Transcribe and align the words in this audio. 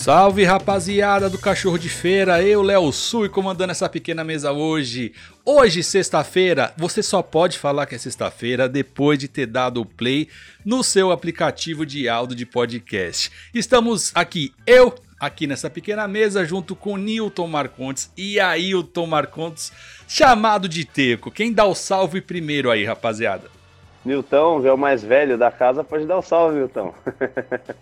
Salve 0.00 0.44
rapaziada 0.44 1.28
do 1.28 1.36
Cachorro 1.36 1.78
de 1.78 1.90
Feira, 1.90 2.42
eu, 2.42 2.62
Léo 2.62 2.90
Sui, 2.90 3.28
comandando 3.28 3.70
essa 3.70 3.86
pequena 3.86 4.24
mesa 4.24 4.50
hoje. 4.50 5.12
Hoje, 5.44 5.82
sexta-feira, 5.82 6.72
você 6.74 7.02
só 7.02 7.20
pode 7.20 7.58
falar 7.58 7.84
que 7.84 7.94
é 7.94 7.98
sexta-feira 7.98 8.66
depois 8.66 9.18
de 9.18 9.28
ter 9.28 9.44
dado 9.44 9.78
o 9.78 9.84
play 9.84 10.26
no 10.64 10.82
seu 10.82 11.12
aplicativo 11.12 11.84
de 11.84 12.08
áudio 12.08 12.34
de 12.34 12.46
podcast. 12.46 13.30
Estamos 13.52 14.10
aqui, 14.14 14.54
eu, 14.66 14.94
aqui 15.20 15.46
nessa 15.46 15.68
pequena 15.68 16.08
mesa, 16.08 16.46
junto 16.46 16.74
com 16.74 16.96
Newton 16.96 17.46
Marcontes 17.46 18.10
e 18.16 18.40
Ailton 18.40 19.06
Marcontes, 19.06 19.70
chamado 20.08 20.66
de 20.66 20.86
Teco. 20.86 21.30
Quem 21.30 21.52
dá 21.52 21.66
o 21.66 21.74
salve 21.74 22.22
primeiro 22.22 22.70
aí, 22.70 22.86
rapaziada? 22.86 23.59
Nilton, 24.04 24.66
é 24.66 24.72
o 24.72 24.78
mais 24.78 25.02
velho 25.02 25.36
da 25.36 25.50
casa, 25.50 25.84
pode 25.84 26.06
dar 26.06 26.16
o 26.16 26.18
um 26.20 26.22
salve, 26.22 26.56
Nilton. 26.56 26.94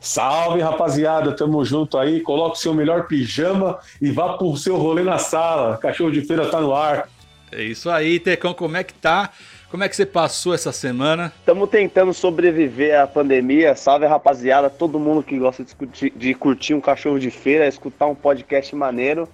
salve, 0.01 0.61
rapaziada, 0.61 1.33
tamo 1.33 1.65
junto 1.65 1.97
aí. 1.97 2.21
Coloque 2.21 2.57
o 2.57 2.61
seu 2.61 2.75
melhor 2.75 3.07
pijama 3.07 3.79
e 4.01 4.11
vá 4.11 4.37
pro 4.37 4.57
seu 4.57 4.77
rolê 4.77 5.03
na 5.03 5.19
sala. 5.19 5.77
Cachorro 5.79 6.11
de 6.11 6.23
feira 6.23 6.47
tá 6.47 6.61
no 6.61 6.75
ar. 6.75 7.09
É 7.53 7.63
isso 7.63 7.89
aí, 7.89 8.19
Tecão, 8.19 8.53
como 8.53 8.77
é 8.77 8.85
que 8.85 8.93
tá? 8.93 9.31
Como 9.71 9.85
é 9.85 9.89
que 9.89 9.95
você 9.95 10.07
passou 10.07 10.55
essa 10.55 10.73
semana? 10.73 11.33
Estamos 11.41 11.69
tentando 11.69 12.13
sobreviver 12.13 12.99
à 12.99 13.07
pandemia. 13.07 13.75
Salve, 13.77 14.07
rapaziada, 14.07 14.71
todo 14.71 14.99
mundo 14.99 15.23
que 15.23 15.39
gosta 15.39 15.63
de, 15.63 15.67
discutir, 15.67 16.13
de 16.17 16.35
curtir 16.35 16.75
um 16.75 16.81
cachorro 16.81 17.19
de 17.19 17.31
feira, 17.31 17.67
escutar 17.67 18.07
um 18.07 18.15
podcast 18.15 18.75
maneiro. 18.75 19.29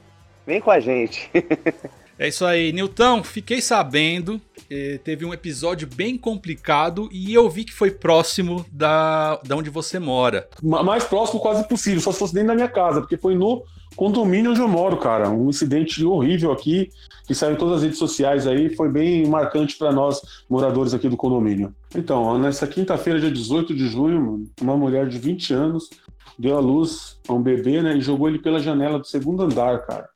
Vem 0.46 0.60
com 0.60 0.70
a 0.70 0.80
gente. 0.80 1.30
É 2.16 2.28
isso 2.28 2.44
aí, 2.44 2.72
Nilton. 2.72 3.24
Fiquei 3.24 3.60
sabendo, 3.60 4.40
eh, 4.76 4.98
teve 5.04 5.24
um 5.24 5.32
episódio 5.32 5.86
bem 5.86 6.18
complicado 6.18 7.08
e 7.12 7.32
eu 7.32 7.48
vi 7.48 7.62
que 7.62 7.72
foi 7.72 7.92
próximo 7.92 8.66
da, 8.72 9.36
da 9.46 9.54
onde 9.54 9.70
você 9.70 10.00
mora. 10.00 10.48
Mais 10.60 11.04
próximo 11.04 11.38
quase 11.38 11.68
possível, 11.68 12.00
só 12.00 12.10
se 12.10 12.18
fosse 12.18 12.34
dentro 12.34 12.48
da 12.48 12.54
minha 12.56 12.66
casa, 12.66 13.00
porque 13.00 13.16
foi 13.16 13.36
no 13.36 13.62
condomínio 13.94 14.50
onde 14.50 14.60
eu 14.60 14.66
moro, 14.66 14.96
cara. 14.96 15.30
Um 15.30 15.48
incidente 15.48 16.04
horrível 16.04 16.50
aqui, 16.50 16.90
que 17.24 17.36
saiu 17.36 17.54
em 17.54 17.56
todas 17.56 17.76
as 17.76 17.82
redes 17.84 17.98
sociais 17.98 18.48
aí, 18.48 18.74
foi 18.74 18.88
bem 18.88 19.24
marcante 19.28 19.78
para 19.78 19.92
nós, 19.92 20.20
moradores 20.50 20.92
aqui 20.92 21.08
do 21.08 21.16
condomínio. 21.16 21.72
Então, 21.94 22.36
nessa 22.36 22.66
quinta-feira, 22.66 23.20
dia 23.20 23.30
18 23.30 23.72
de 23.76 23.86
junho, 23.86 24.50
uma 24.60 24.76
mulher 24.76 25.08
de 25.08 25.18
20 25.18 25.54
anos 25.54 25.88
deu 26.36 26.56
à 26.56 26.60
luz 26.60 27.20
a 27.28 27.32
um 27.32 27.40
bebê, 27.40 27.80
né, 27.80 27.96
e 27.96 28.00
jogou 28.00 28.28
ele 28.28 28.40
pela 28.40 28.58
janela 28.58 28.98
do 28.98 29.06
segundo 29.06 29.44
andar, 29.44 29.86
cara. 29.86 30.08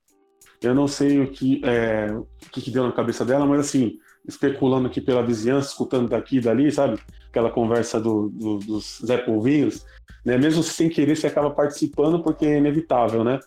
Eu 0.61 0.75
não 0.75 0.89
sei 0.89 1.21
o 1.21 1.31
que, 1.31 1.63
é, 1.65 2.11
o 2.11 2.27
que, 2.51 2.61
que 2.61 2.73
deu 2.73 2.85
na 2.85 2.91
cabeça 2.91 3.25
dela, 3.25 3.47
mas 3.47 3.61
assim, 3.61 3.97
especulando 4.29 4.87
aqui 4.87 5.01
pela 5.01 5.23
vizinhança, 5.25 5.71
escutando 5.71 6.09
daqui 6.09 6.37
e 6.37 6.41
dali, 6.41 6.71
sabe? 6.71 6.99
Aquela 7.31 7.51
conversa 7.51 7.99
do, 7.99 8.29
do, 8.29 8.59
dos 8.59 9.01
Zé 9.05 9.17
Polvinhos, 9.17 9.85
né? 10.25 10.37
Mesmo 10.37 10.63
sem 10.63 10.91
querer, 10.91 11.17
você 11.17 11.27
acaba 11.27 11.51
participando 11.51 12.23
porque 12.23 12.45
é 12.45 12.59
inevitável, 12.59 13.25
né? 13.25 13.41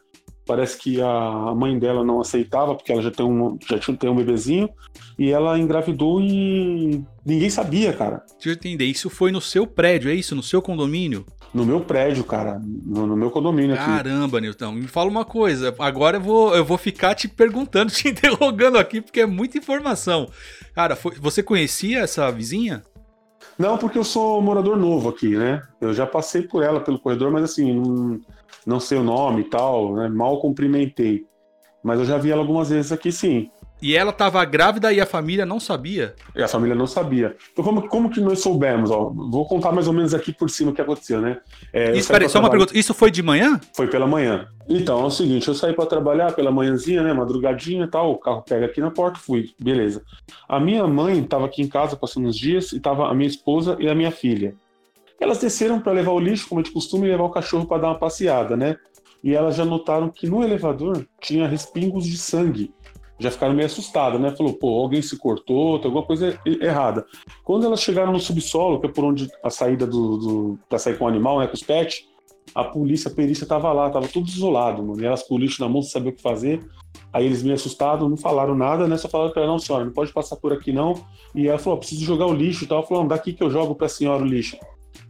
Parece 0.46 0.78
que 0.78 1.00
a 1.00 1.54
mãe 1.56 1.78
dela 1.78 2.04
não 2.04 2.20
aceitava, 2.20 2.74
porque 2.76 2.92
ela 2.92 3.02
já 3.02 3.12
tem 3.12 3.26
um, 3.26 3.58
já 3.70 3.78
tem 3.96 4.10
um 4.10 4.16
bebezinho, 4.16 4.68
e 5.18 5.30
ela 5.30 5.58
engravidou 5.58 6.20
e 6.20 7.04
ninguém 7.24 7.50
sabia, 7.50 7.94
cara. 7.94 8.24
Deixa 8.34 8.50
eu 8.50 8.54
entender, 8.54 8.86
isso 8.86 9.10
foi 9.10 9.32
no 9.32 9.40
seu 9.40 9.68
prédio, 9.68 10.10
é 10.10 10.16
isso? 10.16 10.36
No 10.36 10.42
seu 10.42 10.62
condomínio? 10.62 11.26
no 11.54 11.66
meu 11.66 11.82
prédio, 11.82 12.24
cara, 12.24 12.62
no, 12.64 13.06
no 13.06 13.16
meu 13.16 13.30
condomínio 13.30 13.76
aqui. 13.76 13.86
Caramba, 13.86 14.40
Nilton, 14.40 14.72
me 14.72 14.88
fala 14.88 15.10
uma 15.10 15.26
coisa. 15.26 15.76
Agora 15.80 16.18
eu 16.18 16.22
vou, 16.22 16.56
eu 16.56 16.64
vou 16.64 16.78
ficar 16.78 17.14
te 17.14 17.28
perguntando, 17.28 17.92
te 17.94 18.08
interrogando 18.08 18.78
aqui, 18.78 19.02
porque 19.02 19.22
é 19.22 19.26
muita 19.26 19.58
informação. 19.58 20.30
Cara, 20.74 20.96
foi, 20.96 21.16
você 21.16 21.44
conhecia 21.44 22.00
essa 22.00 22.32
vizinha? 22.32 22.84
Não, 23.58 23.78
porque 23.78 23.98
eu 23.98 24.04
sou 24.04 24.42
morador 24.42 24.78
novo 24.78 25.10
aqui, 25.10 25.36
né? 25.36 25.62
Eu 25.80 25.94
já 25.94 26.06
passei 26.06 26.44
por 26.44 26.64
ela 26.64 26.80
pelo 26.80 27.00
corredor, 27.00 27.32
mas 27.32 27.44
assim, 27.44 27.74
não, 27.74 28.20
não 28.66 28.80
sei 28.80 28.98
o 28.98 29.04
nome 29.04 29.42
e 29.42 29.50
tal, 29.50 29.96
né? 29.96 30.08
Mal 30.08 30.40
cumprimentei. 30.40 31.26
Mas 31.84 32.00
eu 32.00 32.06
já 32.06 32.18
vi 32.18 32.32
ela 32.32 32.42
algumas 32.42 32.70
vezes 32.70 32.92
aqui, 32.92 33.12
sim. 33.12 33.50
E 33.82 33.96
ela 33.96 34.12
estava 34.12 34.46
grávida 34.46 34.94
e 34.94 35.02
a 35.02 35.06
família 35.08 35.44
não 35.44 35.60
sabia? 35.60 36.14
E 36.36 36.44
a 36.44 36.48
família 36.48 36.76
não 36.76 36.86
sabia. 36.86 37.36
Então, 37.52 37.66
como, 37.66 37.88
como 37.88 38.10
que 38.12 38.22
nós 38.22 38.40
soubemos? 38.40 38.92
Ó, 38.92 39.10
vou 39.10 39.46
contar 39.48 39.72
mais 39.72 39.88
ou 39.88 39.94
menos 39.94 40.14
aqui 40.14 40.32
por 40.32 40.52
cima 40.52 40.70
o 40.70 40.74
que 40.74 40.82
aconteceu, 40.82 41.20
né? 41.20 41.40
É, 41.74 41.98
isso, 41.98 42.08
peraí, 42.08 42.30
só 42.30 42.40
uma 42.40 42.50
pergunta. 42.50 42.78
Isso 42.78 42.94
foi 42.94 43.10
de 43.10 43.24
manhã? 43.24 43.60
Foi 43.76 43.88
pela 43.88 44.06
manhã. 44.06 44.48
Então, 44.70 45.02
é 45.02 45.06
o 45.06 45.10
seguinte, 45.10 45.48
eu 45.48 45.56
saí 45.56 45.74
para 45.74 45.88
trabalhar 45.88 46.34
pela 46.34 46.52
manhãzinha, 46.52 47.02
né? 47.02 47.12
Madrugadinha 47.12 47.86
e 47.86 47.88
tal. 47.88 48.12
O 48.12 48.20
carro 48.20 48.44
pega 48.44 48.68
aqui 48.68 48.80
na 48.80 48.92
porta, 48.92 49.20
fui. 49.20 49.50
Beleza. 49.60 50.04
A 50.48 50.60
minha 50.60 50.86
mãe 50.86 51.20
estava 51.20 51.48
aqui 51.48 51.64
em 51.64 51.68
casa 51.68 51.96
passando 51.96 52.28
uns 52.28 52.38
dias 52.38 52.72
e 52.74 52.78
estava 52.78 53.10
a 53.10 53.14
minha 53.16 53.28
esposa 53.28 53.76
e 53.80 53.90
a 53.90 53.96
minha 53.96 54.12
filha. 54.12 54.54
Elas 55.20 55.40
desceram 55.40 55.80
para 55.80 55.92
levar 55.92 56.12
o 56.12 56.20
lixo, 56.20 56.48
como 56.48 56.62
é 56.62 56.64
de 56.64 56.72
costume, 56.72 57.08
e 57.08 57.12
levar 57.12 57.24
o 57.24 57.30
cachorro 57.30 57.66
para 57.66 57.82
dar 57.82 57.88
uma 57.90 58.00
passeada, 58.00 58.56
né? 58.56 58.78
E 59.24 59.34
elas 59.34 59.56
já 59.56 59.66
notaram 59.66 60.10
que 60.10 60.28
no 60.28 60.44
elevador 60.44 61.06
tinha 61.20 61.48
respingos 61.48 62.06
de 62.06 62.18
sangue 62.18 62.74
já 63.22 63.30
ficaram 63.30 63.54
meio 63.54 63.68
assustadas, 63.68 64.20
né? 64.20 64.32
Falou, 64.36 64.54
pô, 64.54 64.82
alguém 64.82 65.02
se 65.02 65.18
cortou, 65.18 65.78
tem 65.78 65.88
alguma 65.88 66.06
coisa 66.06 66.40
errada. 66.46 67.06
Quando 67.44 67.66
elas 67.66 67.82
chegaram 67.82 68.12
no 68.12 68.20
subsolo, 68.20 68.80
que 68.80 68.88
é 68.88 68.90
por 68.90 69.04
onde 69.04 69.30
a 69.44 69.50
saída 69.50 69.86
do, 69.86 70.18
do 70.18 70.60
para 70.68 70.80
sair 70.80 70.98
com 70.98 71.06
o 71.06 71.08
animal, 71.08 71.40
né, 71.40 71.48
com 71.48 71.54
os 71.54 71.62
pets, 71.62 72.06
a 72.54 72.64
polícia, 72.64 73.10
a 73.10 73.14
perícia 73.14 73.46
tava 73.46 73.72
lá, 73.72 73.90
tava 73.90 74.08
tudo 74.08 74.28
isolado, 74.28 74.84
mano. 74.84 75.02
E 75.02 75.06
elas 75.06 75.24
com 75.24 75.36
o 75.36 75.38
lixo 75.38 75.62
na 75.62 75.70
mão, 75.70 75.82
sem 75.82 75.92
saber 75.92 76.10
o 76.10 76.14
que 76.14 76.22
fazer. 76.22 76.62
Aí 77.14 77.26
eles 77.26 77.44
meio 77.44 77.56
assustados, 77.56 78.10
não 78.10 78.18
falaram 78.18 78.56
nada, 78.56 78.88
né? 78.88 78.98
Só 78.98 79.08
falaram 79.08 79.32
para 79.32 79.44
ela, 79.44 79.52
não, 79.52 79.60
senhora, 79.60 79.86
não 79.86 79.92
pode 79.94 80.12
passar 80.12 80.36
por 80.38 80.52
aqui 80.52 80.72
não. 80.72 80.96
E 81.36 81.48
ela 81.48 81.60
falou, 81.60 81.80
preciso 81.80 82.04
jogar 82.04 82.26
o 82.26 82.34
lixo 82.34 82.64
e 82.64 82.68
tal. 82.68 82.86
Falou, 82.86 83.08
daqui 83.08 83.34
que 83.34 83.44
eu 83.44 83.50
jogo 83.50 83.76
pra 83.76 83.88
senhora 83.88 84.24
o 84.24 84.26
lixo. 84.26 84.58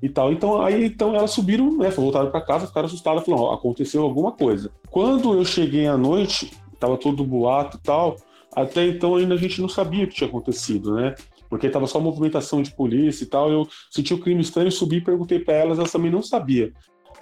E 0.02 0.10
tal. 0.10 0.32
Então, 0.32 0.62
aí 0.62 0.86
então 0.86 1.16
elas 1.16 1.32
subiram, 1.32 1.78
né? 1.78 1.90
Voltaram 1.90 2.30
para 2.30 2.42
casa, 2.42 2.68
ficaram 2.68 2.88
assustadas, 2.88 3.24
falaram, 3.24 3.52
aconteceu 3.52 4.04
alguma 4.04 4.32
coisa. 4.32 4.72
Quando 4.90 5.34
eu 5.34 5.46
cheguei 5.46 5.88
à 5.88 5.98
noite, 5.98 6.52
tava 6.82 6.98
todo 6.98 7.24
boato 7.24 7.78
e 7.78 7.82
tal. 7.82 8.18
Até 8.54 8.86
então 8.88 9.16
ainda 9.16 9.36
a 9.36 9.38
gente 9.38 9.62
não 9.62 9.70
sabia 9.70 10.04
o 10.04 10.08
que 10.08 10.16
tinha 10.16 10.28
acontecido, 10.28 10.96
né? 10.96 11.16
Porque 11.48 11.70
tava 11.70 11.88
só 11.88 12.00
movimentação 12.00 12.62
de 12.62 12.76
polícia 12.76 13.24
e 13.24 13.28
tal. 13.28 13.50
Eu 13.50 13.68
senti 13.90 14.14
o 14.14 14.20
crime 14.20 14.42
estranho, 14.42 14.72
subi 14.72 14.98
e 14.98 15.02
perguntei 15.02 15.40
para 15.40 15.54
elas, 15.54 15.78
elas 15.78 15.92
também 15.92 16.12
não 16.12 16.22
sabia. 16.22 16.74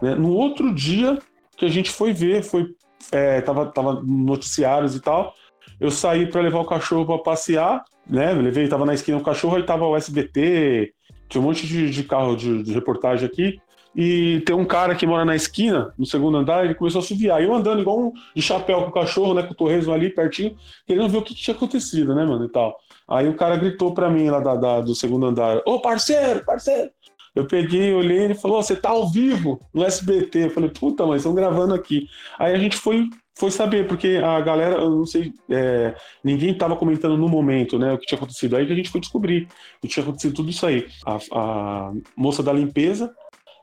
Né? 0.02 0.16
No 0.16 0.32
outro 0.32 0.74
dia 0.74 1.20
que 1.58 1.66
a 1.66 1.70
gente 1.70 1.92
foi 1.92 2.14
ver, 2.14 2.42
foi 2.42 2.74
é, 3.12 3.42
tava, 3.42 3.66
tava 3.68 4.02
noticiários 4.02 4.96
e 4.96 5.02
tal. 5.02 5.34
Eu 5.80 5.92
saí 5.92 6.26
para 6.26 6.42
levar 6.42 6.60
o 6.60 6.66
cachorro 6.66 7.06
para 7.06 7.18
passear, 7.20 7.84
né? 8.08 8.32
Eu 8.32 8.42
levei, 8.42 8.68
tava 8.68 8.86
na 8.86 8.94
esquina 8.94 9.18
o 9.18 9.24
cachorro, 9.24 9.58
aí 9.58 9.64
tava 9.64 9.86
o 9.86 9.96
SBT, 9.96 10.94
tinha 11.28 11.42
um 11.42 11.46
monte 11.46 11.68
de, 11.68 11.90
de 11.90 12.04
carro 12.04 12.36
de, 12.36 12.64
de 12.64 12.74
reportagem 12.74 13.26
aqui 13.26 13.60
e 14.02 14.40
tem 14.46 14.56
um 14.56 14.64
cara 14.64 14.96
que 14.96 15.06
mora 15.06 15.26
na 15.26 15.36
esquina, 15.36 15.94
no 15.98 16.06
segundo 16.06 16.38
andar, 16.38 16.64
ele 16.64 16.74
começou 16.74 17.00
a 17.00 17.04
suviar. 17.04 17.44
Eu 17.44 17.54
andando 17.54 17.82
igual 17.82 18.00
um 18.00 18.14
de 18.34 18.42
chapéu 18.42 18.82
com 18.84 18.88
o 18.88 18.94
cachorro, 18.94 19.34
né, 19.34 19.44
com 19.44 19.52
o 19.52 19.56
torresmo 19.56 19.92
ali 19.92 20.10
pertinho, 20.10 20.56
querendo 20.88 21.10
ver 21.10 21.18
o 21.18 21.22
que, 21.22 21.36
tinha 21.36 21.54
acontecido, 21.54 22.16
né, 22.16 22.24
mano, 22.24 22.46
e 22.46 22.48
tal. 22.48 22.80
Aí 23.06 23.28
o 23.28 23.36
cara 23.36 23.58
gritou 23.58 23.94
pra 23.94 24.10
mim 24.10 24.30
lá 24.30 24.40
da, 24.40 24.56
da 24.56 24.80
do 24.80 24.96
segundo 24.96 25.26
andar: 25.26 25.62
Ô, 25.66 25.82
parceiro, 25.82 26.46
parceiro! 26.46 26.90
Eu 27.36 27.46
peguei, 27.46 27.94
olhei, 27.94 28.20
ele 28.20 28.36
falou: 28.36 28.64
Você 28.64 28.74
tá 28.74 28.88
ao 28.88 29.06
vivo 29.12 29.60
no 29.74 29.84
SBT. 29.84 30.46
Eu 30.46 30.52
falei: 30.52 30.70
Puta, 30.70 31.06
mas 31.06 31.18
estão 31.18 31.36
gravando 31.36 31.74
aqui. 31.74 32.08
Aí 32.38 32.56
a 32.56 32.58
gente 32.58 32.78
foi, 32.78 33.10
foi 33.38 33.52
saber, 33.52 33.86
porque 33.86 34.22
a 34.24 34.40
galera, 34.40 34.76
eu 34.76 34.92
não 34.92 35.06
sei, 35.06 35.34
é, 35.50 35.94
ninguém 36.24 36.58
tava 36.58 36.78
comentando 36.78 37.18
no 37.18 37.28
momento, 37.28 37.78
né, 37.78 37.92
o 37.92 37.98
que 37.98 38.06
tinha 38.06 38.18
acontecido. 38.18 38.56
Aí 38.56 38.66
que 38.66 38.72
a 38.72 38.76
gente 38.78 38.90
foi 38.90 39.02
descobrir 39.02 39.50
que 39.82 39.90
tinha 39.90 40.04
acontecido 40.04 40.36
tudo 40.36 40.50
isso 40.50 40.66
aí. 40.66 40.88
A, 41.06 41.18
a 41.34 41.92
moça 42.16 42.42
da 42.42 42.54
limpeza 42.54 43.14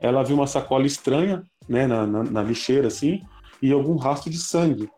ela 0.01 0.23
viu 0.23 0.37
uma 0.37 0.47
sacola 0.47 0.87
estranha, 0.87 1.43
né, 1.69 1.87
na, 1.87 2.07
na, 2.07 2.23
na 2.23 2.43
lixeira, 2.43 2.89
assim, 2.89 3.23
e 3.61 3.73
algum 3.73 3.97
rastro 3.97 4.31
de 4.31 4.39
sangue. 4.39 4.89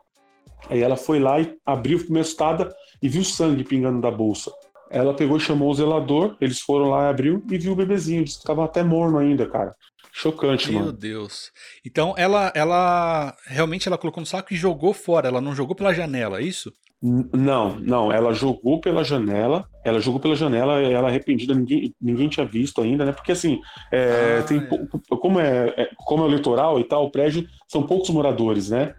Aí 0.68 0.82
ela 0.82 0.96
foi 0.96 1.18
lá 1.18 1.40
e 1.40 1.56
abriu, 1.64 1.98
ficou 1.98 2.12
meio 2.12 2.22
assustada 2.22 2.74
e 3.02 3.08
viu 3.08 3.24
sangue 3.24 3.64
pingando 3.64 4.00
da 4.00 4.10
bolsa. 4.10 4.52
Ela 4.90 5.14
pegou 5.14 5.36
e 5.36 5.40
chamou 5.40 5.70
o 5.70 5.74
zelador, 5.74 6.36
eles 6.40 6.60
foram 6.60 6.88
lá 6.90 7.06
e 7.06 7.10
abriu 7.10 7.44
e 7.50 7.58
viu 7.58 7.72
o 7.72 7.76
bebezinho, 7.76 8.24
que 8.24 8.42
tava 8.42 8.64
até 8.64 8.82
morno 8.82 9.18
ainda, 9.18 9.46
cara. 9.46 9.74
Chocante, 10.12 10.70
Meu 10.70 10.80
mano. 10.80 10.92
Meu 10.92 10.98
Deus. 10.98 11.52
Então 11.84 12.14
ela, 12.16 12.50
ela 12.54 13.36
realmente 13.46 13.86
ela 13.86 13.98
colocou 13.98 14.20
no 14.20 14.26
saco 14.26 14.52
e 14.52 14.56
jogou 14.56 14.92
fora, 14.92 15.28
ela 15.28 15.40
não 15.40 15.54
jogou 15.54 15.76
pela 15.76 15.94
janela, 15.94 16.40
é 16.40 16.42
isso? 16.42 16.72
Não, 17.00 17.78
não, 17.78 18.10
ela 18.10 18.32
jogou 18.32 18.80
pela 18.80 19.04
janela, 19.04 19.64
ela 19.84 20.00
jogou 20.00 20.18
pela 20.18 20.34
janela, 20.34 20.80
ela 20.82 21.06
arrependida, 21.06 21.54
ninguém, 21.54 21.94
ninguém 22.00 22.28
tinha 22.28 22.44
visto 22.44 22.80
ainda, 22.80 23.04
né? 23.04 23.12
Porque 23.12 23.30
assim, 23.30 23.60
é, 23.92 24.38
ah, 24.40 24.42
tem, 24.42 24.58
é. 24.58 25.16
como, 25.16 25.38
é, 25.38 25.74
é, 25.76 25.90
como 25.96 26.24
é 26.24 26.26
o 26.26 26.30
litoral 26.30 26.80
e 26.80 26.84
tal, 26.84 27.04
o 27.04 27.10
prédio 27.10 27.46
são 27.68 27.84
poucos 27.84 28.10
moradores, 28.10 28.70
né? 28.70 28.94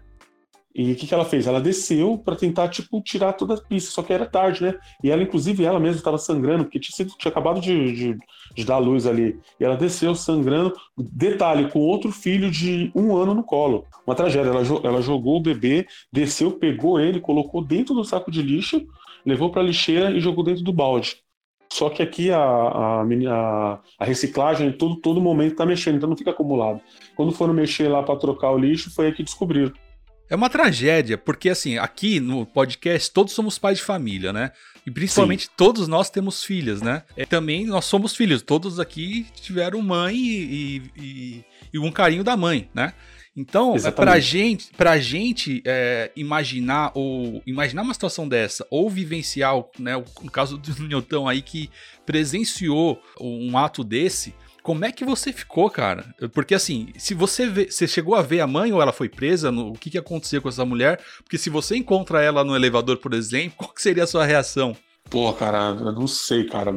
E 0.74 0.92
o 0.92 0.96
que, 0.96 1.06
que 1.06 1.12
ela 1.12 1.24
fez? 1.24 1.46
Ela 1.46 1.60
desceu 1.60 2.16
para 2.16 2.36
tentar, 2.36 2.68
tipo, 2.68 3.00
tirar 3.00 3.32
toda 3.32 3.54
a 3.54 3.60
pista, 3.60 3.90
só 3.90 4.02
que 4.02 4.12
era 4.12 4.24
tarde, 4.24 4.62
né? 4.62 4.74
E 5.02 5.10
ela, 5.10 5.22
inclusive, 5.22 5.64
ela 5.64 5.80
mesma 5.80 5.98
estava 5.98 6.16
sangrando, 6.16 6.64
porque 6.64 6.78
tinha, 6.78 6.94
sido, 6.94 7.12
tinha 7.18 7.30
acabado 7.30 7.60
de, 7.60 7.92
de, 7.92 8.18
de, 8.54 8.64
dar 8.64 8.78
luz 8.78 9.04
ali. 9.04 9.36
E 9.58 9.64
ela 9.64 9.76
desceu 9.76 10.14
sangrando, 10.14 10.72
detalhe, 10.96 11.68
com 11.70 11.80
outro 11.80 12.12
filho 12.12 12.50
de 12.50 12.92
um 12.94 13.16
ano 13.16 13.34
no 13.34 13.42
colo. 13.42 13.84
Uma 14.06 14.14
tragédia. 14.14 14.50
Ela, 14.50 14.62
ela 14.84 15.02
jogou 15.02 15.38
o 15.38 15.42
bebê, 15.42 15.86
desceu, 16.12 16.52
pegou 16.52 17.00
ele, 17.00 17.20
colocou 17.20 17.64
dentro 17.64 17.92
do 17.92 18.04
saco 18.04 18.30
de 18.30 18.40
lixo, 18.40 18.86
levou 19.26 19.50
para 19.50 19.62
a 19.62 19.64
lixeira 19.64 20.12
e 20.12 20.20
jogou 20.20 20.44
dentro 20.44 20.62
do 20.62 20.72
balde. 20.72 21.16
Só 21.72 21.88
que 21.88 22.02
aqui 22.02 22.30
a, 22.30 22.40
a, 22.40 23.80
a, 23.98 24.04
reciclagem, 24.04 24.72
todo, 24.72 24.96
todo 24.96 25.20
momento 25.20 25.52
está 25.52 25.64
mexendo, 25.64 25.96
então 25.96 26.08
não 26.08 26.16
fica 26.16 26.30
acumulado. 26.30 26.80
Quando 27.14 27.32
foram 27.32 27.54
mexer 27.54 27.88
lá 27.88 28.02
para 28.02 28.18
trocar 28.18 28.50
o 28.50 28.58
lixo, 28.58 28.92
foi 28.92 29.06
aí 29.06 29.12
que 29.12 29.22
descobriram. 29.22 29.72
É 30.30 30.36
uma 30.36 30.48
tragédia, 30.48 31.18
porque 31.18 31.50
assim, 31.50 31.76
aqui 31.76 32.20
no 32.20 32.46
podcast 32.46 33.10
todos 33.10 33.32
somos 33.32 33.58
pais 33.58 33.78
de 33.78 33.84
família, 33.84 34.32
né? 34.32 34.52
E 34.86 34.90
principalmente 34.90 35.46
Sim. 35.46 35.50
todos 35.56 35.88
nós 35.88 36.08
temos 36.08 36.44
filhas, 36.44 36.80
né? 36.80 37.02
É, 37.16 37.26
também 37.26 37.66
nós 37.66 37.84
somos 37.84 38.14
filhos, 38.14 38.40
todos 38.40 38.78
aqui 38.78 39.26
tiveram 39.42 39.82
mãe 39.82 40.14
e, 40.16 40.82
e, 40.96 41.44
e 41.72 41.78
um 41.80 41.90
carinho 41.90 42.22
da 42.22 42.36
mãe, 42.36 42.70
né? 42.72 42.94
Então, 43.36 43.74
Exatamente. 43.74 44.12
pra 44.12 44.20
gente, 44.20 44.70
pra 44.76 44.98
gente 44.98 45.62
é, 45.64 46.12
imaginar 46.14 46.92
ou 46.94 47.42
imaginar 47.46 47.82
uma 47.82 47.94
situação 47.94 48.28
dessa, 48.28 48.66
ou 48.70 48.88
vivenciar, 48.88 49.54
né, 49.78 49.96
no 50.22 50.30
caso 50.30 50.56
do 50.56 50.74
Newton 50.82 51.28
aí 51.28 51.42
que 51.42 51.70
presenciou 52.06 53.02
um 53.20 53.56
ato 53.58 53.82
desse, 53.82 54.34
como 54.70 54.84
é 54.84 54.92
que 54.92 55.04
você 55.04 55.32
ficou, 55.32 55.68
cara? 55.68 56.14
Porque 56.32 56.54
assim, 56.54 56.90
se 56.96 57.12
você 57.12 57.48
vê, 57.48 57.68
você 57.68 57.88
chegou 57.88 58.14
a 58.14 58.22
ver 58.22 58.38
a 58.38 58.46
mãe 58.46 58.72
ou 58.72 58.80
ela 58.80 58.92
foi 58.92 59.08
presa, 59.08 59.50
no, 59.50 59.70
o 59.70 59.72
que, 59.72 59.90
que 59.90 59.98
aconteceu 59.98 60.40
com 60.40 60.48
essa 60.48 60.64
mulher? 60.64 61.00
Porque 61.24 61.36
se 61.36 61.50
você 61.50 61.76
encontra 61.76 62.22
ela 62.22 62.44
no 62.44 62.54
elevador, 62.54 62.98
por 62.98 63.12
exemplo, 63.12 63.54
qual 63.58 63.72
que 63.72 63.82
seria 63.82 64.04
a 64.04 64.06
sua 64.06 64.24
reação? 64.24 64.76
Pô, 65.10 65.32
cara, 65.32 65.76
eu 65.76 65.90
não 65.90 66.06
sei, 66.06 66.44
cara. 66.44 66.70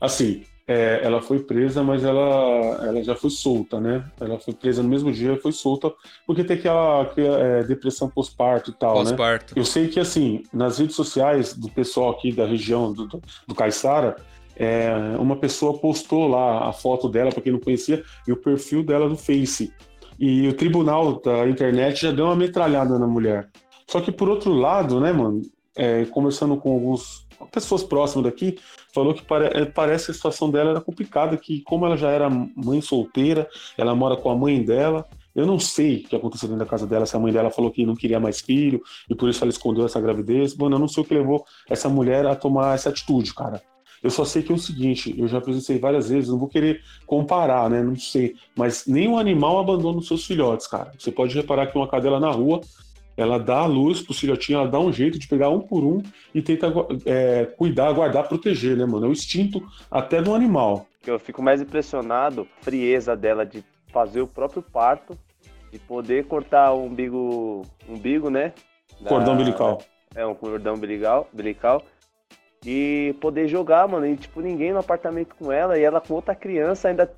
Assim, 0.00 0.44
é, 0.68 1.00
ela 1.02 1.20
foi 1.20 1.40
presa, 1.40 1.82
mas 1.82 2.04
ela, 2.04 2.86
ela 2.86 3.02
já 3.02 3.16
foi 3.16 3.30
solta, 3.30 3.80
né? 3.80 4.04
Ela 4.20 4.38
foi 4.38 4.54
presa 4.54 4.80
no 4.84 4.88
mesmo 4.88 5.10
dia 5.10 5.36
foi 5.42 5.50
solta, 5.50 5.92
porque 6.28 6.44
tem 6.44 6.56
aquela, 6.56 7.02
aquela 7.02 7.38
é, 7.40 7.64
depressão 7.64 8.08
pós-parto 8.08 8.70
e 8.70 8.74
tal, 8.74 8.94
pós 8.94 9.10
né? 9.10 9.16
Eu 9.56 9.64
sei 9.64 9.88
que, 9.88 9.98
assim, 9.98 10.44
nas 10.52 10.78
redes 10.78 10.94
sociais 10.94 11.54
do 11.54 11.68
pessoal 11.68 12.10
aqui 12.10 12.30
da 12.30 12.46
região 12.46 12.92
do, 12.92 13.08
do, 13.08 13.20
do 13.48 13.54
Caiçara, 13.54 14.14
é, 14.56 14.90
uma 15.18 15.36
pessoa 15.36 15.78
postou 15.78 16.26
lá 16.26 16.68
a 16.68 16.72
foto 16.72 17.08
dela, 17.08 17.30
para 17.30 17.42
quem 17.42 17.52
não 17.52 17.60
conhecia, 17.60 18.02
e 18.26 18.32
o 18.32 18.36
perfil 18.36 18.82
dela 18.82 19.08
no 19.08 19.16
Face. 19.16 19.72
E 20.18 20.48
o 20.48 20.54
tribunal 20.54 21.20
da 21.20 21.46
internet 21.48 22.02
já 22.02 22.10
deu 22.10 22.24
uma 22.24 22.36
metralhada 22.36 22.98
na 22.98 23.06
mulher. 23.06 23.48
Só 23.86 24.00
que, 24.00 24.10
por 24.10 24.28
outro 24.28 24.52
lado, 24.52 24.98
né, 24.98 25.12
mano, 25.12 25.42
é, 25.76 26.06
conversando 26.06 26.56
com 26.56 26.72
alguns 26.72 27.26
pessoas 27.52 27.84
próximas 27.84 28.24
daqui, 28.24 28.58
falou 28.94 29.12
que 29.12 29.22
pare, 29.22 29.46
é, 29.46 29.66
parece 29.66 30.06
que 30.06 30.10
a 30.12 30.14
situação 30.14 30.50
dela 30.50 30.70
era 30.70 30.80
complicada, 30.80 31.36
que 31.36 31.60
como 31.60 31.84
ela 31.84 31.96
já 31.96 32.10
era 32.10 32.30
mãe 32.30 32.80
solteira, 32.80 33.46
ela 33.76 33.94
mora 33.94 34.16
com 34.16 34.30
a 34.30 34.34
mãe 34.34 34.62
dela, 34.62 35.06
eu 35.34 35.44
não 35.44 35.60
sei 35.60 35.98
o 35.98 36.08
que 36.08 36.16
aconteceu 36.16 36.48
dentro 36.48 36.64
da 36.64 36.70
casa 36.70 36.86
dela, 36.86 37.04
se 37.04 37.14
a 37.14 37.18
mãe 37.18 37.30
dela 37.30 37.50
falou 37.50 37.70
que 37.70 37.84
não 37.84 37.94
queria 37.94 38.18
mais 38.18 38.40
filho 38.40 38.80
e 39.08 39.14
por 39.14 39.28
isso 39.28 39.44
ela 39.44 39.50
escondeu 39.50 39.84
essa 39.84 40.00
gravidez. 40.00 40.56
Mano, 40.56 40.76
eu 40.76 40.80
não 40.80 40.88
sei 40.88 41.02
o 41.02 41.06
que 41.06 41.12
levou 41.12 41.44
essa 41.68 41.90
mulher 41.90 42.26
a 42.26 42.34
tomar 42.34 42.74
essa 42.74 42.88
atitude, 42.88 43.34
cara. 43.34 43.60
Eu 44.06 44.10
só 44.10 44.24
sei 44.24 44.40
que 44.40 44.52
é 44.52 44.54
o 44.54 44.58
seguinte, 44.58 45.12
eu 45.18 45.26
já 45.26 45.40
presenciei 45.40 45.80
várias 45.80 46.08
vezes, 46.08 46.28
não 46.28 46.38
vou 46.38 46.48
querer 46.48 46.80
comparar, 47.04 47.68
né? 47.68 47.82
Não 47.82 47.96
sei. 47.96 48.36
Mas 48.54 48.86
nenhum 48.86 49.18
animal 49.18 49.58
abandona 49.58 49.98
os 49.98 50.06
seus 50.06 50.24
filhotes, 50.24 50.68
cara. 50.68 50.92
Você 50.96 51.10
pode 51.10 51.34
reparar 51.34 51.66
que 51.66 51.76
uma 51.76 51.88
cadela 51.88 52.20
na 52.20 52.30
rua, 52.30 52.60
ela 53.16 53.36
dá 53.36 53.58
a 53.58 53.66
luz 53.66 54.00
pro 54.00 54.14
filhotinho, 54.14 54.60
ela 54.60 54.68
dá 54.68 54.78
um 54.78 54.92
jeito 54.92 55.18
de 55.18 55.26
pegar 55.26 55.48
um 55.48 55.58
por 55.58 55.82
um 55.82 56.04
e 56.32 56.40
tenta 56.40 56.72
é, 57.04 57.46
cuidar, 57.46 57.92
guardar, 57.92 58.28
proteger, 58.28 58.76
né, 58.76 58.86
mano? 58.86 59.06
É 59.06 59.08
o 59.08 59.12
instinto 59.12 59.60
até 59.90 60.22
do 60.22 60.32
animal. 60.36 60.86
Eu 61.04 61.18
fico 61.18 61.42
mais 61.42 61.60
impressionado, 61.60 62.46
frieza 62.60 63.16
dela 63.16 63.44
de 63.44 63.64
fazer 63.92 64.20
o 64.20 64.28
próprio 64.28 64.62
parto, 64.62 65.18
de 65.72 65.80
poder 65.80 66.26
cortar 66.26 66.72
o 66.72 66.84
umbigo, 66.84 67.62
umbigo, 67.88 68.30
né? 68.30 68.52
Da, 69.00 69.08
cordão 69.08 69.34
umbilical. 69.34 69.82
É, 70.14 70.24
um 70.24 70.34
cordão 70.34 70.74
umbilical, 70.74 71.28
umbilical. 71.34 71.82
E 72.68 73.14
poder 73.20 73.46
jogar, 73.46 73.86
mano, 73.86 74.04
e 74.04 74.16
tipo, 74.16 74.40
ninguém 74.40 74.72
no 74.72 74.80
apartamento 74.80 75.36
com 75.36 75.52
ela, 75.52 75.78
e 75.78 75.84
ela 75.84 76.00
com 76.00 76.14
outra 76.14 76.34
criança 76.34 76.88
ainda 76.88 77.08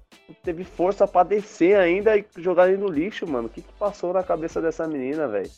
teve 0.44 0.62
força 0.62 1.08
para 1.08 1.26
descer 1.26 1.74
ainda 1.74 2.18
e 2.18 2.26
jogar 2.36 2.64
ali 2.64 2.76
no 2.76 2.86
lixo, 2.86 3.26
mano. 3.26 3.46
O 3.46 3.50
que 3.50 3.62
que 3.62 3.72
passou 3.78 4.12
na 4.12 4.22
cabeça 4.22 4.60
dessa 4.60 4.86
menina, 4.86 5.26
velho? 5.26 5.50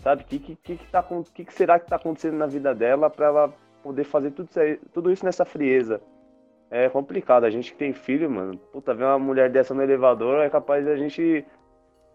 Sabe? 0.00 0.22
O 0.22 0.26
que, 0.26 0.38
que, 0.38 0.54
que, 0.54 0.86
tá, 0.86 1.04
que, 1.34 1.44
que 1.44 1.52
será 1.52 1.80
que 1.80 1.88
tá 1.88 1.96
acontecendo 1.96 2.36
na 2.36 2.46
vida 2.46 2.72
dela 2.72 3.10
para 3.10 3.26
ela 3.26 3.54
poder 3.82 4.04
fazer 4.04 4.30
tudo 4.30 4.48
isso, 4.48 4.60
aí, 4.60 4.76
tudo 4.94 5.10
isso 5.10 5.24
nessa 5.24 5.44
frieza? 5.44 6.00
É 6.70 6.88
complicado. 6.88 7.42
A 7.42 7.50
gente 7.50 7.72
que 7.72 7.78
tem 7.78 7.92
filho, 7.92 8.30
mano, 8.30 8.56
puta, 8.72 8.94
ver 8.94 9.04
uma 9.04 9.18
mulher 9.18 9.50
dessa 9.50 9.74
no 9.74 9.82
elevador 9.82 10.44
é 10.44 10.50
capaz 10.50 10.84
de 10.84 10.90
a 10.92 10.96
gente 10.96 11.44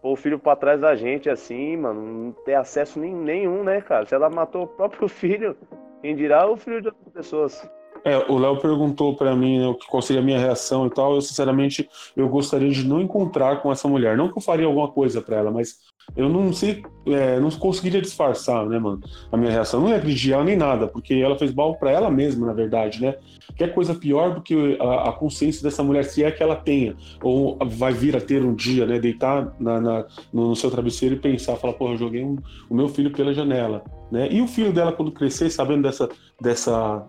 pôr 0.00 0.12
o 0.12 0.16
filho 0.16 0.38
pra 0.38 0.56
trás 0.56 0.80
da 0.80 0.96
gente, 0.96 1.28
assim, 1.28 1.76
mano, 1.76 2.00
não 2.00 2.32
ter 2.32 2.54
acesso 2.54 2.98
nem, 2.98 3.14
nenhum, 3.14 3.62
né, 3.62 3.82
cara? 3.82 4.06
Se 4.06 4.14
ela 4.14 4.30
matou 4.30 4.62
o 4.62 4.66
próprio 4.66 5.08
filho, 5.08 5.54
quem 6.00 6.16
dirá 6.16 6.50
o 6.50 6.56
filho 6.56 6.80
de 6.80 6.88
outras 6.88 7.12
pessoas? 7.12 7.70
É, 8.04 8.16
o 8.30 8.38
Léo 8.38 8.60
perguntou 8.60 9.16
para 9.16 9.34
mim 9.34 9.58
né, 9.58 9.76
qual 9.88 10.00
seria 10.00 10.22
a 10.22 10.24
minha 10.24 10.38
reação 10.38 10.86
e 10.86 10.90
tal. 10.90 11.14
Eu, 11.14 11.20
sinceramente, 11.20 11.88
eu 12.16 12.28
gostaria 12.28 12.70
de 12.70 12.86
não 12.86 13.00
encontrar 13.00 13.60
com 13.60 13.72
essa 13.72 13.88
mulher. 13.88 14.16
Não 14.16 14.30
que 14.30 14.38
eu 14.38 14.42
faria 14.42 14.66
alguma 14.66 14.88
coisa 14.90 15.20
para 15.20 15.36
ela, 15.36 15.50
mas 15.50 15.78
eu 16.16 16.28
não 16.28 16.52
sei, 16.52 16.82
é, 17.06 17.38
não 17.38 17.50
conseguiria 17.50 18.00
disfarçar, 18.00 18.66
né, 18.66 18.78
mano, 18.78 19.00
a 19.30 19.36
minha 19.36 19.50
reação. 19.50 19.80
Não 19.80 19.88
ia 19.88 19.96
agredir 19.96 20.32
ela 20.32 20.44
nem 20.44 20.56
nada, 20.56 20.86
porque 20.86 21.14
ela 21.14 21.38
fez 21.38 21.54
mal 21.54 21.76
para 21.76 21.90
ela 21.90 22.10
mesma, 22.10 22.46
na 22.46 22.52
verdade, 22.52 23.00
né? 23.00 23.14
Que 23.56 23.64
é 23.64 23.68
coisa 23.68 23.94
pior 23.94 24.34
do 24.34 24.42
que 24.42 24.76
a, 24.80 25.10
a, 25.10 25.12
consciência 25.12 25.62
dessa 25.62 25.82
mulher, 25.82 26.04
se 26.04 26.22
é 26.22 26.30
que 26.30 26.42
ela 26.42 26.56
tenha, 26.56 26.96
ou 27.22 27.58
vai 27.66 27.92
vir 27.92 28.16
a 28.16 28.20
ter 28.20 28.42
um 28.42 28.54
dia, 28.54 28.86
né? 28.86 28.98
Deitar 28.98 29.54
na, 29.58 29.80
na 29.80 30.06
no, 30.32 30.54
seu 30.54 30.70
travesseiro 30.70 31.14
e 31.14 31.18
pensar, 31.18 31.56
falar, 31.56 31.74
pô, 31.74 31.90
eu 31.92 31.96
joguei 31.96 32.24
um, 32.24 32.36
o 32.68 32.74
meu 32.74 32.88
filho 32.88 33.10
pela 33.10 33.32
janela, 33.32 33.82
né? 34.10 34.28
E 34.30 34.40
o 34.40 34.48
filho 34.48 34.72
dela, 34.72 34.92
quando 34.92 35.12
crescer, 35.12 35.50
sabendo 35.50 35.82
dessa, 35.82 36.08
dessa 36.40 37.06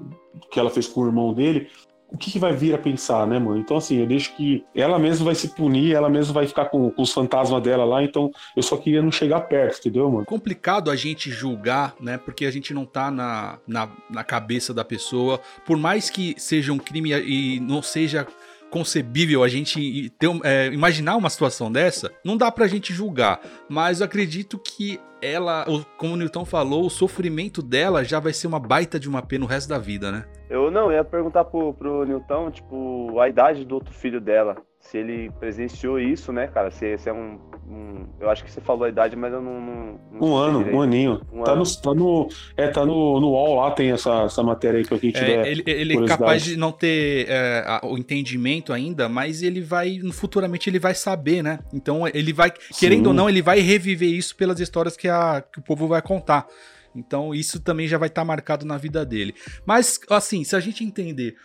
que 0.52 0.60
ela 0.60 0.70
fez 0.70 0.88
com 0.88 1.02
o 1.02 1.08
irmão 1.08 1.34
dele, 1.34 1.68
o 2.12 2.18
que, 2.18 2.32
que, 2.32 2.40
vai 2.40 2.54
vir 2.54 2.74
a 2.74 2.78
pensar, 2.78 3.28
né, 3.28 3.38
mano? 3.38 3.60
Então, 3.60 3.78
assim, 3.78 4.00
eu 4.00 4.08
deixo 4.08 4.36
que 4.36 4.66
ela 4.74 4.98
mesma 4.98 5.26
vai 5.26 5.36
se 5.36 5.50
punir, 5.50 5.94
ela 5.94 6.10
mesma 6.10 6.34
vai 6.34 6.48
ficar 6.48 6.66
com, 6.66 6.90
com, 6.90 7.02
os 7.02 7.14
fantasmas 7.14 7.62
dela 7.62 7.86
lá, 7.86 8.04
então 8.04 8.32
eu 8.56 8.64
só 8.64 8.78
queria 8.78 9.02
não 9.02 9.12
chegar 9.12 9.42
perto, 9.42 9.80
entendeu, 9.80 10.10
mano? 10.10 10.26
Complicado 10.26 10.90
a 10.90 10.96
gente 10.96 11.30
julgar, 11.30 11.96
né, 12.00 12.18
porque 12.18 12.46
a 12.46 12.52
gente 12.52 12.74
não 12.74 12.86
tá 12.86 13.12
na, 13.12 13.60
na, 13.68 13.90
na 14.10 14.24
cabeça 14.24 14.74
da 14.74 14.84
pessoa, 14.84 15.40
por 15.66 15.78
mais 15.78 16.10
que 16.10 16.36
seja 16.38 16.74
um 16.74 16.80
crime 16.80 17.12
e 17.12 17.60
não 17.60 17.82
seja 17.82 18.26
concebível 18.70 19.44
a 19.44 19.48
gente 19.48 20.10
ter, 20.12 20.30
é, 20.44 20.68
imaginar 20.68 21.16
uma 21.16 21.30
situação 21.30 21.72
dessa, 21.72 22.12
não 22.24 22.38
dá 22.38 22.52
pra 22.52 22.68
gente 22.68 22.94
julgar. 22.94 23.40
Mas 23.68 24.00
eu 24.00 24.06
acredito 24.06 24.58
que 24.58 25.00
ela, 25.22 25.66
como 25.98 26.14
o 26.14 26.18
Newton 26.18 26.46
falou, 26.46 26.86
o 26.86 26.90
sofrimento 26.90 27.62
dela 27.62 28.04
já 28.04 28.20
vai 28.20 28.32
ser 28.32 28.48
uma 28.48 28.60
baita 28.60 29.00
de 29.00 29.10
uma 29.10 29.22
pena 29.22 29.46
o 29.46 29.48
resto 29.48 29.68
da 29.68 29.78
vida, 29.78 30.12
né? 30.12 30.26
Eu 30.50 30.72
não, 30.72 30.92
eu 30.92 30.94
ia 30.94 31.04
perguntar 31.04 31.46
pro, 31.46 31.74
pro 31.74 32.06
Newton, 32.06 32.52
tipo, 32.52 33.20
a 33.20 33.28
idade 33.28 33.66
do 33.66 33.76
outro 33.76 33.94
filho 33.94 34.22
dela 34.22 34.56
se 34.80 34.98
ele 34.98 35.30
presenciou 35.40 36.00
isso, 36.00 36.32
né, 36.32 36.48
cara? 36.48 36.72
Se, 36.72 36.98
se 36.98 37.10
é 37.10 37.14
um, 37.14 37.38
um, 37.68 38.08
Eu 38.20 38.30
acho 38.30 38.44
que 38.44 38.50
você 38.50 38.62
falou 38.62 38.86
a 38.86 38.90
idade, 38.90 39.16
mas 39.16 39.32
eu 39.34 39.42
não. 39.42 39.60
não, 39.60 40.00
não 40.12 40.28
um 40.28 40.36
ano, 40.36 40.60
direito. 40.60 40.78
um 40.78 40.82
aninho. 40.82 41.22
Um 41.32 41.44
tá, 41.44 41.52
ano. 41.52 41.64
No, 41.64 41.76
tá 41.76 41.94
no. 41.94 42.30
É, 42.56 42.68
tá 42.70 42.86
no, 42.86 43.20
no 43.20 43.28
UOL 43.30 43.56
lá, 43.56 43.72
tem 43.72 43.92
essa, 43.92 44.24
essa 44.24 44.42
matéria 44.42 44.80
aí 44.80 44.86
que 44.86 44.94
a 44.94 44.98
gente 44.98 45.18
é, 45.18 45.52
Ele, 45.52 45.64
ele 45.68 45.98
é 45.98 46.08
capaz 46.08 46.44
de 46.44 46.56
não 46.56 46.72
ter 46.72 47.28
é, 47.30 47.82
o 47.84 47.98
entendimento 47.98 48.72
ainda, 48.72 49.10
mas 49.10 49.44
ele 49.44 49.62
vai. 49.62 50.00
Futuramente 50.14 50.70
ele 50.70 50.80
vai 50.80 50.96
saber, 50.96 51.44
né? 51.44 51.60
Então 51.74 52.08
ele 52.08 52.32
vai. 52.32 52.50
Querendo 52.52 53.04
Sim. 53.04 53.08
ou 53.08 53.14
não, 53.14 53.30
ele 53.30 53.42
vai 53.42 53.60
reviver 53.60 54.10
isso 54.10 54.36
pelas 54.36 54.60
histórias 54.60 54.96
que, 54.96 55.10
a, 55.10 55.42
que 55.42 55.60
o 55.60 55.62
povo 55.62 55.88
vai 55.88 56.02
contar. 56.02 56.48
Então 56.96 57.36
isso 57.36 57.60
também 57.60 57.88
já 57.88 57.98
vai 57.98 58.08
estar 58.08 58.22
tá 58.22 58.26
marcado 58.26 58.66
na 58.66 58.78
vida 58.78 59.06
dele. 59.06 59.36
Mas, 59.66 60.00
assim, 60.10 60.44
se 60.44 60.56
a 60.56 60.60
gente 60.60 60.84
entender 60.84 61.36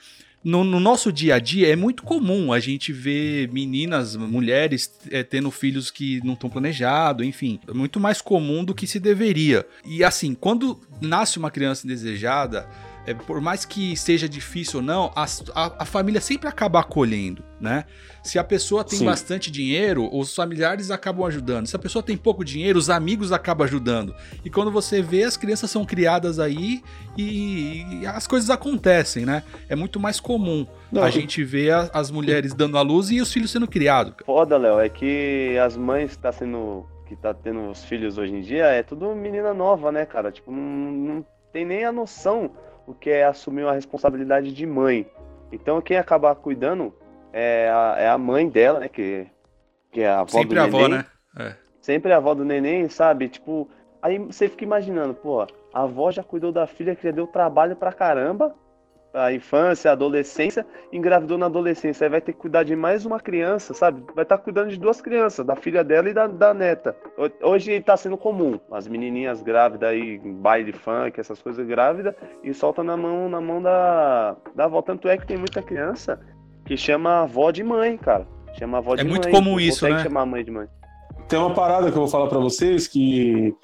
no, 0.44 0.62
no, 0.62 0.78
nosso 0.78 1.10
dia 1.10 1.36
a 1.36 1.38
dia 1.38 1.72
é 1.72 1.76
muito 1.76 2.02
comum 2.02 2.52
a 2.52 2.60
gente 2.60 2.92
ver 2.92 3.50
meninas, 3.50 4.14
mulheres 4.14 4.92
é, 5.10 5.22
tendo 5.22 5.50
filhos 5.50 5.90
que 5.90 6.20
não 6.22 6.34
estão 6.34 6.50
planejados, 6.50 7.26
enfim, 7.26 7.58
é 7.66 7.72
muito 7.72 7.98
mais 7.98 8.20
comum 8.20 8.62
do 8.62 8.74
que 8.74 8.86
se 8.86 9.00
deveria. 9.00 9.66
E 9.86 10.04
assim, 10.04 10.34
quando 10.34 10.78
nasce 11.00 11.38
uma 11.38 11.50
criança 11.50 11.86
indesejada, 11.86 12.68
é, 13.06 13.12
por 13.12 13.40
mais 13.40 13.64
que 13.64 13.96
seja 13.96 14.28
difícil 14.28 14.80
ou 14.80 14.84
não, 14.84 15.12
a, 15.14 15.24
a, 15.54 15.82
a, 15.82 15.84
família 15.84 16.20
sempre 16.20 16.48
acaba 16.48 16.80
acolhendo, 16.80 17.44
né? 17.60 17.84
Se 18.22 18.38
a 18.38 18.44
pessoa 18.44 18.82
tem 18.82 19.00
Sim. 19.00 19.04
bastante 19.04 19.50
dinheiro, 19.50 20.08
os 20.10 20.34
familiares 20.34 20.90
acabam 20.90 21.26
ajudando. 21.26 21.66
Se 21.66 21.76
a 21.76 21.78
pessoa 21.78 22.02
tem 22.02 22.16
pouco 22.16 22.42
dinheiro, 22.42 22.78
os 22.78 22.88
amigos 22.88 23.32
acabam 23.32 23.66
ajudando. 23.66 24.14
E 24.44 24.48
quando 24.48 24.70
você 24.70 25.02
vê, 25.02 25.24
as 25.24 25.36
crianças 25.36 25.70
são 25.70 25.84
criadas 25.84 26.38
aí 26.38 26.82
e, 27.16 28.00
e 28.00 28.06
as 28.06 28.26
coisas 28.26 28.48
acontecem, 28.48 29.26
né? 29.26 29.42
É 29.68 29.76
muito 29.76 30.00
mais 30.00 30.18
comum 30.18 30.66
não, 30.90 31.02
a 31.02 31.10
gente 31.10 31.44
ver 31.44 31.72
a, 31.72 31.90
as 31.92 32.10
mulheres 32.10 32.54
dando 32.54 32.78
a 32.78 32.82
luz 32.82 33.10
e 33.10 33.20
os 33.20 33.30
filhos 33.30 33.50
sendo 33.50 33.68
criados. 33.68 34.14
Foda, 34.24 34.56
Léo, 34.56 34.80
é 34.80 34.88
que 34.88 35.58
as 35.58 35.76
mães 35.76 36.12
que 36.12 36.18
tá 36.18 36.32
sendo 36.32 36.86
que 37.06 37.14
tá 37.14 37.34
tendo 37.34 37.68
os 37.68 37.84
filhos 37.84 38.16
hoje 38.16 38.34
em 38.34 38.40
dia 38.40 38.64
é 38.64 38.82
tudo 38.82 39.14
menina 39.14 39.52
nova, 39.52 39.92
né, 39.92 40.06
cara? 40.06 40.32
Tipo, 40.32 40.50
não, 40.50 40.60
não 40.60 41.26
tem 41.52 41.66
nem 41.66 41.84
a 41.84 41.92
noção 41.92 42.50
o 42.86 42.94
que 42.94 43.10
é 43.10 43.24
assumir 43.24 43.64
uma 43.64 43.72
responsabilidade 43.72 44.52
de 44.52 44.66
mãe. 44.66 45.06
Então 45.52 45.80
quem 45.80 45.96
acaba 45.96 46.34
cuidando 46.34 46.94
é 47.32 47.68
a, 47.70 47.94
é 47.98 48.08
a 48.08 48.18
mãe 48.18 48.48
dela, 48.48 48.80
né? 48.80 48.88
Que, 48.88 49.26
que 49.90 50.00
é 50.00 50.08
a 50.08 50.20
avó 50.20 50.30
Sempre 50.38 50.54
do 50.56 50.60
a 50.60 50.66
neném. 50.66 50.80
avó, 50.84 50.88
né? 50.88 51.04
É. 51.38 51.54
Sempre 51.80 52.12
a 52.12 52.16
avó 52.16 52.34
do 52.34 52.44
neném, 52.44 52.88
sabe? 52.88 53.28
Tipo, 53.28 53.68
aí 54.00 54.18
você 54.18 54.48
fica 54.48 54.64
imaginando, 54.64 55.14
pô, 55.14 55.42
a 55.42 55.48
avó 55.74 56.10
já 56.10 56.22
cuidou 56.22 56.52
da 56.52 56.66
filha 56.66 56.94
que 56.94 57.02
já 57.02 57.10
deu 57.10 57.26
trabalho 57.26 57.76
pra 57.76 57.92
caramba 57.92 58.54
a 59.14 59.32
infância, 59.32 59.90
a 59.90 59.92
adolescência, 59.92 60.66
engravidou 60.92 61.38
na 61.38 61.46
adolescência. 61.46 62.04
Aí 62.04 62.10
vai 62.10 62.20
ter 62.20 62.32
que 62.32 62.40
cuidar 62.40 62.64
de 62.64 62.74
mais 62.74 63.06
uma 63.06 63.20
criança, 63.20 63.72
sabe? 63.72 64.02
Vai 64.14 64.24
estar 64.24 64.36
tá 64.36 64.42
cuidando 64.42 64.70
de 64.70 64.76
duas 64.76 65.00
crianças, 65.00 65.46
da 65.46 65.54
filha 65.54 65.84
dela 65.84 66.10
e 66.10 66.12
da, 66.12 66.26
da 66.26 66.52
neta. 66.52 66.96
Hoje 67.40 67.72
está 67.72 67.96
sendo 67.96 68.18
comum, 68.18 68.58
as 68.72 68.88
menininhas 68.88 69.40
grávidas 69.40 69.88
aí, 69.88 70.18
baile 70.18 70.72
funk, 70.72 71.18
essas 71.18 71.40
coisas 71.40 71.64
grávidas, 71.64 72.14
e 72.42 72.52
solta 72.52 72.82
na 72.82 72.96
mão, 72.96 73.28
na 73.28 73.40
mão 73.40 73.62
da, 73.62 74.36
da 74.54 74.64
avó. 74.64 74.82
Tanto 74.82 75.08
é 75.08 75.16
que 75.16 75.26
tem 75.26 75.36
muita 75.36 75.62
criança 75.62 76.18
que 76.66 76.76
chama 76.76 77.22
avó 77.22 77.52
de 77.52 77.62
mãe, 77.62 77.96
cara. 77.96 78.26
Chama 78.58 78.78
avó 78.78 78.94
é 78.94 78.96
de 78.96 79.04
mãe. 79.04 79.12
É 79.12 79.14
muito 79.14 79.30
comum 79.30 79.60
isso, 79.60 79.88
né? 79.88 80.02
chamar 80.02 80.22
a 80.22 80.26
mãe 80.26 80.44
de 80.44 80.50
mãe. 80.50 80.66
Tem 81.28 81.38
uma 81.38 81.54
parada 81.54 81.90
que 81.90 81.96
eu 81.96 82.02
vou 82.02 82.08
falar 82.08 82.26
para 82.26 82.38
vocês 82.38 82.86
que, 82.86 83.54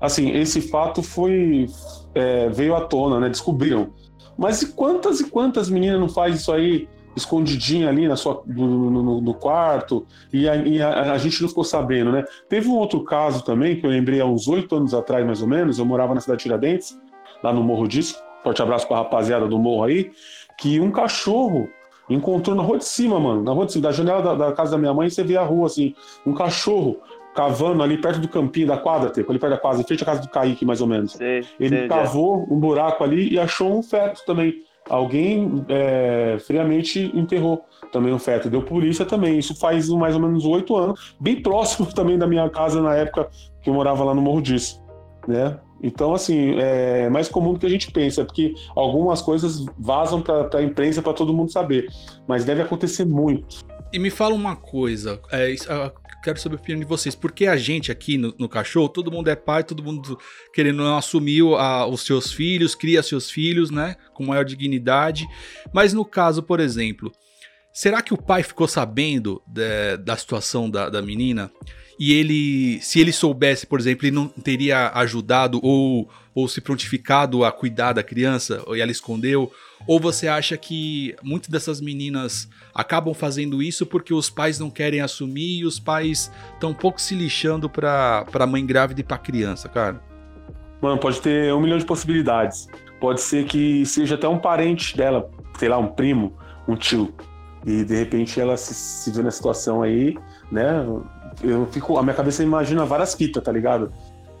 assim, 0.00 0.30
esse 0.30 0.60
fato 0.60 1.02
foi 1.02 1.66
é, 2.14 2.48
veio 2.48 2.74
à 2.74 2.82
tona, 2.82 3.20
né? 3.20 3.28
Descobriram. 3.28 3.92
Mas 4.40 4.62
e 4.62 4.72
quantas 4.72 5.20
e 5.20 5.28
quantas 5.28 5.68
meninas 5.68 6.00
não 6.00 6.08
faz 6.08 6.36
isso 6.36 6.50
aí 6.50 6.88
escondidinha 7.14 7.90
ali 7.90 8.08
na 8.08 8.16
sua, 8.16 8.42
no, 8.46 8.90
no, 8.90 9.20
no 9.20 9.34
quarto 9.34 10.06
e, 10.32 10.48
a, 10.48 10.56
e 10.56 10.80
a, 10.80 11.12
a, 11.12 11.18
gente 11.18 11.42
não 11.42 11.48
ficou 11.48 11.62
sabendo, 11.62 12.10
né? 12.10 12.24
Teve 12.48 12.66
um 12.66 12.76
outro 12.76 13.04
caso 13.04 13.44
também 13.44 13.78
que 13.78 13.84
eu 13.84 13.90
lembrei 13.90 14.18
há 14.18 14.24
uns 14.24 14.48
oito 14.48 14.74
anos 14.74 14.94
atrás, 14.94 15.26
mais 15.26 15.42
ou 15.42 15.48
menos. 15.48 15.78
Eu 15.78 15.84
morava 15.84 16.14
na 16.14 16.22
cidade 16.22 16.38
de 16.38 16.44
Tiradentes, 16.44 16.98
lá 17.42 17.52
no 17.52 17.62
Morro 17.62 17.86
Disso. 17.86 18.16
Forte 18.42 18.62
abraço 18.62 18.88
para 18.88 18.96
a 18.96 18.98
rapaziada 19.00 19.46
do 19.46 19.58
Morro 19.58 19.84
aí. 19.84 20.10
Que 20.56 20.80
um 20.80 20.90
cachorro 20.90 21.68
encontrou 22.08 22.56
na 22.56 22.62
rua 22.62 22.78
de 22.78 22.86
cima, 22.86 23.20
mano. 23.20 23.42
Na 23.42 23.52
rua 23.52 23.66
de 23.66 23.72
cima, 23.72 23.88
da 23.88 23.92
janela 23.92 24.22
da, 24.22 24.34
da 24.34 24.52
casa 24.52 24.70
da 24.70 24.78
minha 24.78 24.94
mãe, 24.94 25.10
você 25.10 25.22
vê 25.22 25.36
a 25.36 25.44
rua 25.44 25.66
assim. 25.66 25.94
Um 26.24 26.32
cachorro 26.32 26.96
cavando 27.34 27.82
ali 27.82 27.98
perto 27.98 28.20
do 28.20 28.28
campinho 28.28 28.66
da 28.66 28.76
quadra, 28.76 29.10
tipo, 29.10 29.30
ali 29.30 29.38
perto 29.38 29.52
da 29.52 29.58
quadra, 29.58 29.80
em 29.80 29.84
frente 29.84 30.02
à 30.02 30.06
casa 30.06 30.20
do 30.20 30.28
Kaique, 30.28 30.64
mais 30.64 30.80
ou 30.80 30.86
menos. 30.86 31.12
Sim, 31.12 31.42
ele 31.58 31.82
sim, 31.82 31.88
cavou 31.88 32.46
já. 32.46 32.54
um 32.54 32.58
buraco 32.58 33.04
ali 33.04 33.32
e 33.32 33.38
achou 33.38 33.78
um 33.78 33.82
feto 33.82 34.22
também. 34.26 34.62
Alguém 34.88 35.64
é, 35.68 36.38
friamente 36.40 37.12
enterrou 37.14 37.64
também 37.92 38.12
um 38.12 38.18
feto. 38.18 38.50
Deu 38.50 38.62
polícia 38.62 39.04
também. 39.04 39.38
Isso 39.38 39.54
faz 39.58 39.88
mais 39.88 40.14
ou 40.14 40.20
menos 40.20 40.44
oito 40.44 40.76
anos, 40.76 41.14
bem 41.20 41.40
próximo 41.40 41.86
também 41.94 42.18
da 42.18 42.26
minha 42.26 42.48
casa 42.50 42.80
na 42.80 42.94
época 42.94 43.28
que 43.62 43.70
eu 43.70 43.74
morava 43.74 44.02
lá 44.02 44.14
no 44.14 44.22
Morro 44.22 44.40
Disso, 44.40 44.82
né? 45.28 45.58
Então, 45.82 46.12
assim, 46.12 46.56
é 46.58 47.08
mais 47.08 47.28
comum 47.28 47.54
do 47.54 47.58
que 47.58 47.64
a 47.64 47.70
gente 47.70 47.90
pensa, 47.90 48.24
porque 48.24 48.54
algumas 48.76 49.22
coisas 49.22 49.64
vazam 49.78 50.20
para 50.20 50.58
a 50.58 50.62
imprensa 50.62 51.00
para 51.00 51.14
todo 51.14 51.32
mundo 51.32 51.50
saber, 51.50 51.88
mas 52.26 52.44
deve 52.44 52.60
acontecer 52.60 53.06
muito. 53.06 53.64
E 53.92 53.98
me 53.98 54.10
fala 54.10 54.34
uma 54.34 54.54
coisa, 54.54 55.18
é, 55.32 55.54
quero 56.22 56.40
saber 56.40 56.56
a 56.56 56.58
opinião 56.58 56.80
de 56.80 56.86
vocês. 56.86 57.14
Porque 57.14 57.46
a 57.46 57.56
gente 57.56 57.90
aqui 57.90 58.16
no, 58.16 58.34
no 58.38 58.48
cachorro, 58.48 58.88
todo 58.88 59.10
mundo 59.10 59.28
é 59.28 59.36
pai, 59.36 59.64
todo 59.64 59.82
mundo 59.82 60.18
querendo 60.52 60.82
não 60.82 60.96
assumir 60.96 61.42
a, 61.56 61.86
os 61.86 62.02
seus 62.02 62.32
filhos, 62.32 62.74
cria 62.74 63.02
seus 63.02 63.30
filhos, 63.30 63.70
né? 63.70 63.96
Com 64.14 64.26
maior 64.26 64.44
dignidade. 64.44 65.26
Mas 65.72 65.92
no 65.92 66.04
caso, 66.04 66.42
por 66.42 66.60
exemplo, 66.60 67.12
será 67.80 68.02
que 68.02 68.12
o 68.12 68.18
pai 68.18 68.42
ficou 68.42 68.68
sabendo 68.68 69.40
de, 69.46 69.96
da 69.96 70.14
situação 70.14 70.68
da, 70.68 70.90
da 70.90 71.00
menina? 71.00 71.50
E 71.98 72.12
ele, 72.12 72.78
se 72.82 73.00
ele 73.00 73.10
soubesse, 73.10 73.66
por 73.66 73.80
exemplo, 73.80 74.04
ele 74.06 74.14
não 74.14 74.28
teria 74.28 74.90
ajudado 74.96 75.58
ou, 75.62 76.06
ou 76.34 76.46
se 76.46 76.60
prontificado 76.60 77.42
a 77.42 77.50
cuidar 77.50 77.94
da 77.94 78.02
criança, 78.02 78.62
e 78.68 78.82
ela 78.82 78.90
escondeu? 78.90 79.50
Ou 79.86 79.98
você 79.98 80.28
acha 80.28 80.58
que 80.58 81.16
muitas 81.22 81.48
dessas 81.48 81.80
meninas 81.80 82.50
acabam 82.74 83.14
fazendo 83.14 83.62
isso 83.62 83.86
porque 83.86 84.12
os 84.12 84.28
pais 84.28 84.58
não 84.58 84.68
querem 84.68 85.00
assumir 85.00 85.60
e 85.60 85.64
os 85.64 85.80
pais 85.80 86.30
estão 86.52 86.72
um 86.72 86.74
pouco 86.74 87.00
se 87.00 87.14
lixando 87.14 87.66
pra, 87.70 88.26
pra 88.30 88.46
mãe 88.46 88.66
grávida 88.66 89.00
e 89.00 89.04
pra 89.04 89.16
criança, 89.16 89.70
cara? 89.70 90.02
Mano, 90.82 90.98
pode 90.98 91.18
ter 91.22 91.50
um 91.54 91.62
milhão 91.62 91.78
de 91.78 91.86
possibilidades. 91.86 92.68
Pode 93.00 93.22
ser 93.22 93.46
que 93.46 93.86
seja 93.86 94.16
até 94.16 94.28
um 94.28 94.38
parente 94.38 94.94
dela, 94.94 95.30
sei 95.58 95.70
lá, 95.70 95.78
um 95.78 95.88
primo, 95.88 96.36
um 96.68 96.76
tio. 96.76 97.14
E 97.64 97.84
de 97.84 97.94
repente 97.94 98.40
ela 98.40 98.56
se, 98.56 98.74
se 98.74 99.10
vê 99.10 99.22
na 99.22 99.30
situação 99.30 99.82
aí, 99.82 100.16
né? 100.50 100.84
Eu 101.42 101.66
fico, 101.66 101.98
a 101.98 102.02
minha 102.02 102.14
cabeça 102.14 102.42
imagina 102.42 102.84
várias 102.84 103.14
fitas, 103.14 103.42
tá 103.42 103.52
ligado? 103.52 103.92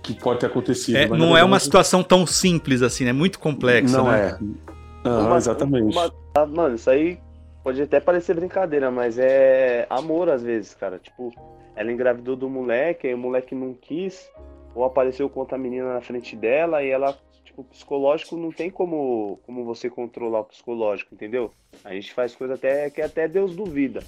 Que 0.02 0.14
pode 0.14 0.40
ter 0.40 0.46
acontecido. 0.46 0.96
É, 0.96 1.06
não 1.06 1.36
é 1.36 1.44
uma 1.44 1.60
situação 1.60 2.02
tão 2.02 2.26
simples 2.26 2.82
assim, 2.82 3.06
é 3.06 3.12
muito 3.12 3.38
complexa. 3.38 3.98
Não 3.98 4.10
né? 4.10 4.38
é. 4.40 5.08
Não, 5.08 5.26
uma, 5.26 5.36
exatamente. 5.36 5.96
Uma, 5.96 6.12
ah, 6.34 6.46
mano, 6.46 6.74
isso 6.74 6.90
aí 6.90 7.18
pode 7.62 7.80
até 7.82 8.00
parecer 8.00 8.34
brincadeira, 8.34 8.90
mas 8.90 9.18
é 9.18 9.86
amor 9.90 10.28
às 10.28 10.42
vezes, 10.42 10.74
cara. 10.74 10.98
Tipo, 10.98 11.32
ela 11.76 11.92
engravidou 11.92 12.36
do 12.36 12.48
moleque, 12.48 13.06
aí 13.06 13.14
o 13.14 13.18
moleque 13.18 13.54
não 13.54 13.74
quis, 13.74 14.28
ou 14.74 14.84
apareceu 14.84 15.28
com 15.28 15.40
outra 15.40 15.58
menina 15.58 15.94
na 15.94 16.00
frente 16.00 16.36
dela, 16.36 16.82
e 16.82 16.90
ela, 16.90 17.16
tipo, 17.60 17.64
psicológico 17.70 18.36
não 18.36 18.50
tem 18.50 18.70
como, 18.70 19.38
como 19.46 19.64
você 19.64 19.88
controlar 19.88 20.40
o 20.40 20.44
psicológico, 20.44 21.14
entendeu? 21.14 21.52
A 21.84 21.92
gente 21.94 22.12
faz 22.12 22.34
coisa 22.34 22.54
até 22.54 22.90
que 22.90 23.00
até 23.00 23.28
Deus 23.28 23.54
duvida. 23.54 24.02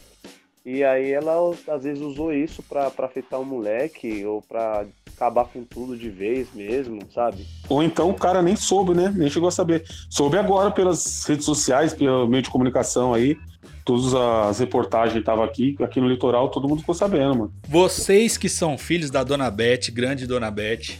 E 0.65 0.85
aí 0.85 1.11
ela 1.11 1.55
às 1.69 1.83
vezes 1.83 2.03
usou 2.03 2.33
isso 2.33 2.63
pra, 2.63 2.91
pra 2.91 3.07
afetar 3.07 3.41
o 3.41 3.45
moleque, 3.45 4.25
ou 4.25 4.41
pra 4.41 4.87
acabar 5.15 5.45
com 5.47 5.65
tudo 5.65 5.97
de 5.97 6.09
vez 6.09 6.49
mesmo, 6.55 7.01
sabe? 7.13 7.45
Ou 7.69 7.83
então 7.83 8.11
o 8.11 8.15
cara 8.15 8.41
nem 8.43 8.55
soube, 8.55 8.95
né? 8.95 9.13
Nem 9.15 9.29
chegou 9.29 9.49
a 9.49 9.53
saber. 9.53 9.85
Soube 10.09 10.39
agora 10.39 10.71
pelas 10.71 11.25
redes 11.25 11.45
sociais, 11.45 11.93
pelo 11.93 12.29
meio 12.29 12.43
de 12.43 12.51
comunicação 12.51 13.13
aí. 13.13 13.37
Todas 13.85 14.15
as 14.15 14.61
reportagens 14.61 15.19
estavam 15.19 15.43
aqui, 15.43 15.77
aqui 15.81 16.01
no 16.01 16.09
litoral, 16.09 16.49
todo 16.49 16.69
mundo 16.69 16.81
ficou 16.81 16.95
sabendo, 16.95 17.37
mano. 17.37 17.53
Vocês 17.69 18.37
que 18.37 18.49
são 18.49 18.79
filhos 18.79 19.11
da 19.11 19.25
Dona 19.25 19.51
Beth, 19.51 19.91
grande 19.93 20.25
Dona 20.25 20.53
Beth, 20.53 20.97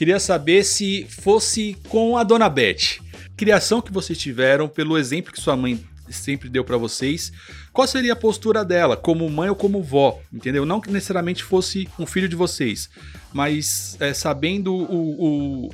queria 0.00 0.18
saber 0.18 0.64
se 0.64 1.06
fosse 1.10 1.76
com 1.90 2.16
a 2.16 2.24
Dona 2.24 2.48
Beth. 2.48 3.02
Criação 3.36 3.82
que 3.82 3.92
vocês 3.92 4.16
tiveram, 4.16 4.66
pelo 4.66 4.96
exemplo 4.96 5.30
que 5.30 5.38
sua 5.38 5.54
mãe 5.54 5.78
sempre 6.08 6.48
deu 6.48 6.64
para 6.64 6.78
vocês, 6.78 7.30
qual 7.70 7.86
seria 7.86 8.14
a 8.14 8.16
postura 8.16 8.64
dela, 8.64 8.96
como 8.96 9.28
mãe 9.28 9.50
ou 9.50 9.54
como 9.54 9.82
vó, 9.82 10.18
entendeu? 10.32 10.64
Não 10.64 10.80
que 10.80 10.90
necessariamente 10.90 11.44
fosse 11.44 11.86
um 11.98 12.06
filho 12.06 12.30
de 12.30 12.34
vocês, 12.34 12.88
mas 13.30 13.98
é, 14.00 14.14
sabendo 14.14 14.74
o, 14.74 14.86
o, 14.86 15.66
o, 15.66 15.70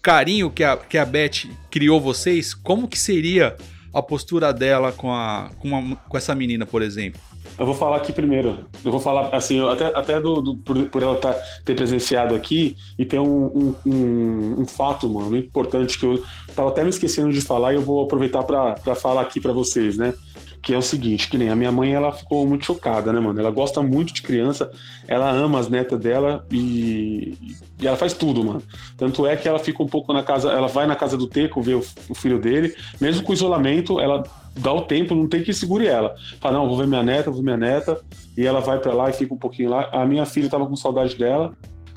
carinho 0.00 0.50
que 0.50 0.64
a, 0.64 0.74
que 0.74 0.96
a 0.96 1.04
Beth 1.04 1.50
criou 1.70 2.00
vocês, 2.00 2.54
como 2.54 2.88
que 2.88 2.98
seria 2.98 3.54
a 3.92 4.02
postura 4.02 4.52
dela 4.52 4.92
com, 4.92 5.12
a, 5.12 5.50
com, 5.58 5.76
a, 5.76 5.96
com 5.96 6.16
essa 6.16 6.34
menina, 6.34 6.66
por 6.66 6.82
exemplo? 6.82 7.20
Eu 7.58 7.66
vou 7.66 7.74
falar 7.74 7.96
aqui 7.96 8.12
primeiro. 8.12 8.66
Eu 8.84 8.90
vou 8.90 9.00
falar, 9.00 9.34
assim, 9.34 9.66
até, 9.68 9.86
até 9.86 10.20
do, 10.20 10.40
do 10.40 10.56
por, 10.56 10.80
por, 10.86 11.02
ela 11.02 11.16
tá, 11.16 11.32
ter 11.64 11.74
presenciado 11.74 12.34
aqui 12.34 12.76
e 12.98 13.04
tem 13.04 13.18
um, 13.18 13.46
um, 13.46 13.74
um, 13.86 14.60
um, 14.60 14.66
fato, 14.66 15.08
mano, 15.08 15.36
importante 15.36 15.98
que 15.98 16.06
eu 16.06 16.22
tava 16.54 16.68
até 16.68 16.84
me 16.84 16.90
esquecendo 16.90 17.32
de 17.32 17.40
falar 17.40 17.72
e 17.72 17.76
eu 17.76 17.82
vou 17.82 18.04
aproveitar 18.04 18.42
para 18.44 18.94
falar 18.94 19.22
aqui 19.22 19.40
para 19.40 19.52
vocês, 19.52 19.96
né? 19.96 20.14
Que 20.62 20.74
é 20.74 20.78
o 20.78 20.82
seguinte, 20.82 21.28
que 21.28 21.38
nem 21.38 21.48
a 21.48 21.56
minha 21.56 21.70
mãe, 21.70 21.92
ela 21.92 22.12
ficou 22.12 22.46
muito 22.46 22.64
chocada, 22.64 23.12
né, 23.12 23.20
mano? 23.20 23.38
Ela 23.38 23.50
gosta 23.50 23.82
muito 23.82 24.12
de 24.12 24.22
criança, 24.22 24.70
ela 25.06 25.30
ama 25.30 25.58
as 25.58 25.68
netas 25.68 25.98
dela 25.98 26.44
e, 26.50 27.36
e 27.80 27.86
ela 27.86 27.96
faz 27.96 28.12
tudo, 28.12 28.44
mano. 28.44 28.62
Tanto 28.96 29.26
é 29.26 29.36
que 29.36 29.48
ela 29.48 29.58
fica 29.58 29.82
um 29.82 29.86
pouco 29.86 30.12
na 30.12 30.22
casa, 30.22 30.50
ela 30.50 30.66
vai 30.66 30.86
na 30.86 30.96
casa 30.96 31.16
do 31.16 31.26
Teco 31.26 31.62
ver 31.62 31.74
o, 31.74 31.84
o 32.08 32.14
filho 32.14 32.38
dele, 32.38 32.74
mesmo 33.00 33.22
com 33.22 33.32
isolamento, 33.32 34.00
ela 34.00 34.24
dá 34.56 34.72
o 34.72 34.82
tempo, 34.82 35.14
não 35.14 35.28
tem 35.28 35.42
que 35.42 35.52
segure 35.52 35.86
ela. 35.86 36.14
Fala, 36.40 36.58
não, 36.58 36.68
vou 36.68 36.76
ver 36.76 36.86
minha 36.86 37.02
neta, 37.02 37.30
vou 37.30 37.40
ver 37.40 37.44
minha 37.44 37.56
neta, 37.56 38.00
e 38.36 38.46
ela 38.46 38.60
vai 38.60 38.78
para 38.78 38.92
lá 38.92 39.10
e 39.10 39.12
fica 39.12 39.32
um 39.32 39.38
pouquinho 39.38 39.70
lá. 39.70 39.88
A 39.92 40.04
minha 40.04 40.26
filha 40.26 40.48
tava 40.48 40.66
com 40.66 40.74
saudade 40.76 41.16
dela, 41.16 41.52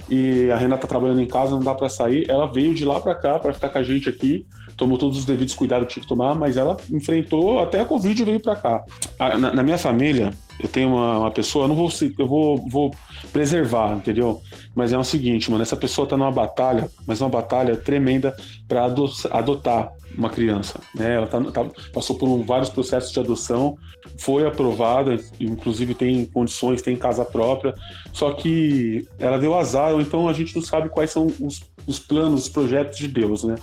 e 0.10 0.52
a 0.52 0.58
Renata 0.58 0.82
tá 0.82 0.88
trabalhando 0.88 1.22
em 1.22 1.26
casa, 1.26 1.52
não 1.52 1.62
dá 1.62 1.74
para 1.74 1.88
sair. 1.88 2.30
Ela 2.30 2.46
veio 2.46 2.74
de 2.74 2.84
lá 2.84 3.00
para 3.00 3.16
cá 3.16 3.40
para 3.40 3.54
ficar 3.54 3.70
com 3.70 3.78
a 3.78 3.84
gente 3.84 4.10
aqui 4.10 4.46
tomou 4.82 4.98
todos 4.98 5.20
os 5.20 5.26
devidos 5.26 5.54
cuidados 5.54 5.88
que 5.88 5.94
tinha 5.94 6.02
que 6.02 6.10
tomar, 6.10 6.34
mas 6.34 6.58
ela 6.58 6.76
enfrentou 6.90 7.60
até 7.60 7.82
a 7.82 7.86
Covid 7.86 8.20
e 8.20 8.26
veio 8.26 8.40
para 8.40 8.56
cá. 8.56 8.84
Na, 9.20 9.54
na, 9.54 9.62
minha 9.62 9.78
família, 9.78 10.34
eu 10.60 10.68
tenho 10.68 10.90
uma, 10.90 11.20
uma, 11.20 11.30
pessoa, 11.30 11.66
eu 11.66 11.68
não 11.68 11.76
vou, 11.76 11.88
eu 12.18 12.28
vou, 12.28 12.68
vou 12.68 12.96
preservar, 13.32 13.94
entendeu? 13.94 14.42
Mas 14.74 14.92
é 14.92 14.98
o 14.98 15.04
seguinte, 15.04 15.52
mano, 15.52 15.62
essa 15.62 15.78
pessoa 15.78 16.08
tá 16.08 16.18
numa 16.18 16.32
batalha, 16.32 16.90
mas 17.06 17.22
uma 17.22 17.30
batalha 17.30 17.78
tremenda 17.78 18.36
para 18.68 18.86
adotar 18.86 19.92
uma 20.18 20.32
criança, 20.32 20.80
né? 20.96 21.16
Ela 21.16 21.28
tá, 21.28 21.40
tá, 21.52 21.66
passou 21.94 22.18
por 22.18 22.28
um, 22.28 22.44
vários 22.44 22.70
processos 22.70 23.12
de 23.12 23.20
adoção, 23.20 23.78
foi 24.18 24.46
aprovada, 24.48 25.18
inclusive 25.40 25.94
tem 25.94 26.26
condições, 26.26 26.82
tem 26.82 26.96
casa 26.98 27.24
própria, 27.24 27.76
só 28.12 28.34
que 28.34 29.08
ela 29.20 29.38
deu 29.38 29.58
azar, 29.58 29.94
ou 29.94 30.02
então 30.02 30.28
a 30.28 30.34
gente 30.34 30.56
não 30.56 30.64
sabe 30.64 30.90
quais 30.90 31.12
são 31.12 31.28
os, 31.40 31.62
os 31.88 32.00
planos, 32.00 32.44
os 32.44 32.50
projetos 32.50 32.98
de 32.98 33.08
Deus, 33.08 33.44
né? 33.44 33.56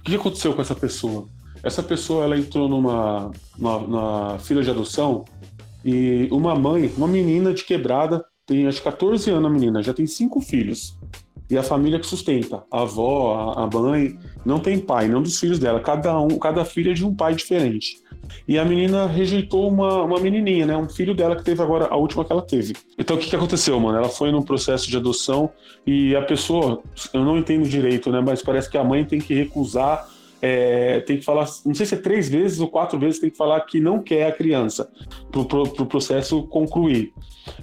O 0.00 0.02
que 0.02 0.14
aconteceu 0.14 0.54
com 0.54 0.62
essa 0.62 0.74
pessoa? 0.74 1.26
Essa 1.62 1.82
pessoa 1.82 2.24
ela 2.24 2.36
entrou 2.36 2.68
numa, 2.68 3.30
fila 4.40 4.62
de 4.62 4.70
adoção 4.70 5.24
e 5.84 6.28
uma 6.30 6.54
mãe, 6.54 6.92
uma 6.96 7.06
menina 7.06 7.54
de 7.54 7.64
quebrada, 7.64 8.24
tem 8.46 8.66
acho 8.66 8.78
que 8.78 8.84
14 8.84 9.30
anos 9.30 9.46
a 9.46 9.52
menina, 9.52 9.82
já 9.82 9.94
tem 9.94 10.06
cinco 10.06 10.40
filhos. 10.40 10.96
E 11.52 11.58
a 11.58 11.62
família 11.62 12.00
que 12.00 12.06
sustenta, 12.06 12.64
a 12.70 12.80
avó, 12.80 13.52
a 13.54 13.66
mãe, 13.66 14.18
não 14.42 14.58
tem 14.58 14.78
pai, 14.78 15.06
não 15.06 15.22
dos 15.22 15.38
filhos 15.38 15.58
dela. 15.58 15.80
Cada 15.80 16.18
um, 16.18 16.38
cada 16.38 16.64
filha 16.64 16.92
é 16.92 16.94
de 16.94 17.04
um 17.04 17.14
pai 17.14 17.34
diferente. 17.34 17.98
E 18.48 18.58
a 18.58 18.64
menina 18.64 19.06
rejeitou 19.06 19.68
uma, 19.68 20.02
uma 20.02 20.18
menininha, 20.18 20.64
né? 20.64 20.74
Um 20.74 20.88
filho 20.88 21.14
dela 21.14 21.36
que 21.36 21.44
teve 21.44 21.60
agora, 21.60 21.88
a 21.90 21.96
última 21.96 22.24
que 22.24 22.32
ela 22.32 22.40
teve. 22.40 22.72
Então 22.98 23.16
o 23.16 23.18
que, 23.18 23.28
que 23.28 23.36
aconteceu, 23.36 23.78
mano? 23.78 23.98
Ela 23.98 24.08
foi 24.08 24.32
num 24.32 24.40
processo 24.40 24.88
de 24.88 24.96
adoção 24.96 25.50
e 25.86 26.16
a 26.16 26.22
pessoa, 26.22 26.82
eu 27.12 27.22
não 27.22 27.36
entendo 27.36 27.68
direito, 27.68 28.10
né? 28.10 28.22
Mas 28.22 28.40
parece 28.40 28.70
que 28.70 28.78
a 28.78 28.84
mãe 28.84 29.04
tem 29.04 29.20
que 29.20 29.34
recusar 29.34 30.08
é, 30.40 31.00
tem 31.00 31.18
que 31.18 31.24
falar, 31.24 31.46
não 31.64 31.74
sei 31.74 31.86
se 31.86 31.94
é 31.94 31.98
três 31.98 32.28
vezes 32.28 32.58
ou 32.58 32.66
quatro 32.66 32.98
vezes, 32.98 33.20
tem 33.20 33.30
que 33.30 33.36
falar 33.36 33.60
que 33.60 33.78
não 33.78 34.02
quer 34.02 34.26
a 34.26 34.32
criança 34.32 34.90
para 35.30 35.40
o 35.40 35.44
pro, 35.44 35.68
pro 35.68 35.86
processo 35.86 36.42
concluir. 36.48 37.12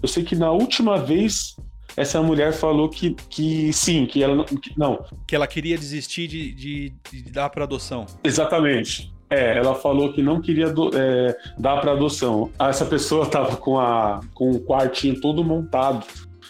Eu 0.01 0.07
sei 0.07 0.23
que 0.23 0.35
na 0.35 0.51
última 0.51 0.97
vez 0.97 1.57
essa 1.95 2.21
mulher 2.21 2.53
falou 2.53 2.89
que, 2.89 3.15
que 3.29 3.71
sim, 3.73 4.05
que 4.05 4.23
ela 4.23 4.35
não. 4.35 4.45
Que, 4.45 4.77
não. 4.77 5.05
que 5.27 5.35
ela 5.35 5.47
queria 5.47 5.77
desistir 5.77 6.27
de, 6.27 6.51
de, 6.53 6.93
de 7.11 7.31
dar 7.31 7.49
para 7.49 7.63
adoção. 7.63 8.05
Exatamente. 8.23 9.11
É, 9.29 9.57
ela 9.57 9.75
falou 9.75 10.11
que 10.11 10.23
não 10.23 10.41
queria 10.41 10.69
do, 10.69 10.89
é, 10.95 11.37
dar 11.57 11.79
para 11.79 11.91
adoção. 11.91 12.51
Essa 12.59 12.85
pessoa 12.85 13.25
estava 13.27 13.57
com, 13.57 13.79
a, 13.79 14.21
com 14.33 14.51
o 14.51 14.59
quartinho 14.59 15.19
todo 15.21 15.43
montado. 15.43 16.05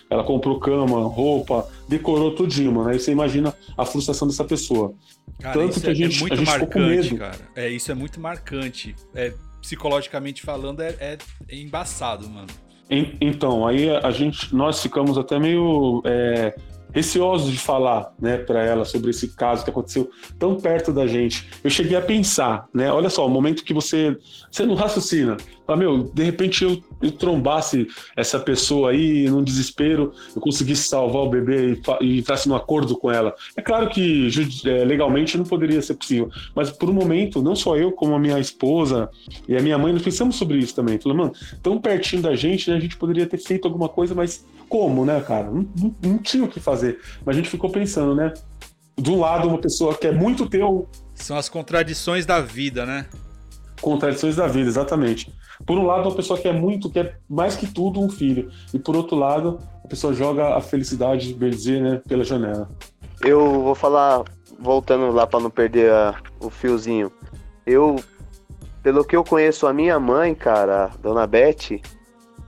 Ela 0.10 0.24
comprou 0.24 0.60
cama, 0.60 1.02
roupa, 1.02 1.68
decorou 1.88 2.34
tudinho, 2.34 2.72
mano. 2.72 2.90
Aí 2.90 3.00
você 3.00 3.12
imagina 3.12 3.54
a 3.78 3.86
frustração 3.86 4.28
dessa 4.28 4.44
pessoa. 4.44 4.94
Cara, 5.40 5.54
Tanto 5.54 5.80
que 5.80 5.88
a 5.88 5.92
é, 5.92 5.96
gente, 5.96 6.18
é 6.18 6.20
muito 6.20 6.34
a 6.34 6.36
gente 6.38 6.48
marcante, 6.48 7.16
cara. 7.16 7.38
É, 7.56 7.70
isso 7.70 7.92
é 7.92 7.96
muito 7.96 8.20
marcante. 8.20 8.96
É, 9.14 9.34
psicologicamente 9.62 10.42
falando, 10.42 10.82
é, 10.82 10.96
é, 11.00 11.18
é 11.48 11.56
embaçado, 11.56 12.28
mano. 12.28 12.48
Então, 12.90 13.68
aí 13.68 13.90
a 13.90 14.10
gente, 14.10 14.54
nós 14.56 14.82
ficamos 14.82 15.18
até 15.18 15.38
meio 15.38 16.02
é, 16.06 16.56
receosos 16.94 17.52
de 17.52 17.60
falar, 17.60 18.12
né, 18.20 18.38
para 18.38 18.64
ela 18.64 18.84
sobre 18.84 19.12
esse 19.12 19.36
caso 19.36 19.64
que 19.64 19.70
aconteceu 19.70 20.10
tão 20.38 20.56
perto 20.56 20.92
da 20.92 21.06
gente. 21.06 21.48
Eu 21.64 21.70
cheguei 21.70 21.96
a 21.96 22.02
pensar, 22.02 22.68
né, 22.74 22.92
olha 22.92 23.10
só, 23.10 23.26
o 23.26 23.30
momento 23.30 23.64
que 23.64 23.74
você, 23.74 24.18
você 24.50 24.66
não 24.66 24.76
raciocina, 24.76 25.38
fala, 25.70 25.78
meu, 25.78 26.04
de 26.04 26.24
repente 26.24 26.64
eu, 26.64 26.82
eu 27.00 27.12
trombasse 27.12 27.88
essa 28.16 28.40
pessoa 28.40 28.90
aí 28.90 29.30
num 29.30 29.44
desespero, 29.44 30.12
eu 30.36 30.42
conseguisse 30.42 30.90
salvar 30.90 31.22
o 31.22 31.30
bebê 31.30 31.74
e, 31.74 32.06
e 32.06 32.20
entrasse 32.20 32.50
num 32.50 32.56
acordo 32.56 32.98
com 32.98 33.12
ela. 33.12 33.36
É 33.56 33.62
claro 33.62 33.88
que 33.90 34.30
é, 34.66 34.84
legalmente 34.84 35.38
não 35.38 35.46
poderia 35.46 35.80
ser 35.82 35.94
possível, 35.94 36.32
mas 36.56 36.72
por 36.72 36.90
um 36.90 36.94
momento, 36.94 37.42
não 37.42 37.56
só 37.56 37.78
eu, 37.78 37.92
como 37.92 38.16
a 38.16 38.20
minha 38.20 38.40
esposa 38.40 39.10
e 39.48 39.56
a 39.56 39.62
minha 39.62 39.78
mãe, 39.78 39.94
nós 39.94 40.02
pensamos 40.02 40.38
sobre 40.38 40.58
isso 40.58 40.74
também. 40.74 41.00
Falei, 41.00 41.18
mano, 41.18 41.34
tão 41.62 41.80
pertinho 41.80 42.24
da 42.24 42.36
gente, 42.36 42.70
né, 42.72 42.78
a 42.78 42.80
gente 42.80 42.98
poderia 42.98 43.28
ter 43.28 43.38
feito 43.38 43.68
alguma 43.68 43.88
coisa, 43.88 44.16
mas 44.16 44.44
como, 44.68 45.06
né, 45.06 45.22
cara? 45.22 45.52
Não, 45.52 45.68
não, 45.78 45.96
não 46.02 46.18
tinha 46.18 46.44
o 46.44 46.48
que 46.48 46.60
fazer. 46.60 47.00
Mas 47.24 47.36
a 47.36 47.40
gente 47.40 47.50
ficou 47.50 47.70
pensando, 47.70 48.16
né? 48.16 48.34
Do 48.98 49.16
lado, 49.16 49.48
uma 49.48 49.60
pessoa 49.60 49.96
que 49.96 50.08
é 50.08 50.12
muito 50.12 50.50
teu. 50.50 50.88
São 51.14 51.38
as 51.38 51.48
contradições 51.48 52.26
da 52.26 52.42
vida, 52.42 52.86
né? 52.86 53.06
Contradições 53.82 54.36
da 54.36 54.48
vida, 54.48 54.68
exatamente. 54.68 55.32
Por 55.66 55.78
um 55.78 55.86
lado, 55.86 56.10
uma 56.10 56.16
pessoa 56.16 56.40
que 56.40 56.48
é 56.48 56.54
muito, 56.54 56.90
que 56.90 57.00
é 57.00 57.16
mais 57.30 57.56
que 57.56 57.68
tudo 57.68 58.02
um 58.02 58.10
filho. 58.10 58.50
E 58.74 58.80
por 58.80 58.96
outro 58.96 59.18
lado, 59.18 59.60
a 59.84 59.88
pessoa 59.88 60.14
joga 60.14 60.56
a 60.56 60.62
felicidade, 60.62 61.34
bem 61.34 61.50
dizer, 61.50 61.82
né, 61.82 62.02
pela 62.08 62.24
janela. 62.24 62.70
Eu 63.24 63.62
vou 63.62 63.76
falar, 63.76 64.24
voltando 64.60 65.12
lá 65.12 65.28
para 65.28 65.40
não 65.40 65.50
perder 65.50 65.92
a, 65.92 66.16
o 66.40 66.50
fiozinho. 66.50 67.12
Eu, 67.66 67.98
pelo 68.82 69.04
que 69.04 69.16
eu 69.16 69.24
conheço 69.24 69.68
a 69.68 69.74
minha 69.74 70.00
mãe, 70.00 70.34
cara, 70.34 70.86
a 70.86 70.98
dona 70.98 71.28
Beth, 71.28 71.80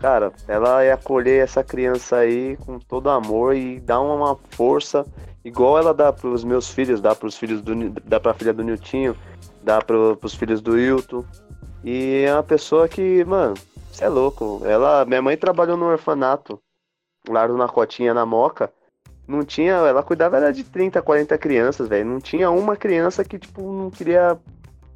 Cara, 0.01 0.33
ela 0.47 0.83
ia 0.83 0.95
acolher 0.95 1.43
essa 1.43 1.63
criança 1.63 2.17
aí 2.17 2.57
com 2.57 2.79
todo 2.79 3.07
amor 3.07 3.55
e 3.55 3.79
dar 3.79 4.01
uma 4.01 4.35
força, 4.49 5.05
igual 5.45 5.77
ela 5.77 5.93
dá 5.93 6.11
pros 6.11 6.43
meus 6.43 6.71
filhos, 6.71 6.99
dá 6.99 7.13
pros 7.13 7.37
filhos 7.37 7.61
do. 7.61 7.75
dá 8.03 8.19
pra 8.19 8.33
filha 8.33 8.51
do 8.51 8.63
Niltinho, 8.63 9.15
dá 9.63 9.79
pro, 9.79 10.17
pros 10.17 10.33
filhos 10.33 10.59
do 10.59 10.75
Hilton. 10.75 11.23
E 11.83 12.25
é 12.27 12.33
uma 12.33 12.43
pessoa 12.43 12.87
que, 12.87 13.23
mano, 13.25 13.55
você 13.91 14.05
é 14.05 14.09
louco. 14.09 14.61
Ela. 14.65 15.05
Minha 15.05 15.21
mãe 15.21 15.37
trabalhou 15.37 15.77
no 15.77 15.85
orfanato, 15.85 16.59
lá 17.27 17.47
na 17.47 17.67
Cotinha, 17.67 18.13
na 18.13 18.25
Moca. 18.25 18.71
Não 19.27 19.43
tinha. 19.43 19.73
Ela 19.73 20.03
cuidava 20.03 20.37
era 20.37 20.51
de 20.51 20.63
30, 20.63 21.01
40 21.01 21.37
crianças, 21.37 21.87
velho. 21.87 22.05
Não 22.05 22.19
tinha 22.19 22.49
uma 22.49 22.75
criança 22.75 23.23
que, 23.23 23.39
tipo, 23.39 23.61
não 23.71 23.89
queria 23.89 24.39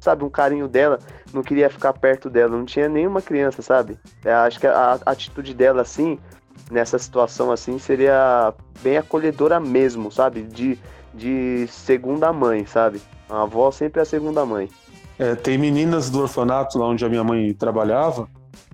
sabe, 0.06 0.24
um 0.24 0.30
carinho 0.30 0.68
dela, 0.68 1.00
não 1.32 1.42
queria 1.42 1.68
ficar 1.68 1.92
perto 1.92 2.30
dela, 2.30 2.56
não 2.56 2.64
tinha 2.64 2.88
nenhuma 2.88 3.20
criança, 3.20 3.60
sabe? 3.60 3.98
Eu 4.24 4.30
é, 4.30 4.34
acho 4.34 4.60
que 4.60 4.66
a, 4.66 5.00
a 5.04 5.10
atitude 5.10 5.52
dela, 5.52 5.82
assim, 5.82 6.18
nessa 6.70 6.98
situação, 6.98 7.50
assim, 7.50 7.78
seria 7.78 8.54
bem 8.82 8.96
acolhedora 8.96 9.58
mesmo, 9.58 10.12
sabe? 10.12 10.42
De, 10.42 10.78
de 11.12 11.66
segunda 11.68 12.32
mãe, 12.32 12.64
sabe? 12.66 13.00
A 13.28 13.42
avó 13.42 13.70
sempre 13.72 13.98
é 13.98 14.02
a 14.02 14.06
segunda 14.06 14.46
mãe. 14.46 14.68
É, 15.18 15.34
tem 15.34 15.56
meninas 15.56 16.10
do 16.10 16.20
orfanato 16.20 16.78
lá 16.78 16.86
onde 16.86 17.04
a 17.04 17.08
minha 17.08 17.24
mãe 17.24 17.52
trabalhava, 17.54 18.28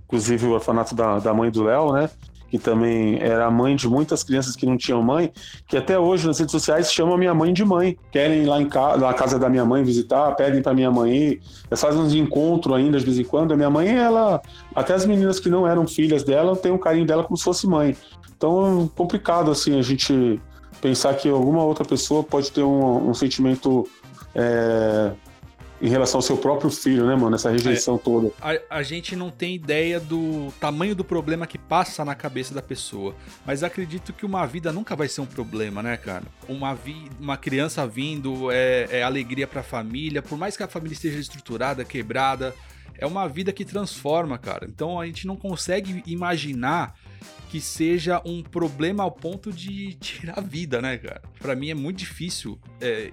inclusive 0.05 0.47
o 0.47 0.53
orfanato 0.53 0.95
da, 0.95 1.19
da 1.19 1.33
mãe 1.33 1.51
do 1.51 1.63
Léo, 1.63 1.93
né? 1.93 2.11
que 2.53 2.59
também 2.59 3.19
era 3.19 3.51
mãe 3.51 3.75
de 3.75 3.89
muitas 3.89 4.23
crianças 4.23 4.55
que 4.55 4.67
não 4.67 4.77
tinham 4.77 5.03
mãe, 5.03 5.33
que 5.67 5.75
até 5.75 5.99
hoje 5.99 6.27
nas 6.27 6.39
redes 6.39 6.53
sociais 6.53 6.93
chamam 6.93 7.15
a 7.15 7.19
minha 7.19 7.33
mãe 7.33 7.51
de 7.51 7.65
mãe. 7.65 7.97
Querem 8.11 8.43
ir 8.43 8.47
lá 8.47 8.61
em 8.61 8.69
casa, 8.69 8.99
na 8.99 9.15
casa 9.15 9.39
da 9.39 9.49
minha 9.49 9.65
mãe 9.65 9.83
visitar, 9.83 10.37
pedem 10.37 10.61
para 10.61 10.75
minha 10.75 10.91
mãe 10.91 11.17
ir, 11.17 11.43
elas 11.71 11.81
fazem 11.81 11.99
uns 11.99 12.15
encontros 12.15 12.77
ainda 12.77 12.99
de 12.99 13.07
vez 13.07 13.19
em 13.19 13.25
quando. 13.25 13.53
A 13.53 13.57
minha 13.57 13.71
mãe, 13.71 13.89
ela, 13.97 14.43
até 14.75 14.93
as 14.93 15.07
meninas 15.07 15.41
que 15.41 15.49
não 15.49 15.67
eram 15.67 15.87
filhas 15.87 16.25
dela, 16.25 16.55
têm 16.55 16.71
um 16.71 16.77
carinho 16.77 17.07
dela 17.07 17.25
como 17.25 17.39
se 17.39 17.45
fosse 17.45 17.67
mãe. 17.67 17.97
Então, 18.37 18.91
complicado 18.95 19.51
assim 19.51 19.79
a 19.79 19.83
gente 19.83 20.39
pensar 20.79 21.15
que 21.15 21.31
alguma 21.31 21.65
outra 21.65 21.87
pessoa 21.87 22.23
pode 22.23 22.53
ter 22.53 22.63
um, 22.63 23.09
um 23.09 23.15
sentimento 23.15 23.89
é, 24.35 25.13
em 25.83 25.89
relação 25.89 26.19
ao 26.19 26.23
seu 26.23 26.37
próprio 26.37 26.71
filho, 26.71 27.05
né, 27.05 27.17
mano? 27.17 27.35
Essa 27.35 27.51
rejeição 27.51 27.97
é, 27.97 27.99
toda. 27.99 28.31
A, 28.41 28.79
a, 28.79 28.83
gente 28.85 29.17
não 29.17 29.31
tem 29.31 29.57
ideia 29.57 29.99
do 29.99 30.53
tamanho 30.61 30.95
do 30.95 31.03
problema 31.03 31.45
que 31.45 31.59
passa 31.59 32.05
na 32.05 32.15
cabeça 32.15 32.55
da 32.55 32.63
pessoa. 32.63 33.17
Mas 33.45 33.65
acredito 33.65 34.13
que 34.13 34.25
uma 34.25 34.47
vida 34.47 34.73
nunca 34.73 34.95
vai 34.95 35.09
ser 35.09 35.23
um 35.23 35.27
problema, 35.27 35.83
né, 35.83 35.97
cara? 35.97 36.23
Uma, 36.49 36.73
vi, 36.73 37.11
uma 37.19 37.37
criança 37.37 37.85
vindo 37.85 38.49
é, 38.53 38.87
é 38.91 39.03
alegria 39.03 39.47
pra 39.47 39.65
família, 39.65 40.23
por 40.23 40.39
mais 40.39 40.57
que 40.57 40.63
a 40.63 40.69
família 40.69 40.95
esteja 40.95 41.19
estruturada, 41.19 41.85
quebrada. 41.85 42.55
É 42.97 43.07
uma 43.07 43.27
vida 43.27 43.53
que 43.53 43.65
transforma, 43.65 44.39
cara. 44.39 44.65
Então 44.69 45.01
a 45.01 45.07
gente 45.07 45.27
não 45.27 45.35
consegue 45.35 46.05
imaginar 46.07 46.95
que 47.49 47.61
seja 47.61 48.21
um 48.25 48.43
problema 48.43 49.03
ao 49.03 49.11
ponto 49.11 49.53
de 49.53 49.95
tirar 50.01 50.39
a 50.39 50.41
vida, 50.41 50.81
né, 50.81 50.99
cara? 50.99 51.23
Para 51.39 51.55
mim 51.55 51.71
é 51.71 51.75
muito 51.75 51.99
difícil 51.99 52.59
é, 52.81 53.11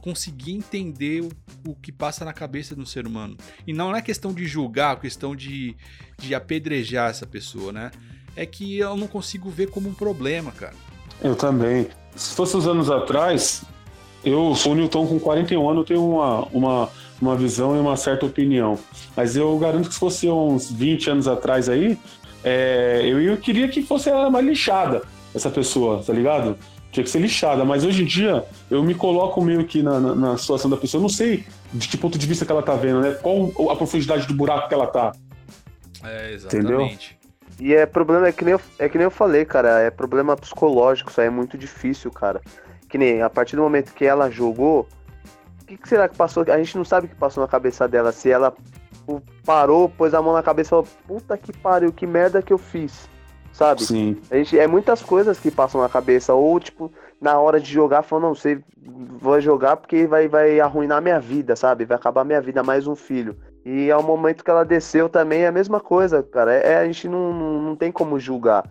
conseguir 0.00 0.52
entender 0.52 1.22
o, 1.22 1.30
o, 1.70 1.74
que 1.74 1.92
passa 1.92 2.24
na 2.24 2.32
cabeça 2.32 2.74
do 2.74 2.86
ser 2.86 3.06
humano. 3.06 3.36
E 3.66 3.72
não 3.72 3.94
é 3.94 4.02
questão 4.02 4.32
de 4.32 4.46
julgar, 4.46 4.96
é 4.96 5.00
questão 5.00 5.36
de, 5.36 5.76
de 6.18 6.34
apedrejar 6.34 7.10
essa 7.10 7.26
pessoa, 7.26 7.72
né? 7.72 7.90
É 8.34 8.46
que 8.46 8.78
eu 8.78 8.96
não 8.96 9.06
consigo 9.06 9.50
ver 9.50 9.70
como 9.70 9.88
um 9.88 9.94
problema, 9.94 10.50
cara. 10.52 10.74
Eu 11.22 11.36
também. 11.36 11.88
Se 12.16 12.34
fosse 12.34 12.56
uns 12.56 12.66
anos 12.66 12.90
atrás, 12.90 13.64
eu 14.24 14.54
sou 14.54 14.72
o 14.72 14.74
Newton 14.74 15.06
com 15.06 15.18
41 15.18 15.68
anos, 15.68 15.80
eu 15.80 15.84
tenho 15.84 16.10
uma, 16.10 16.44
uma, 16.52 16.88
uma 17.20 17.36
visão 17.36 17.76
e 17.76 17.80
uma 17.80 17.96
certa 17.96 18.24
opinião. 18.24 18.78
Mas 19.16 19.36
eu 19.36 19.56
garanto 19.58 19.88
que 19.88 19.94
se 19.94 20.00
fosse 20.00 20.28
uns 20.28 20.70
20 20.70 21.10
anos 21.10 21.28
atrás 21.28 21.68
aí, 21.68 21.98
é, 22.44 23.00
eu, 23.04 23.20
eu 23.20 23.36
queria 23.36 23.68
que 23.68 23.82
fosse 23.82 24.08
ela 24.08 24.30
mais 24.30 24.44
lixada, 24.44 25.02
essa 25.34 25.50
pessoa, 25.50 26.02
tá 26.04 26.12
ligado? 26.12 26.56
Tinha 26.90 27.04
que 27.04 27.10
ser 27.10 27.20
lixada, 27.20 27.64
mas 27.64 27.84
hoje 27.84 28.02
em 28.02 28.06
dia 28.06 28.44
eu 28.70 28.82
me 28.82 28.94
coloco 28.94 29.40
meio 29.42 29.64
que 29.64 29.82
na, 29.82 29.98
na, 29.98 30.14
na 30.14 30.36
situação 30.36 30.70
da 30.70 30.76
pessoa. 30.76 30.98
Eu 30.98 31.02
não 31.02 31.08
sei 31.08 31.44
de 31.72 31.88
que 31.88 31.96
ponto 31.96 32.18
de 32.18 32.26
vista 32.26 32.44
que 32.44 32.52
ela 32.52 32.62
tá 32.62 32.74
vendo, 32.74 33.00
né? 33.00 33.12
Qual 33.12 33.50
a 33.70 33.76
profundidade 33.76 34.26
do 34.26 34.34
buraco 34.34 34.68
que 34.68 34.74
ela 34.74 34.86
tá. 34.86 35.12
É, 36.04 36.32
exatamente. 36.32 37.16
Entendeu? 37.16 37.22
E 37.60 37.74
é 37.74 37.86
problema, 37.86 38.26
é 38.26 38.32
que, 38.32 38.44
nem 38.44 38.52
eu, 38.52 38.60
é 38.78 38.88
que 38.88 38.98
nem 38.98 39.04
eu 39.04 39.10
falei, 39.10 39.44
cara, 39.44 39.80
é 39.80 39.90
problema 39.90 40.36
psicológico, 40.36 41.10
isso 41.10 41.20
aí 41.20 41.28
é 41.28 41.30
muito 41.30 41.56
difícil, 41.56 42.10
cara. 42.10 42.40
Que 42.88 42.98
nem 42.98 43.22
a 43.22 43.30
partir 43.30 43.56
do 43.56 43.62
momento 43.62 43.94
que 43.94 44.04
ela 44.04 44.30
jogou, 44.30 44.88
o 45.60 45.64
que, 45.64 45.76
que, 45.76 45.88
será 45.88 46.08
que 46.08 46.16
passou? 46.16 46.44
A 46.48 46.58
gente 46.58 46.76
não 46.76 46.84
sabe 46.84 47.06
o 47.06 47.08
que 47.08 47.14
passou 47.14 47.42
na 47.42 47.48
cabeça 47.48 47.86
dela, 47.86 48.10
se 48.10 48.30
ela 48.30 48.52
tipo, 49.02 49.22
parou, 49.44 49.88
pôs 49.88 50.14
a 50.14 50.22
mão 50.22 50.32
na 50.32 50.42
cabeça 50.42 50.68
e 50.68 50.70
falou, 50.70 50.86
puta 51.06 51.36
que 51.36 51.52
pariu, 51.52 51.92
que 51.92 52.06
merda 52.06 52.40
que 52.40 52.52
eu 52.52 52.58
fiz. 52.58 53.10
Sabe? 53.52 53.84
Sim. 53.84 54.20
A 54.30 54.36
gente, 54.36 54.58
é 54.58 54.66
muitas 54.66 55.02
coisas 55.02 55.38
que 55.38 55.50
passam 55.50 55.82
na 55.82 55.88
cabeça. 55.88 56.32
Ou, 56.32 56.58
tipo, 56.58 56.90
na 57.20 57.38
hora 57.38 57.60
de 57.60 57.70
jogar, 57.70 58.02
falou, 58.02 58.28
não, 58.28 58.34
você 58.34 58.62
vai 59.20 59.42
jogar 59.42 59.76
porque 59.76 60.06
vai, 60.06 60.26
vai 60.26 60.58
arruinar 60.58 61.02
minha 61.02 61.20
vida, 61.20 61.54
sabe? 61.54 61.84
Vai 61.84 61.96
acabar 61.96 62.24
minha 62.24 62.40
vida, 62.40 62.62
mais 62.62 62.86
um 62.86 62.96
filho. 62.96 63.36
E 63.64 63.90
ao 63.90 64.02
momento 64.02 64.42
que 64.42 64.50
ela 64.50 64.64
desceu 64.64 65.08
também 65.08 65.42
é 65.42 65.48
a 65.48 65.52
mesma 65.52 65.80
coisa, 65.80 66.22
cara. 66.22 66.54
É, 66.54 66.78
a 66.78 66.86
gente 66.86 67.06
não, 67.08 67.32
não, 67.32 67.62
não 67.62 67.76
tem 67.76 67.92
como 67.92 68.18
julgar. 68.18 68.64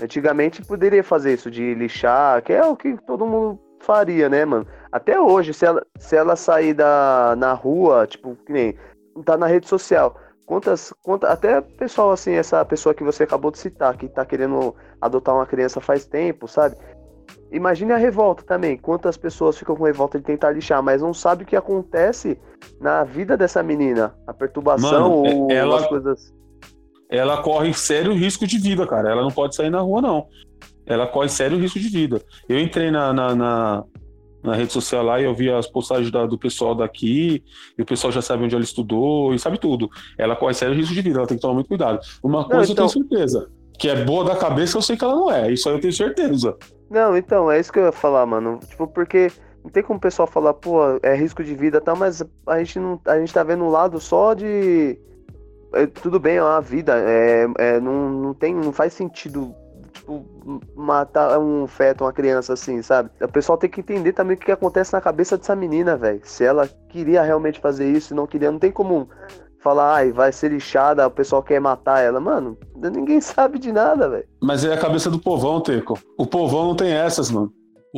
Antigamente 0.00 0.62
poderia 0.62 1.04
fazer 1.04 1.34
isso 1.34 1.50
de 1.50 1.74
lixar, 1.74 2.42
que 2.42 2.52
é 2.52 2.64
o 2.64 2.74
que 2.74 2.96
todo 3.06 3.26
mundo 3.26 3.60
faria, 3.80 4.28
né, 4.28 4.44
mano? 4.44 4.66
Até 4.90 5.20
hoje, 5.20 5.52
se 5.54 5.64
ela, 5.64 5.86
se 5.98 6.16
ela 6.16 6.36
sair 6.36 6.74
da, 6.74 7.34
na 7.36 7.52
rua, 7.52 8.06
tipo, 8.06 8.36
que 8.46 8.52
nem 8.52 8.74
tá 9.24 9.36
na 9.36 9.46
rede 9.46 9.68
social. 9.68 10.16
Quantas, 10.44 10.94
quantas, 11.02 11.28
até 11.28 11.60
pessoal 11.60 12.12
assim, 12.12 12.32
essa 12.32 12.64
pessoa 12.64 12.94
que 12.94 13.02
você 13.02 13.24
acabou 13.24 13.50
de 13.50 13.58
citar, 13.58 13.96
que 13.96 14.08
tá 14.08 14.24
querendo 14.24 14.74
adotar 15.00 15.34
uma 15.34 15.46
criança 15.46 15.80
faz 15.80 16.06
tempo, 16.06 16.46
sabe? 16.46 16.76
Imagine 17.50 17.92
a 17.92 17.96
revolta 17.96 18.44
também. 18.44 18.76
Quantas 18.76 19.16
pessoas 19.16 19.58
ficam 19.58 19.76
com 19.76 19.84
revolta 19.84 20.18
de 20.18 20.24
tentar 20.24 20.50
lixar, 20.50 20.82
mas 20.82 21.02
não 21.02 21.12
sabe 21.12 21.42
o 21.42 21.46
que 21.46 21.56
acontece 21.56 22.38
na 22.80 23.02
vida 23.02 23.36
dessa 23.36 23.62
menina. 23.62 24.14
A 24.26 24.32
perturbação 24.32 25.22
Mano, 25.22 25.42
ou 25.42 25.50
ela, 25.50 25.78
as 25.78 25.86
coisas. 25.86 26.32
Ela 27.10 27.42
corre 27.42 27.72
sério 27.72 28.12
risco 28.12 28.46
de 28.46 28.58
vida, 28.58 28.86
cara. 28.86 29.10
Ela 29.10 29.22
não 29.22 29.30
pode 29.30 29.54
sair 29.54 29.70
na 29.70 29.80
rua, 29.80 30.00
não. 30.00 30.26
Ela 30.84 31.06
corre 31.06 31.28
sério 31.28 31.58
risco 31.58 31.78
de 31.78 31.88
vida. 31.88 32.20
Eu 32.48 32.58
entrei 32.60 32.90
na, 32.90 33.12
na, 33.12 33.34
na 33.34 33.84
na 34.42 34.54
rede 34.54 34.72
social 34.72 35.02
lá 35.02 35.20
e 35.20 35.24
eu 35.24 35.34
via 35.34 35.58
as 35.58 35.66
postagens 35.66 36.10
da, 36.10 36.26
do 36.26 36.38
pessoal 36.38 36.74
daqui, 36.74 37.42
e 37.76 37.82
o 37.82 37.86
pessoal 37.86 38.12
já 38.12 38.22
sabe 38.22 38.44
onde 38.44 38.54
ela 38.54 38.64
estudou 38.64 39.34
e 39.34 39.38
sabe 39.38 39.58
tudo. 39.58 39.88
Ela 40.16 40.36
corre 40.36 40.54
sério 40.54 40.74
risco 40.74 40.94
de 40.94 41.02
vida, 41.02 41.18
ela 41.18 41.26
tem 41.26 41.36
que 41.36 41.42
tomar 41.42 41.54
muito 41.54 41.68
cuidado. 41.68 42.00
Uma 42.22 42.44
coisa 42.44 42.72
então... 42.72 42.86
eu 42.86 42.90
tenho 42.92 43.04
então- 43.04 43.18
certeza, 43.18 43.50
que 43.78 43.88
é 43.88 44.04
boa 44.04 44.24
da 44.24 44.36
cabeça, 44.36 44.76
eu 44.76 44.82
sei 44.82 44.96
que 44.96 45.04
ela 45.04 45.14
não 45.14 45.30
é. 45.30 45.52
Isso 45.52 45.68
aí 45.68 45.74
eu 45.74 45.80
tenho 45.80 45.92
certeza. 45.92 46.56
Não, 46.88 47.16
então, 47.16 47.50
é 47.50 47.58
isso 47.58 47.72
que 47.72 47.78
eu 47.78 47.84
ia 47.84 47.92
falar, 47.92 48.24
mano. 48.24 48.60
Tipo, 48.68 48.86
porque 48.86 49.30
não 49.62 49.70
tem 49.70 49.82
como 49.82 49.98
o 49.98 50.00
pessoal 50.00 50.28
falar, 50.28 50.54
pô, 50.54 50.80
é 51.02 51.14
risco 51.16 51.42
de 51.42 51.54
vida 51.54 51.78
e 51.78 51.80
tal, 51.80 51.96
mas 51.96 52.22
a 52.46 52.58
gente, 52.58 52.78
não, 52.78 53.00
a 53.06 53.18
gente 53.18 53.34
tá 53.34 53.42
vendo 53.42 53.64
um 53.64 53.70
lado 53.70 54.00
só 54.00 54.32
de. 54.32 54.98
É, 55.74 55.86
tudo 55.86 56.20
bem, 56.20 56.36
é 56.36 56.42
uma 56.42 56.60
vida. 56.60 56.94
É, 56.96 57.46
é, 57.58 57.80
não, 57.80 58.10
não, 58.10 58.34
tem, 58.34 58.54
não 58.54 58.72
faz 58.72 58.92
sentido 58.92 59.52
tipo, 60.06 60.24
matar 60.74 61.38
um 61.38 61.66
feto, 61.66 62.04
uma 62.04 62.12
criança 62.12 62.52
assim, 62.52 62.80
sabe? 62.80 63.10
O 63.20 63.28
pessoal 63.28 63.58
tem 63.58 63.68
que 63.68 63.80
entender 63.80 64.12
também 64.12 64.36
o 64.36 64.38
que 64.38 64.52
acontece 64.52 64.92
na 64.92 65.00
cabeça 65.00 65.36
dessa 65.36 65.56
menina, 65.56 65.96
velho. 65.96 66.20
Se 66.22 66.44
ela 66.44 66.68
queria 66.88 67.22
realmente 67.22 67.60
fazer 67.60 67.90
isso 67.90 68.14
e 68.14 68.16
não 68.16 68.26
queria, 68.26 68.50
não 68.50 68.58
tem 68.58 68.70
como 68.70 69.08
falar, 69.60 69.96
ai, 69.96 70.12
vai 70.12 70.30
ser 70.30 70.52
lixada, 70.52 71.06
o 71.06 71.10
pessoal 71.10 71.42
quer 71.42 71.60
matar 71.60 72.00
ela. 72.00 72.20
Mano, 72.20 72.56
ninguém 72.76 73.20
sabe 73.20 73.58
de 73.58 73.72
nada, 73.72 74.08
velho. 74.08 74.28
Mas 74.40 74.64
é 74.64 74.72
a 74.72 74.78
cabeça 74.78 75.10
do 75.10 75.18
povão, 75.18 75.60
Teco. 75.60 75.98
O 76.16 76.26
povão 76.26 76.68
não 76.68 76.76
tem 76.76 76.92
essas, 76.92 77.30
mano. 77.30 77.52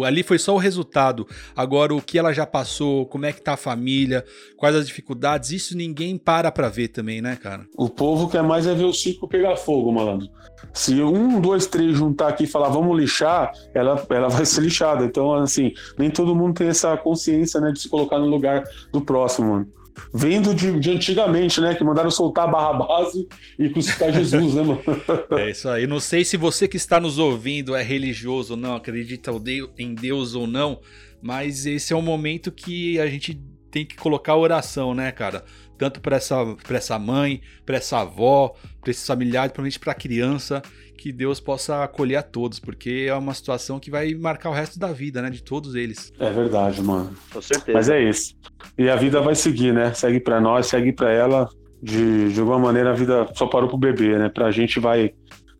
Ali 0.05 0.23
foi 0.23 0.39
só 0.39 0.55
o 0.55 0.59
resultado. 0.59 1.27
Agora, 1.55 1.95
o 1.95 2.03
que 2.03 2.19
ela 2.19 2.33
já 2.33 2.47
passou, 2.47 3.07
como 3.07 3.27
é 3.27 3.33
que 3.33 3.43
tá 3.43 3.55
a 3.55 3.57
família, 3.57 4.25
quais 4.57 4.75
as 4.75 4.87
dificuldades, 4.87 5.51
isso 5.51 5.77
ninguém 5.77 6.17
para 6.17 6.51
pra 6.51 6.69
ver 6.69 6.89
também, 6.89 7.21
né, 7.21 7.37
cara? 7.37 7.67
O 7.77 7.89
povo 7.89 8.29
quer 8.29 8.43
mais 8.43 8.67
é 8.67 8.75
ver 8.75 8.85
o 8.85 8.93
circo 8.93 9.29
pegar 9.29 9.57
fogo, 9.57 9.93
malandro. 9.93 10.29
Se 10.73 11.01
um, 11.03 11.41
dois, 11.41 11.67
três 11.67 11.97
juntar 11.97 12.29
aqui 12.29 12.45
e 12.45 12.47
falar 12.47 12.69
vamos 12.69 12.97
lixar, 12.99 13.53
ela, 13.75 14.05
ela 14.11 14.29
vai 14.29 14.45
ser 14.45 14.63
lixada. 14.63 15.05
Então, 15.05 15.35
assim, 15.35 15.73
nem 15.99 16.11
todo 16.11 16.35
mundo 16.35 16.55
tem 16.55 16.69
essa 16.69 16.97
consciência, 16.97 17.61
né, 17.61 17.73
de 17.73 17.81
se 17.81 17.89
colocar 17.89 18.19
no 18.19 18.27
lugar 18.27 18.65
do 18.93 19.01
próximo, 19.01 19.51
mano 19.51 19.78
vendo 20.13 20.55
de, 20.55 20.79
de, 20.79 20.91
antigamente, 20.91 21.61
né? 21.61 21.75
Que 21.75 21.85
mandaram 21.85 22.11
soltar 22.11 22.51
barra 22.51 22.73
base 22.73 23.27
e 23.59 23.69
crucificar 23.69 24.13
Jesus, 24.13 24.55
né, 24.55 24.63
mano? 24.63 24.83
É 25.39 25.51
isso 25.51 25.69
aí. 25.69 25.87
Não 25.87 26.01
sei 26.01 26.25
se 26.25 26.37
você 26.37 26.67
que 26.69 26.77
está 26.77 27.01
nos 27.01 27.19
ouvindo 27.19 27.75
é 27.75 27.83
religioso 27.83 28.55
ou 28.55 28.59
não, 28.59 28.77
acredita 28.77 29.31
em 29.79 29.95
Deus 29.95 30.35
ou 30.35 30.47
não, 30.47 30.81
mas 31.23 31.67
esse 31.67 31.93
é 31.93 31.97
um 31.97 32.03
momento 32.03 32.51
que 32.53 32.99
a 33.01 33.07
gente 33.07 33.41
tem 33.71 33.85
que 33.85 33.97
colocar 33.97 34.37
oração, 34.37 34.95
né, 34.95 35.13
cara? 35.13 35.45
Tanto 35.79 36.01
para 36.01 36.17
essa, 36.17 36.37
essa 36.71 36.99
mãe, 36.99 37.41
para 37.65 37.77
essa 37.77 38.01
avó, 38.01 38.55
para 38.81 38.91
esses 38.91 39.07
familiares, 39.07 39.53
principalmente 39.53 39.79
para 39.79 39.93
a 39.93 39.95
criança 39.95 40.63
que 40.99 41.13
Deus 41.13 41.39
possa 41.39 41.85
acolher 41.85 42.17
a 42.17 42.23
todos, 42.23 42.59
porque 42.59 43.07
é 43.09 43.15
uma 43.15 43.33
situação 43.33 43.79
que 43.79 43.89
vai 43.89 44.13
marcar 44.15 44.51
o 44.51 44.53
resto 44.53 44.79
da 44.79 44.93
vida, 44.93 45.23
né, 45.23 45.31
de 45.31 45.43
todos 45.43 45.77
eles. 45.77 46.13
É 46.19 46.31
verdade, 46.31 46.83
mano. 46.83 47.15
Com 47.33 47.41
certeza. 47.41 47.73
Mas 47.73 47.89
é 47.89 48.03
isso. 48.03 48.35
E 48.77 48.89
a 48.91 48.97
vida 48.97 49.21
vai 49.21 49.37
seguir, 49.37 49.73
né? 49.73 49.95
Segue 49.95 50.19
para 50.19 50.41
nós, 50.41 50.67
segue 50.67 50.93
para 50.93 51.13
ela. 51.13 51.49
De, 51.81 52.33
de 52.33 52.41
alguma 52.41 52.59
maneira 52.59 52.91
a 52.91 52.93
vida 52.93 53.29
só 53.35 53.47
parou 53.47 53.69
pro 53.69 53.79
bebê, 53.79 54.19
né? 54.19 54.29
Pra 54.29 54.51
gente 54.51 54.81
vai 54.81 55.15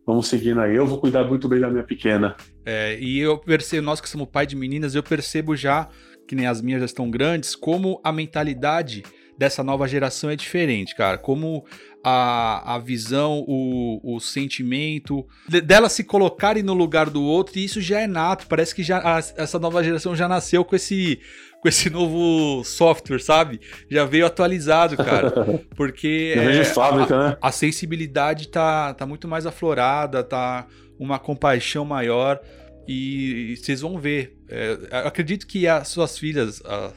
vamos 0.05 0.27
seguindo 0.27 0.59
aí. 0.59 0.75
Eu 0.75 0.87
vou 0.87 0.97
cuidar 0.97 1.23
muito 1.23 1.47
bem 1.47 1.59
da 1.59 1.69
minha 1.69 1.83
pequena. 1.83 2.35
É, 2.65 2.99
e 2.99 3.19
eu 3.19 3.37
percebo, 3.37 3.85
nós 3.85 4.01
que 4.01 4.09
somos 4.09 4.27
pai 4.27 4.45
de 4.45 4.55
meninas, 4.55 4.95
eu 4.95 5.03
percebo 5.03 5.55
já, 5.55 5.87
que 6.27 6.35
nem 6.35 6.47
as 6.47 6.61
minhas 6.61 6.81
já 6.81 6.85
estão 6.85 7.09
grandes, 7.11 7.55
como 7.55 8.01
a 8.03 8.11
mentalidade 8.11 9.03
dessa 9.39 9.63
nova 9.63 9.87
geração 9.87 10.29
é 10.29 10.35
diferente, 10.35 10.93
cara. 10.93 11.17
Como 11.17 11.65
a, 12.03 12.75
a 12.75 12.77
visão, 12.77 13.45
o, 13.47 14.01
o 14.03 14.19
sentimento, 14.19 15.25
de, 15.47 15.61
delas 15.61 15.93
se 15.93 16.03
colocarem 16.03 16.61
no 16.61 16.73
lugar 16.73 17.09
do 17.09 17.23
outro, 17.23 17.57
e 17.57 17.63
isso 17.63 17.79
já 17.79 18.01
é 18.01 18.07
nato. 18.07 18.47
Parece 18.47 18.75
que 18.75 18.83
já 18.83 18.99
a, 18.99 19.17
essa 19.17 19.57
nova 19.57 19.81
geração 19.81 20.13
já 20.13 20.27
nasceu 20.27 20.65
com 20.65 20.75
esse 20.75 21.21
com 21.61 21.67
esse 21.67 21.89
novo 21.89 22.63
software, 22.63 23.19
sabe? 23.19 23.59
Já 23.89 24.03
veio 24.05 24.25
atualizado, 24.25 24.97
cara. 24.97 25.31
Porque 25.75 26.33
é, 26.35 26.63
fábrica, 26.65 27.15
a, 27.15 27.29
né? 27.29 27.37
a 27.41 27.51
sensibilidade 27.51 28.49
tá, 28.49 28.93
tá 28.93 29.05
muito 29.05 29.27
mais 29.27 29.45
aflorada, 29.45 30.21
tá 30.21 30.67
uma 30.97 31.17
compaixão 31.17 31.85
maior. 31.85 32.39
E, 32.87 33.53
e 33.53 33.57
vocês 33.57 33.81
vão 33.81 33.97
ver. 33.97 34.37
É, 34.49 34.77
acredito 35.05 35.45
que 35.47 35.67
as 35.67 35.89
suas 35.89 36.17
filhas, 36.17 36.61
a, 36.65 36.91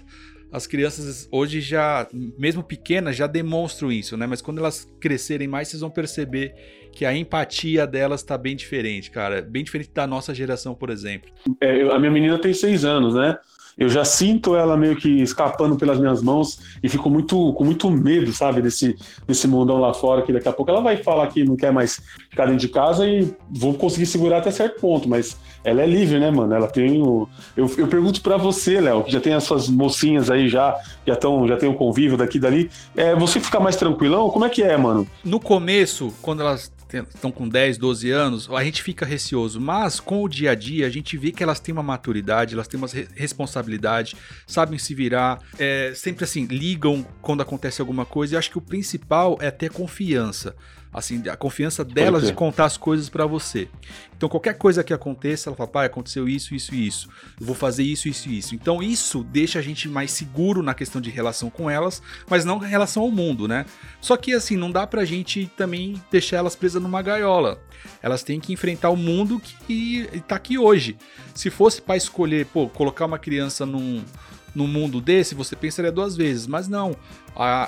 as 0.52 0.66
crianças 0.66 1.26
hoje 1.32 1.62
já, 1.62 2.06
mesmo 2.38 2.62
pequenas, 2.62 3.16
já 3.16 3.26
demonstram 3.26 3.90
isso, 3.90 4.16
né? 4.16 4.26
Mas 4.26 4.42
quando 4.42 4.58
elas 4.58 4.86
crescerem 5.00 5.48
mais, 5.48 5.68
vocês 5.68 5.80
vão 5.80 5.90
perceber 5.90 6.54
que 6.92 7.06
a 7.06 7.16
empatia 7.16 7.86
delas 7.86 8.20
está 8.20 8.36
bem 8.36 8.54
diferente, 8.54 9.10
cara. 9.10 9.40
Bem 9.40 9.64
diferente 9.64 9.90
da 9.94 10.06
nossa 10.06 10.34
geração, 10.34 10.74
por 10.74 10.90
exemplo. 10.90 11.30
É, 11.58 11.82
a 11.90 11.98
minha 11.98 12.10
menina 12.10 12.38
tem 12.38 12.52
seis 12.52 12.84
anos, 12.84 13.14
né? 13.14 13.38
eu 13.76 13.88
já 13.88 14.04
sinto 14.04 14.54
ela 14.54 14.76
meio 14.76 14.96
que 14.96 15.22
escapando 15.22 15.76
pelas 15.76 15.98
minhas 15.98 16.22
mãos 16.22 16.58
e 16.82 16.88
fico 16.88 17.08
muito 17.08 17.52
com 17.54 17.64
muito 17.64 17.90
medo, 17.90 18.32
sabe, 18.32 18.60
desse, 18.60 18.96
desse 19.26 19.48
mundão 19.48 19.78
lá 19.78 19.94
fora, 19.94 20.22
que 20.22 20.32
daqui 20.32 20.48
a 20.48 20.52
pouco 20.52 20.70
ela 20.70 20.80
vai 20.80 20.98
falar 20.98 21.26
que 21.28 21.44
não 21.44 21.56
quer 21.56 21.72
mais 21.72 22.00
ficar 22.30 22.46
dentro 22.46 22.60
de 22.60 22.68
casa 22.68 23.06
e 23.06 23.34
vou 23.50 23.74
conseguir 23.74 24.06
segurar 24.06 24.38
até 24.38 24.50
certo 24.50 24.80
ponto, 24.80 25.08
mas 25.08 25.36
ela 25.64 25.82
é 25.82 25.86
livre, 25.86 26.18
né, 26.18 26.30
mano? 26.30 26.54
Ela 26.54 26.66
tem 26.66 27.00
o... 27.02 27.28
Eu, 27.56 27.70
eu 27.76 27.86
pergunto 27.86 28.20
para 28.20 28.36
você, 28.36 28.80
Léo, 28.80 29.04
que 29.04 29.12
já 29.12 29.20
tem 29.20 29.34
as 29.34 29.44
suas 29.44 29.68
mocinhas 29.68 30.30
aí 30.30 30.48
já, 30.48 30.76
já, 31.06 31.16
tão, 31.16 31.46
já 31.46 31.56
tem 31.56 31.68
o 31.68 31.74
convívio 31.74 32.16
daqui 32.16 32.38
e 32.38 32.40
dali, 32.40 32.70
é, 32.96 33.14
você 33.14 33.40
fica 33.40 33.60
mais 33.60 33.76
tranquilão? 33.76 34.30
Como 34.30 34.44
é 34.44 34.48
que 34.48 34.62
é, 34.62 34.76
mano? 34.76 35.06
No 35.24 35.38
começo, 35.38 36.12
quando 36.20 36.40
elas 36.42 36.72
estão 37.14 37.30
com 37.30 37.48
10, 37.48 37.78
12 37.78 38.10
anos, 38.10 38.48
a 38.50 38.62
gente 38.64 38.82
fica 38.82 39.06
receoso, 39.06 39.60
mas 39.60 39.98
com 39.98 40.22
o 40.22 40.28
dia 40.28 40.50
a 40.50 40.54
dia 40.54 40.86
a 40.86 40.90
gente 40.90 41.16
vê 41.16 41.32
que 41.32 41.42
elas 41.42 41.58
têm 41.58 41.72
uma 41.72 41.82
maturidade, 41.82 42.54
elas 42.54 42.68
têm 42.68 42.78
uma 42.78 42.88
responsabilidade, 43.14 44.16
sabem 44.46 44.78
se 44.78 44.94
virar, 44.94 45.38
é, 45.58 45.92
sempre 45.94 46.24
assim, 46.24 46.44
ligam 46.44 47.06
quando 47.22 47.40
acontece 47.40 47.80
alguma 47.80 48.04
coisa, 48.04 48.34
e 48.34 48.36
acho 48.36 48.50
que 48.50 48.58
o 48.58 48.62
principal 48.62 49.38
é 49.40 49.50
ter 49.50 49.70
confiança 49.70 50.54
assim, 50.92 51.26
a 51.28 51.36
confiança 51.36 51.84
delas 51.84 52.26
de 52.26 52.34
contar 52.34 52.66
as 52.66 52.76
coisas 52.76 53.08
para 53.08 53.24
você. 53.24 53.68
Então, 54.16 54.28
qualquer 54.28 54.54
coisa 54.58 54.84
que 54.84 54.92
aconteça, 54.92 55.48
ela 55.48 55.56
fala, 55.56 55.68
pai, 55.68 55.86
aconteceu 55.86 56.28
isso, 56.28 56.54
isso 56.54 56.74
e 56.74 56.86
isso. 56.86 57.08
Eu 57.40 57.46
vou 57.46 57.54
fazer 57.54 57.82
isso, 57.82 58.08
isso 58.08 58.28
e 58.28 58.38
isso. 58.38 58.54
Então, 58.54 58.82
isso 58.82 59.24
deixa 59.24 59.58
a 59.58 59.62
gente 59.62 59.88
mais 59.88 60.12
seguro 60.12 60.62
na 60.62 60.74
questão 60.74 61.00
de 61.00 61.10
relação 61.10 61.50
com 61.50 61.68
elas, 61.68 62.02
mas 62.28 62.44
não 62.44 62.62
em 62.64 62.68
relação 62.68 63.02
ao 63.02 63.10
mundo, 63.10 63.48
né? 63.48 63.66
Só 64.00 64.16
que, 64.16 64.34
assim, 64.34 64.56
não 64.56 64.70
dá 64.70 64.86
pra 64.86 65.04
gente 65.04 65.50
também 65.56 66.00
deixar 66.10 66.36
elas 66.36 66.54
presas 66.54 66.80
numa 66.80 67.02
gaiola. 67.02 67.60
Elas 68.00 68.22
têm 68.22 68.38
que 68.38 68.52
enfrentar 68.52 68.90
o 68.90 68.96
mundo 68.96 69.40
que 69.66 70.08
tá 70.28 70.36
aqui 70.36 70.58
hoje. 70.58 70.96
Se 71.34 71.50
fosse 71.50 71.80
para 71.80 71.96
escolher, 71.96 72.46
pô, 72.46 72.68
colocar 72.68 73.06
uma 73.06 73.18
criança 73.18 73.66
num 73.66 74.04
num 74.54 74.66
mundo 74.66 75.00
desse, 75.00 75.34
você 75.34 75.56
pensaria 75.56 75.92
duas 75.92 76.16
vezes, 76.16 76.46
mas 76.46 76.68
não. 76.68 76.96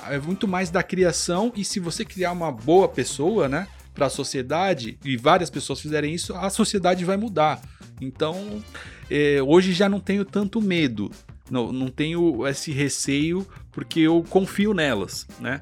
é 0.09 0.17
muito 0.19 0.47
mais 0.47 0.69
da 0.69 0.83
criação 0.83 1.51
e 1.55 1.63
se 1.63 1.79
você 1.79 2.05
criar 2.05 2.31
uma 2.31 2.51
boa 2.51 2.87
pessoa, 2.87 3.47
né, 3.49 3.67
para 3.93 4.07
a 4.07 4.09
sociedade 4.09 4.99
e 5.03 5.15
várias 5.15 5.49
pessoas 5.49 5.79
fizerem 5.79 6.13
isso, 6.13 6.35
a 6.35 6.49
sociedade 6.49 7.05
vai 7.05 7.17
mudar. 7.17 7.61
Então, 8.01 8.61
é, 9.09 9.41
hoje 9.41 9.71
já 9.71 9.87
não 9.87 9.99
tenho 9.99 10.25
tanto 10.25 10.61
medo, 10.61 11.09
não, 11.49 11.71
não 11.71 11.87
tenho 11.87 12.45
esse 12.47 12.71
receio 12.71 13.47
porque 13.71 14.01
eu 14.01 14.23
confio 14.29 14.73
nelas, 14.73 15.27
né? 15.39 15.61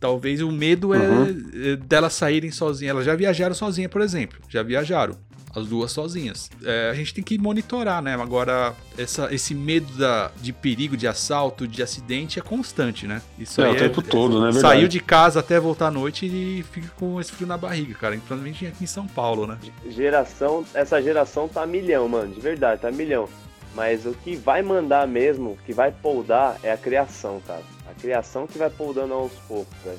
Talvez 0.00 0.40
o 0.42 0.50
medo 0.50 0.92
é, 0.94 0.98
uhum. 0.98 1.50
é 1.54 1.76
delas 1.76 2.12
saírem 2.12 2.50
sozinhas. 2.50 2.90
Elas 2.90 3.06
já 3.06 3.16
viajaram 3.16 3.54
sozinhas, 3.54 3.90
por 3.90 4.02
exemplo. 4.02 4.38
Já 4.50 4.62
viajaram 4.62 5.16
as 5.54 5.66
duas 5.66 5.92
sozinhas. 5.92 6.50
É, 6.64 6.90
a 6.90 6.94
gente 6.94 7.14
tem 7.14 7.22
que 7.22 7.38
monitorar, 7.38 8.02
né? 8.02 8.14
Agora, 8.14 8.74
essa, 8.98 9.32
esse 9.32 9.54
medo 9.54 9.92
da, 9.96 10.30
de 10.40 10.52
perigo, 10.52 10.96
de 10.96 11.06
assalto, 11.06 11.66
de 11.66 11.82
acidente 11.82 12.38
é 12.38 12.42
constante, 12.42 13.06
né? 13.06 13.22
Isso 13.38 13.62
é, 13.62 13.70
o 13.70 13.76
tempo 13.76 14.00
é, 14.00 14.04
todo, 14.04 14.40
né? 14.40 14.50
É 14.50 14.52
saiu 14.52 14.88
de 14.88 15.00
casa 15.00 15.40
até 15.40 15.58
voltar 15.60 15.88
à 15.88 15.90
noite 15.90 16.26
e 16.26 16.64
fica 16.72 16.88
com 16.96 17.20
esse 17.20 17.32
frio 17.32 17.46
na 17.46 17.56
barriga, 17.56 17.94
cara. 17.94 18.14
Principalmente 18.14 18.66
aqui 18.66 18.84
em 18.84 18.88
São 18.88 19.06
Paulo, 19.06 19.46
né? 19.46 19.58
Geração, 19.88 20.64
essa 20.74 21.00
geração 21.00 21.48
tá 21.48 21.66
milhão, 21.66 22.08
mano, 22.08 22.34
de 22.34 22.40
verdade, 22.40 22.80
tá 22.80 22.90
milhão. 22.90 23.28
Mas 23.74 24.06
o 24.06 24.12
que 24.12 24.36
vai 24.36 24.62
mandar 24.62 25.06
mesmo, 25.06 25.52
o 25.52 25.56
que 25.56 25.72
vai 25.72 25.90
poldar 25.90 26.58
é 26.62 26.70
a 26.70 26.76
criação, 26.76 27.42
cara. 27.46 27.62
A 27.90 28.00
criação 28.00 28.46
que 28.46 28.56
vai 28.56 28.70
poldando 28.70 29.14
aos 29.14 29.32
poucos, 29.48 29.76
velho. 29.84 29.98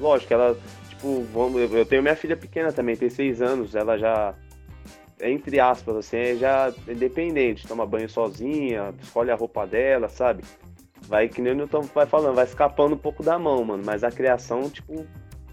Lógico, 0.00 0.32
ela, 0.32 0.56
tipo, 0.88 1.26
vamos, 1.32 1.60
eu 1.60 1.84
tenho 1.84 2.02
minha 2.02 2.16
filha 2.16 2.36
pequena 2.36 2.72
também, 2.72 2.96
tem 2.96 3.10
seis 3.10 3.42
anos, 3.42 3.74
ela 3.74 3.98
já 3.98 4.34
entre 5.22 5.60
aspas, 5.60 5.96
assim, 5.96 6.16
é 6.16 6.36
já 6.36 6.72
independente, 6.88 7.66
toma 7.66 7.86
banho 7.86 8.08
sozinha, 8.08 8.92
escolhe 9.00 9.30
a 9.30 9.36
roupa 9.36 9.66
dela, 9.66 10.08
sabe? 10.08 10.42
Vai, 11.02 11.28
que 11.28 11.40
nem 11.40 11.52
o 11.52 11.56
Newton 11.56 11.82
vai 11.94 12.06
falando, 12.06 12.34
vai 12.34 12.44
escapando 12.44 12.94
um 12.94 12.98
pouco 12.98 13.22
da 13.22 13.38
mão, 13.38 13.64
mano. 13.64 13.82
Mas 13.84 14.04
a 14.04 14.10
criação, 14.10 14.68
tipo, 14.68 15.06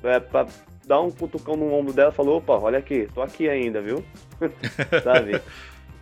é 0.03 0.19
pra 0.19 0.47
dar 0.86 1.01
um 1.01 1.12
cutucão 1.12 1.55
no 1.55 1.73
ombro 1.73 1.93
dela, 1.93 2.12
falou, 2.12 2.38
opa, 2.38 2.53
olha 2.53 2.79
aqui, 2.79 3.08
tô 3.13 3.21
aqui 3.21 3.47
ainda, 3.47 3.82
viu? 3.82 4.03
sabe? 5.03 5.41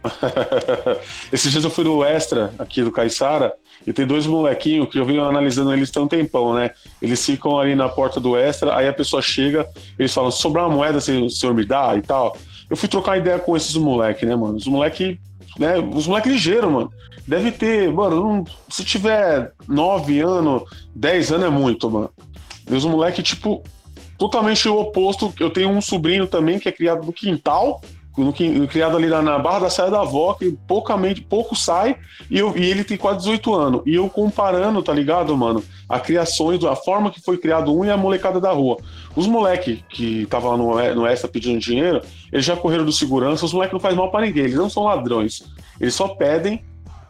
Esses 1.32 1.52
dias 1.52 1.64
eu 1.64 1.70
fui 1.70 1.84
no 1.84 2.04
Extra, 2.04 2.54
aqui 2.58 2.82
do 2.82 2.92
Caixara, 2.92 3.54
e 3.86 3.92
tem 3.92 4.06
dois 4.06 4.26
molequinhos 4.26 4.90
que 4.90 4.98
eu 4.98 5.06
venho 5.06 5.24
analisando 5.24 5.74
eles 5.74 5.92
tem 5.92 6.02
um 6.02 6.08
tempão, 6.08 6.54
né? 6.54 6.72
Eles 7.02 7.26
ficam 7.26 7.60
ali 7.60 7.76
na 7.76 7.90
porta 7.90 8.20
do 8.20 8.38
Extra, 8.38 8.76
aí 8.76 8.88
a 8.88 8.94
pessoa 8.94 9.22
chega, 9.22 9.68
eles 9.98 10.14
falam, 10.14 10.32
sobrar 10.32 10.68
uma 10.68 10.76
moeda, 10.76 11.02
se 11.02 11.12
o 11.12 11.30
senhor 11.30 11.54
me 11.54 11.66
dá 11.66 11.96
e 11.96 12.02
tal. 12.02 12.38
Eu 12.70 12.76
fui 12.78 12.90
trocar 12.90 13.18
ideia 13.18 13.40
com 13.40 13.56
esses 13.56 13.76
moleque, 13.76 14.26
né, 14.26 14.36
mano? 14.36 14.56
Os 14.56 14.68
moleque, 14.68 15.20
né? 15.58 15.78
Os 15.78 16.08
moleque 16.08 16.30
ligeiro, 16.30 16.70
mano. 16.70 16.92
Deve 17.26 17.52
ter, 17.52 17.92
mano, 17.92 18.46
se 18.70 18.84
tiver 18.84 19.52
9 19.68 20.20
anos, 20.22 20.64
10 20.96 21.32
anos 21.34 21.48
é 21.48 21.50
muito, 21.50 21.90
mano. 21.90 22.10
E 22.70 22.74
os 22.74 22.86
moleque, 22.86 23.22
tipo, 23.22 23.64
totalmente 24.18 24.68
o 24.68 24.80
oposto. 24.80 25.34
Eu 25.40 25.50
tenho 25.50 25.70
um 25.70 25.82
sobrinho 25.82 26.28
também 26.28 26.60
que 26.60 26.70
é 26.70 26.72
criado 26.72 27.06
no 27.06 27.14
quintal, 27.14 27.82
no, 28.18 28.68
criado 28.68 28.98
ali 28.98 29.08
na, 29.08 29.38
Barra 29.38 29.60
da 29.60 29.70
Saia 29.70 29.92
da 29.92 30.02
Avó, 30.02 30.34
que 30.34 30.52
poucamente, 30.68 31.22
pouco 31.22 31.56
sai, 31.56 31.96
e, 32.30 32.40
eu, 32.40 32.58
e 32.58 32.66
ele 32.66 32.84
tem 32.84 32.98
quase 32.98 33.20
18 33.20 33.54
anos. 33.54 33.82
E 33.86 33.96
eu 33.96 34.10
comparando, 34.10 34.82
tá 34.82 34.94
ligado, 34.94 35.36
mano? 35.38 35.64
A 35.88 36.00
criações, 36.00 36.64
a 36.64 36.76
forma 36.76 37.12
que 37.12 37.22
foi 37.22 37.38
criado 37.38 37.74
um 37.74 37.86
e 37.86 37.90
a 37.90 37.98
molecada 37.98 38.40
da 38.40 38.52
rua. 38.52 38.78
Os 39.16 39.28
moleque 39.28 39.84
que 39.90 40.24
estavam 40.24 40.52
lá 40.52 40.58
no, 40.58 40.96
no 40.96 41.08
Extra 41.08 41.30
pedindo 41.30 41.60
dinheiro, 41.60 42.02
eles 42.32 42.46
já 42.46 42.56
correram 42.56 42.86
do 42.86 42.92
segurança, 42.92 43.46
os 43.46 43.54
moleques 43.54 43.74
não 43.74 43.80
fazem 43.80 43.98
mal 43.98 44.12
para 44.12 44.26
ninguém, 44.26 44.46
eles 44.46 44.56
não 44.56 44.70
são 44.70 44.84
ladrões. 44.84 45.44
Eles 45.80 45.94
só 45.94 46.08
pedem 46.08 46.62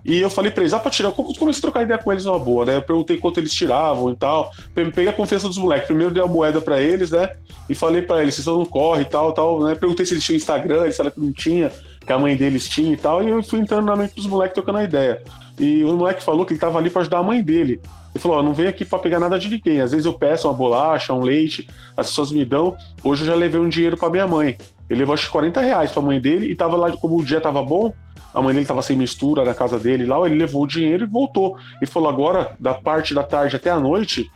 e 0.07 0.21
eu 0.21 0.29
falei 0.29 0.49
pra 0.49 0.63
eles, 0.63 0.73
ah, 0.73 0.79
pra 0.79 0.89
tirar. 0.89 1.11
Comecei 1.11 1.59
a 1.59 1.61
trocar 1.61 1.83
ideia 1.83 1.99
com 1.99 2.09
eles 2.13 2.23
numa 2.23 2.39
boa, 2.39 2.63
né? 2.63 2.77
Eu 2.77 2.81
perguntei 2.81 3.17
quanto 3.17 3.41
eles 3.41 3.53
tiravam 3.53 4.09
e 4.09 4.15
tal. 4.15 4.51
Peguei 4.73 5.09
a 5.09 5.13
confiança 5.13 5.49
dos 5.49 5.57
moleques. 5.57 5.85
Primeiro 5.85 6.13
dei 6.13 6.23
a 6.23 6.25
moeda 6.25 6.61
pra 6.61 6.79
eles, 6.79 7.11
né? 7.11 7.29
E 7.69 7.75
falei 7.75 8.01
pra 8.01 8.21
eles, 8.21 8.33
vocês 8.33 8.47
não 8.47 8.65
corre 8.65 9.01
e 9.01 9.05
tal, 9.05 9.33
tal, 9.33 9.61
né? 9.61 9.75
Perguntei 9.75 10.05
se 10.05 10.13
eles 10.13 10.23
tinham 10.23 10.37
Instagram, 10.37 10.83
eles 10.83 10.95
falaram 10.95 11.13
que 11.13 11.19
não 11.19 11.33
tinha, 11.33 11.69
que 11.99 12.13
a 12.13 12.17
mãe 12.17 12.37
deles 12.37 12.69
tinha 12.69 12.93
e 12.93 12.95
tal. 12.95 13.21
E 13.21 13.29
eu 13.29 13.43
fui 13.43 13.59
entrando 13.59 13.85
na 13.85 13.97
mente 13.97 14.15
dos 14.15 14.25
moleques 14.27 14.53
trocando 14.53 14.77
a 14.77 14.83
ideia. 14.85 15.21
E 15.59 15.83
o 15.83 15.91
moleque 15.97 16.23
falou 16.23 16.45
que 16.45 16.53
ele 16.53 16.59
tava 16.59 16.79
ali 16.79 16.89
pra 16.89 17.01
ajudar 17.01 17.17
a 17.17 17.23
mãe 17.23 17.43
dele. 17.43 17.81
Ele 18.15 18.21
falou: 18.21 18.37
ó, 18.37 18.43
não 18.43 18.53
venho 18.53 18.69
aqui 18.69 18.85
pra 18.85 18.99
pegar 18.99 19.19
nada 19.19 19.37
de 19.37 19.49
ninguém. 19.49 19.81
Às 19.81 19.91
vezes 19.91 20.05
eu 20.05 20.13
peço 20.13 20.47
uma 20.47 20.53
bolacha, 20.53 21.13
um 21.13 21.21
leite, 21.21 21.67
as 21.97 22.07
pessoas 22.07 22.31
me 22.31 22.45
dão. 22.45 22.77
Hoje 23.03 23.23
eu 23.23 23.27
já 23.27 23.35
levei 23.35 23.59
um 23.59 23.67
dinheiro 23.67 23.97
pra 23.97 24.09
minha 24.09 24.25
mãe. 24.25 24.57
Ele 24.89 24.99
levou 24.99 25.13
acho 25.13 25.25
que 25.25 25.31
40 25.33 25.59
reais 25.59 25.91
pra 25.91 26.01
mãe 26.01 26.21
dele 26.21 26.49
e 26.49 26.55
tava 26.55 26.77
lá, 26.77 26.89
como 26.93 27.19
o 27.19 27.25
dia 27.25 27.41
tava 27.41 27.61
bom, 27.61 27.91
a 28.38 28.41
mãe 28.41 28.54
dele 28.54 28.65
estava 28.65 28.84
sem 28.84 28.95
mistura 28.95 29.43
na 29.43 29.56
casa 29.56 29.80
dele 29.80 30.06
lá, 30.06 30.23
ele 30.23 30.36
levou 30.36 30.62
o 30.62 30.67
dinheiro 30.67 31.06
e 31.06 31.08
voltou. 31.08 31.58
E 31.82 31.88
falou: 31.88 32.08
agora, 32.08 32.56
da 32.60 32.71
parte 32.71 33.12
da 33.12 33.23
tarde 33.23 33.56
até 33.56 33.71
a 33.71 33.80
noite, 33.80 34.30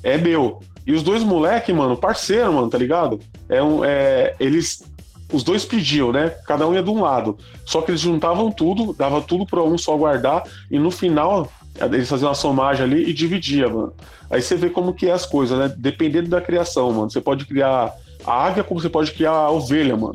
é 0.00 0.16
meu. 0.16 0.60
E 0.86 0.92
os 0.92 1.02
dois 1.02 1.24
moleque, 1.24 1.72
mano, 1.72 1.96
parceiro, 1.96 2.52
mano, 2.52 2.70
tá 2.70 2.78
ligado? 2.78 3.18
É 3.48 3.60
um, 3.60 3.84
é, 3.84 4.36
eles. 4.38 4.84
Os 5.32 5.42
dois 5.42 5.64
pediam, 5.64 6.12
né? 6.12 6.30
Cada 6.46 6.68
um 6.68 6.72
ia 6.72 6.82
de 6.84 6.88
um 6.88 7.02
lado. 7.02 7.36
Só 7.66 7.82
que 7.82 7.90
eles 7.90 8.00
juntavam 8.00 8.52
tudo, 8.52 8.94
dava 8.94 9.20
tudo 9.20 9.44
para 9.44 9.62
um 9.62 9.76
só 9.76 9.96
guardar, 9.96 10.44
e 10.70 10.78
no 10.78 10.92
final 10.92 11.50
eles 11.80 12.08
faziam 12.08 12.28
uma 12.28 12.34
somagem 12.36 12.84
ali 12.84 13.10
e 13.10 13.12
dividia, 13.12 13.68
mano. 13.68 13.92
Aí 14.30 14.40
você 14.40 14.54
vê 14.54 14.70
como 14.70 14.94
que 14.94 15.08
é 15.08 15.12
as 15.12 15.26
coisas, 15.26 15.58
né? 15.58 15.74
Dependendo 15.76 16.28
da 16.28 16.40
criação, 16.40 16.92
mano. 16.92 17.10
Você 17.10 17.20
pode 17.20 17.44
criar 17.44 17.92
a 18.24 18.46
águia 18.46 18.62
como 18.62 18.80
você 18.80 18.88
pode 18.88 19.10
criar 19.10 19.32
a 19.32 19.50
ovelha, 19.50 19.96
mano 19.96 20.14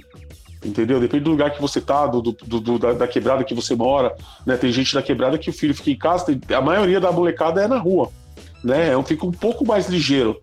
entendeu? 0.66 1.00
Depende 1.00 1.24
do 1.24 1.32
lugar 1.32 1.52
que 1.52 1.62
você 1.62 1.82
tá, 1.82 2.08
do, 2.08 2.22
do, 2.22 2.60
do 2.60 2.80
da, 2.80 2.94
da, 2.94 3.08
quebrada 3.08 3.44
que 3.44 3.54
você 3.54 3.76
mora, 3.76 4.16
né? 4.46 4.58
Tem 4.58 4.72
gente 4.72 4.94
da 4.94 5.02
quebrada 5.02 5.38
que 5.38 5.50
o 5.50 5.54
filho 5.54 5.74
fica 5.74 5.92
em 5.92 5.98
casa, 5.98 6.26
tem, 6.26 6.56
a 6.56 6.62
maioria 6.62 7.00
da 7.00 7.12
molecada 7.12 7.62
é 7.62 7.68
na 7.68 7.78
rua, 7.78 8.12
né? 8.64 8.94
É 8.94 9.04
fica 9.04 9.26
um 9.26 9.32
pouco 9.32 9.66
mais 9.66 9.88
ligeiro. 9.88 10.42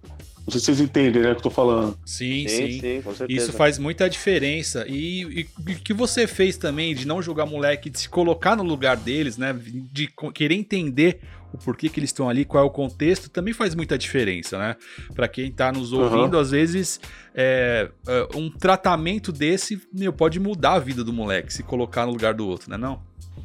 Não 0.51 0.53
sei 0.53 0.61
se 0.61 0.67
vocês 0.67 0.81
entendem, 0.81 1.23
né, 1.23 1.31
o 1.31 1.35
que 1.35 1.39
eu 1.39 1.43
tô 1.45 1.51
falando. 1.51 1.97
Sim, 2.05 2.49
sim. 2.49 2.81
sim. 2.81 2.81
sim 2.81 3.25
Isso 3.29 3.53
faz 3.53 3.79
muita 3.79 4.11
diferença. 4.11 4.85
E 4.89 5.47
o 5.59 5.65
que 5.65 5.95
você 5.95 6.27
fez 6.27 6.57
também 6.57 6.93
de 6.95 7.07
não 7.07 7.23
jogar 7.23 7.47
moleque, 7.47 7.89
de 7.89 8.01
se 8.01 8.09
colocar 8.09 8.57
no 8.57 8.65
lugar 8.65 8.97
deles, 8.97 9.39
né? 9.39 9.57
De 9.93 10.09
querer 10.35 10.57
entender 10.57 11.21
o 11.53 11.59
porquê 11.59 11.89
que 11.89 11.99
eles 12.01 12.11
estão 12.11 12.29
ali, 12.29 12.45
qual 12.45 12.65
é 12.65 12.67
o 12.67 12.71
contexto, 12.71 13.29
também 13.29 13.55
faz 13.55 13.75
muita 13.75 13.97
diferença, 13.97 14.59
né? 14.59 14.77
Para 15.15 15.29
quem 15.29 15.51
tá 15.51 15.73
nos 15.73 15.93
ouvindo, 15.93 16.35
uhum. 16.35 16.41
às 16.41 16.51
vezes 16.51 17.01
é, 17.35 17.91
é, 18.07 18.29
um 18.37 18.51
tratamento 18.51 19.33
desse 19.33 19.81
meu, 19.93 20.13
pode 20.13 20.39
mudar 20.39 20.75
a 20.75 20.79
vida 20.79 21.03
do 21.03 21.13
moleque, 21.13 21.53
se 21.53 21.63
colocar 21.63 22.07
no 22.07 22.13
lugar 22.13 22.35
do 22.35 22.47
outro, 22.47 22.71
né? 22.71 22.77
Não? 22.77 23.03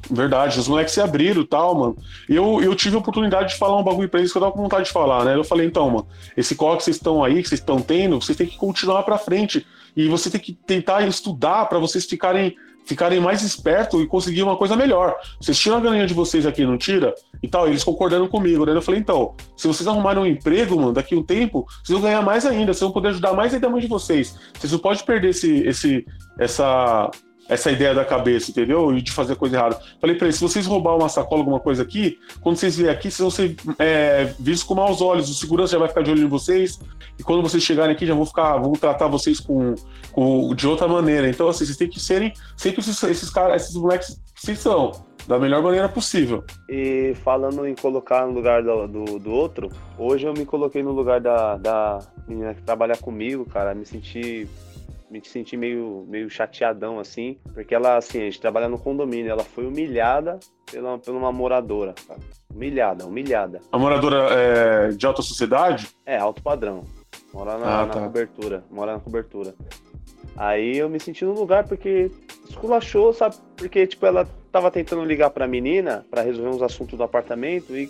Verdade, 0.09 0.59
os 0.59 0.67
moleques 0.67 0.93
se 0.93 1.01
abriram 1.01 1.41
e 1.41 1.47
tal, 1.47 1.75
mano. 1.75 1.97
Eu, 2.29 2.61
eu 2.61 2.75
tive 2.75 2.95
a 2.95 2.99
oportunidade 2.99 3.53
de 3.53 3.59
falar 3.59 3.79
um 3.79 3.83
bagulho 3.83 4.07
pra 4.07 4.19
eles 4.19 4.31
que 4.31 4.37
eu 4.37 4.41
tava 4.41 4.53
com 4.53 4.61
vontade 4.61 4.85
de 4.85 4.91
falar, 4.91 5.25
né? 5.25 5.35
Eu 5.35 5.43
falei, 5.43 5.65
então, 5.65 5.89
mano, 5.89 6.07
esse 6.37 6.55
corre 6.55 6.77
que 6.77 6.83
vocês 6.83 6.97
estão 6.97 7.23
aí, 7.23 7.41
que 7.41 7.49
vocês 7.49 7.59
estão 7.59 7.81
tendo, 7.81 8.21
vocês 8.21 8.37
têm 8.37 8.47
que 8.47 8.57
continuar 8.57 9.03
pra 9.03 9.17
frente. 9.17 9.65
E 9.95 10.07
você 10.07 10.29
tem 10.29 10.41
que 10.41 10.53
tentar 10.53 11.07
estudar 11.07 11.65
para 11.67 11.79
vocês 11.79 12.05
ficarem 12.05 12.55
ficarem 12.85 13.19
mais 13.19 13.41
espertos 13.41 13.99
e 13.99 14.05
conseguir 14.05 14.43
uma 14.43 14.55
coisa 14.55 14.75
melhor. 14.75 15.15
Vocês 15.41 15.57
tiram 15.57 15.77
a 15.77 15.79
galinha 15.79 16.05
de 16.05 16.13
vocês 16.13 16.45
aqui, 16.45 16.63
não 16.63 16.77
tira? 16.77 17.13
E 17.41 17.47
tal, 17.47 17.67
eles 17.67 17.83
concordando 17.83 18.27
comigo, 18.27 18.63
né? 18.65 18.73
Eu 18.73 18.81
falei, 18.81 18.99
então, 18.99 19.35
se 19.57 19.67
vocês 19.67 19.87
arrumarem 19.87 20.21
um 20.21 20.25
emprego, 20.25 20.75
mano, 20.75 20.93
daqui 20.93 21.15
um 21.15 21.23
tempo, 21.23 21.65
vocês 21.83 21.97
vão 21.97 22.01
ganhar 22.01 22.21
mais 22.21 22.45
ainda, 22.45 22.73
vocês 22.73 22.81
vão 22.81 22.91
poder 22.91 23.09
ajudar 23.09 23.33
mais 23.33 23.53
ainda 23.53 23.67
a 23.67 23.69
mãe 23.69 23.81
de 23.81 23.87
vocês. 23.87 24.37
Vocês 24.53 24.71
não 24.71 24.79
podem 24.79 25.03
perder 25.03 25.29
esse, 25.29 25.57
esse, 25.67 26.05
essa, 26.39 27.09
essa 27.47 27.71
ideia 27.71 27.93
da 27.93 28.03
cabeça, 28.03 28.51
entendeu? 28.51 28.95
E 28.95 29.01
de 29.01 29.11
fazer 29.11 29.35
coisa 29.35 29.55
errada. 29.55 29.79
Falei 29.99 30.15
pra 30.15 30.25
eles, 30.27 30.37
se 30.37 30.41
vocês 30.41 30.65
roubar 30.65 30.95
uma 30.95 31.09
sacola, 31.09 31.41
alguma 31.41 31.59
coisa 31.59 31.83
aqui, 31.83 32.19
quando 32.41 32.57
vocês 32.57 32.75
vierem 32.77 32.95
aqui, 32.95 33.11
vocês 33.11 33.19
vão 33.19 33.29
ser 33.29 33.55
é, 33.77 34.25
vistos 34.39 34.63
com 34.63 34.75
maus 34.75 35.01
olhos. 35.01 35.29
O 35.29 35.33
segurança 35.33 35.73
já 35.73 35.79
vai 35.79 35.87
ficar 35.87 36.01
de 36.01 36.11
olho 36.11 36.23
em 36.23 36.27
vocês. 36.27 36.79
E 37.17 37.23
quando 37.23 37.41
vocês 37.41 37.63
chegarem 37.63 37.95
aqui, 37.95 38.05
já 38.05 38.13
vão 38.13 38.25
ficar, 38.25 38.57
vão 38.57 38.73
tratar 38.73 39.07
vocês 39.07 39.39
com, 39.39 39.75
com 40.11 40.53
de 40.55 40.67
outra 40.67 40.87
maneira. 40.87 41.29
Então, 41.29 41.47
assim, 41.47 41.65
vocês 41.65 41.77
têm 41.77 41.89
que 41.89 41.99
serem 41.99 42.33
sempre 42.57 42.81
esses, 42.81 43.01
esses 43.03 43.29
caras, 43.29 43.63
esses 43.63 43.75
moleques 43.75 44.19
que 44.43 44.55
são. 44.55 44.91
Da 45.27 45.39
melhor 45.39 45.63
maneira 45.63 45.89
possível. 45.89 46.43
E 46.69 47.15
falando 47.23 47.65
em 47.65 47.73
colocar 47.73 48.27
no 48.27 48.33
lugar 48.33 48.61
do, 48.61 48.87
do, 48.87 49.19
do 49.19 49.31
outro, 49.31 49.71
hoje 49.97 50.27
eu 50.27 50.33
me 50.33 50.45
coloquei 50.45 50.83
no 50.83 50.91
lugar 50.91 51.19
da, 51.19 51.57
da 51.57 51.99
menina 52.27 52.53
que 52.53 52.61
trabalha 52.61 52.95
comigo, 52.95 53.43
cara. 53.43 53.73
Me 53.73 53.87
senti 53.87 54.47
me 55.09 55.21
senti 55.23 55.55
meio, 55.55 56.05
meio 56.07 56.29
chateadão, 56.29 56.99
assim, 56.99 57.37
porque 57.53 57.73
ela, 57.73 57.97
assim, 57.97 58.19
a 58.21 58.25
gente 58.25 58.41
trabalha 58.41 58.67
no 58.67 58.77
condomínio, 58.77 59.31
ela 59.31 59.43
foi 59.43 59.65
humilhada 59.65 60.39
pela, 60.71 60.97
pela 60.97 61.17
uma 61.17 61.31
moradora, 61.31 61.93
cara. 62.07 62.19
Humilhada, 62.53 63.05
humilhada. 63.05 63.61
A 63.71 63.77
moradora 63.77 64.27
é 64.31 64.89
de 64.89 65.05
alta 65.05 65.21
sociedade? 65.21 65.89
É, 66.05 66.17
alto 66.17 66.41
padrão. 66.41 66.83
Mora 67.33 67.57
na, 67.57 67.81
ah, 67.81 67.87
tá. 67.87 67.99
na 67.99 68.07
cobertura, 68.07 68.63
mora 68.71 68.93
na 68.93 68.99
cobertura. 68.99 69.53
Aí 70.37 70.77
eu 70.77 70.89
me 70.89 70.99
senti 70.99 71.23
no 71.23 71.33
lugar 71.33 71.67
porque 71.67 72.11
esculachou, 72.49 73.13
sabe? 73.13 73.35
Porque, 73.55 73.85
tipo, 73.87 74.05
ela 74.05 74.27
tava 74.51 74.71
tentando 74.71 75.03
ligar 75.03 75.29
pra 75.29 75.47
menina 75.47 76.05
para 76.09 76.21
resolver 76.21 76.49
uns 76.49 76.61
assuntos 76.61 76.97
do 76.97 77.03
apartamento 77.03 77.75
e 77.75 77.89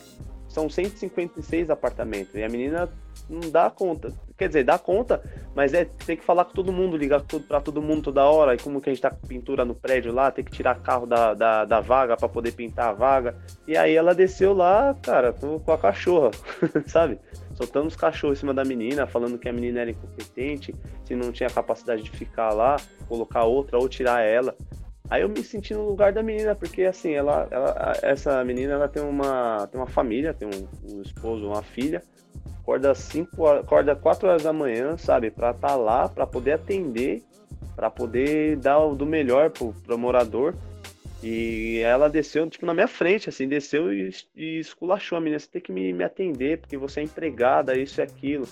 são 0.56 0.70
156 0.70 1.70
apartamentos. 1.70 2.34
E 2.34 2.42
a 2.42 2.48
menina 2.48 2.90
não 3.30 3.52
dá 3.52 3.70
conta. 3.70 4.14
Quer 4.38 4.48
dizer, 4.48 4.64
dá 4.64 4.80
conta, 4.80 5.22
mas 5.54 5.74
é 5.74 5.84
tem 5.84 6.16
que 6.16 6.24
falar 6.24 6.46
com 6.46 6.54
todo 6.54 6.72
mundo, 6.72 6.96
ligar 6.96 7.22
para 7.46 7.60
todo 7.60 7.82
mundo 7.82 8.04
toda 8.04 8.24
hora. 8.24 8.56
E 8.56 8.58
como 8.58 8.80
que 8.80 8.90
a 8.90 8.94
gente 8.94 9.02
tá 9.02 9.10
com 9.10 9.28
pintura 9.28 9.66
no 9.66 9.76
prédio 9.76 10.14
lá, 10.14 10.32
tem 10.32 10.46
que 10.46 10.52
tirar 10.52 10.80
carro 10.80 11.06
da, 11.06 11.34
da, 11.34 11.66
da 11.66 11.82
vaga 11.82 12.16
para 12.16 12.30
poder 12.30 12.54
pintar 12.54 12.90
a 12.90 12.94
vaga. 12.94 13.36
E 13.68 13.76
aí 13.76 13.94
ela 13.94 14.16
desceu 14.16 14.54
lá, 14.54 14.96
cara, 15.02 15.34
com, 15.34 15.60
com 15.60 15.72
a 15.74 15.78
cachorra, 15.78 16.32
sabe? 16.88 17.20
Soltando 17.54 17.88
os 17.88 17.96
cachorros 17.96 18.38
em 18.38 18.40
cima 18.40 18.54
da 18.54 18.64
menina, 18.64 19.06
falando 19.06 19.38
que 19.38 19.50
a 19.50 19.54
menina 19.54 19.82
era 19.82 19.92
incompetente, 19.92 20.74
se 21.04 21.16
não 21.16 21.34
tinha 21.34 21.50
capacidade 21.50 22.02
de 22.02 22.12
ficar 22.12 22.54
lá, 22.54 22.78
colocar 23.10 23.44
outra 23.44 23.78
ou 23.78 23.90
tirar 23.90 24.22
ela. 24.22 24.56
Aí 25.10 25.22
eu 25.22 25.30
me 25.30 25.44
senti 25.44 25.74
no 25.74 25.88
lugar 25.88 26.12
da 26.12 26.24
menina, 26.24 26.56
porque 26.56 26.84
assim, 26.84 27.12
ela, 27.12 27.48
ela 27.52 27.94
essa 28.02 28.44
menina 28.44 28.74
ela 28.74 28.88
tem 28.88 29.04
uma, 29.04 29.68
tem 29.68 29.80
uma 29.80 29.88
família, 29.88 30.34
tem 30.34 30.48
um, 30.48 30.96
um 30.96 31.02
esposo, 31.02 31.46
uma 31.46 31.62
filha, 31.62 32.02
acorda 32.60 32.96
cinco 32.96 33.48
acorda 33.48 33.96
4 33.96 34.28
horas 34.28 34.44
da 34.44 34.52
manhã, 34.52 34.98
sabe, 34.98 35.30
para 35.30 35.52
estar 35.52 35.70
tá 35.70 35.76
lá, 35.76 36.10
para 36.10 36.26
poder 36.26 36.54
atender, 36.54 37.24
para 37.76 37.90
poder 37.90 38.58
dar 38.58 38.80
o 38.80 38.96
do 38.96 39.06
melhor 39.06 39.52
pro, 39.52 39.74
pro 39.86 39.98
morador. 39.98 40.56
E 41.24 41.80
ela 41.80 42.08
desceu, 42.08 42.48
tipo, 42.50 42.66
na 42.66 42.74
minha 42.74 42.88
frente, 42.88 43.30
assim, 43.30 43.48
desceu 43.48 43.92
e, 43.92 44.14
e 44.36 44.60
esculachou 44.60 45.18
a 45.18 45.22
menina, 45.22 45.40
você 45.40 45.48
tem 45.48 45.62
que 45.62 45.72
me, 45.72 45.92
me 45.92 46.04
atender, 46.04 46.60
porque 46.60 46.78
você 46.78 47.00
é 47.00 47.04
empregada, 47.04 47.78
isso 47.78 48.00
e 48.00 48.04
aquilo. 48.04 48.48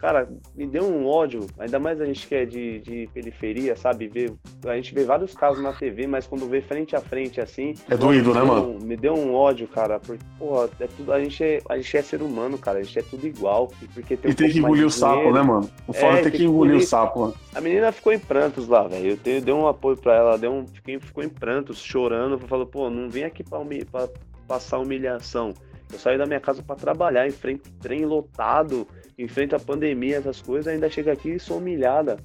Cara, 0.00 0.26
me 0.56 0.66
deu 0.66 0.84
um 0.84 1.06
ódio, 1.06 1.46
ainda 1.58 1.78
mais 1.78 2.00
a 2.00 2.06
gente 2.06 2.26
que 2.26 2.34
é 2.34 2.46
de, 2.46 2.80
de 2.80 3.06
periferia, 3.12 3.76
sabe? 3.76 4.08
Vê, 4.08 4.32
a 4.64 4.74
gente 4.74 4.94
vê 4.94 5.04
vários 5.04 5.34
casos 5.34 5.62
na 5.62 5.74
TV, 5.74 6.06
mas 6.06 6.26
quando 6.26 6.48
vê 6.48 6.62
frente 6.62 6.96
a 6.96 7.00
frente 7.00 7.38
assim. 7.38 7.74
É 7.86 7.98
doído, 7.98 8.32
né, 8.32 8.42
mano? 8.42 8.78
Me 8.82 8.96
deu 8.96 9.12
um 9.12 9.34
ódio, 9.34 9.68
cara, 9.68 10.00
porque, 10.00 10.24
porra, 10.38 10.70
é 10.80 10.86
tudo, 10.86 11.12
a, 11.12 11.22
gente 11.22 11.44
é, 11.44 11.60
a 11.68 11.76
gente 11.76 11.98
é 11.98 12.02
ser 12.02 12.22
humano, 12.22 12.56
cara, 12.56 12.78
a 12.78 12.82
gente 12.82 12.98
é 12.98 13.02
tudo 13.02 13.26
igual. 13.26 13.70
Porque 13.92 14.16
tem 14.16 14.30
um 14.30 14.32
e 14.32 14.34
tem 14.34 14.50
que 14.50 14.58
engolir 14.58 14.86
o 14.86 14.90
sapo, 14.90 15.30
né, 15.32 15.42
mano? 15.42 15.70
O 15.86 15.92
foda 15.92 16.20
é, 16.20 16.22
tem 16.22 16.32
que 16.32 16.44
engolir 16.44 16.76
o 16.76 16.80
sapo, 16.80 17.20
mano. 17.20 17.34
A 17.54 17.60
menina 17.60 17.92
ficou 17.92 18.10
em 18.10 18.18
prantos 18.18 18.68
lá, 18.68 18.88
velho. 18.88 19.18
Eu 19.22 19.40
dei 19.42 19.52
um 19.52 19.68
apoio 19.68 19.98
pra 19.98 20.14
ela, 20.14 20.38
deu 20.38 20.50
um, 20.50 20.66
fiquei, 20.66 20.98
ficou 20.98 21.22
em 21.22 21.28
prantos, 21.28 21.76
chorando. 21.78 22.38
Falou, 22.38 22.64
pô, 22.64 22.88
não 22.88 23.10
vem 23.10 23.24
aqui 23.24 23.44
pra, 23.44 23.60
pra 23.90 24.08
passar 24.48 24.78
humilhação. 24.78 25.52
Eu 25.92 25.98
saí 25.98 26.16
da 26.16 26.24
minha 26.24 26.40
casa 26.40 26.62
para 26.62 26.76
trabalhar, 26.76 27.26
em 27.26 27.32
frente 27.32 27.70
trem 27.80 28.04
lotado, 28.04 28.86
enfrenta 29.22 29.56
a 29.56 29.60
pandemia, 29.60 30.16
essas 30.16 30.40
coisas, 30.40 30.72
ainda 30.72 30.88
chega 30.88 31.12
aqui 31.12 31.30
e 31.30 31.40
sou 31.40 31.58
humilhada. 31.58 32.16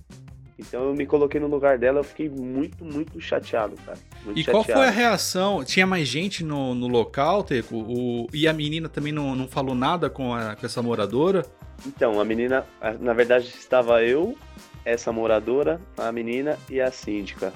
Então 0.58 0.86
eu 0.86 0.94
me 0.94 1.06
coloquei 1.06 1.40
no 1.40 1.48
lugar 1.48 1.78
dela, 1.78 2.00
eu 2.00 2.04
fiquei 2.04 2.30
muito, 2.30 2.86
muito 2.86 3.20
chateado, 3.20 3.76
cara. 3.86 3.98
Muito 4.24 4.40
e 4.40 4.44
chateado. 4.44 4.66
qual 4.66 4.78
foi 4.78 4.88
a 4.88 4.90
reação? 4.90 5.64
Tinha 5.66 5.86
mais 5.86 6.08
gente 6.08 6.44
no, 6.44 6.74
no 6.74 6.88
local, 6.88 7.44
Teco? 7.44 7.76
O, 7.76 8.28
e 8.34 8.48
a 8.48 8.54
menina 8.54 8.88
também 8.88 9.12
não, 9.12 9.36
não 9.36 9.48
falou 9.48 9.76
nada 9.76 10.10
com, 10.10 10.34
a, 10.34 10.56
com 10.56 10.66
essa 10.66 10.82
moradora? 10.82 11.46
Então, 11.86 12.22
a 12.22 12.26
menina, 12.26 12.66
na 13.02 13.12
verdade, 13.12 13.48
estava 13.48 14.02
eu, 14.02 14.38
essa 14.86 15.12
moradora, 15.12 15.82
a 15.98 16.10
menina 16.10 16.58
e 16.70 16.80
a 16.80 16.90
síndica. 16.90 17.52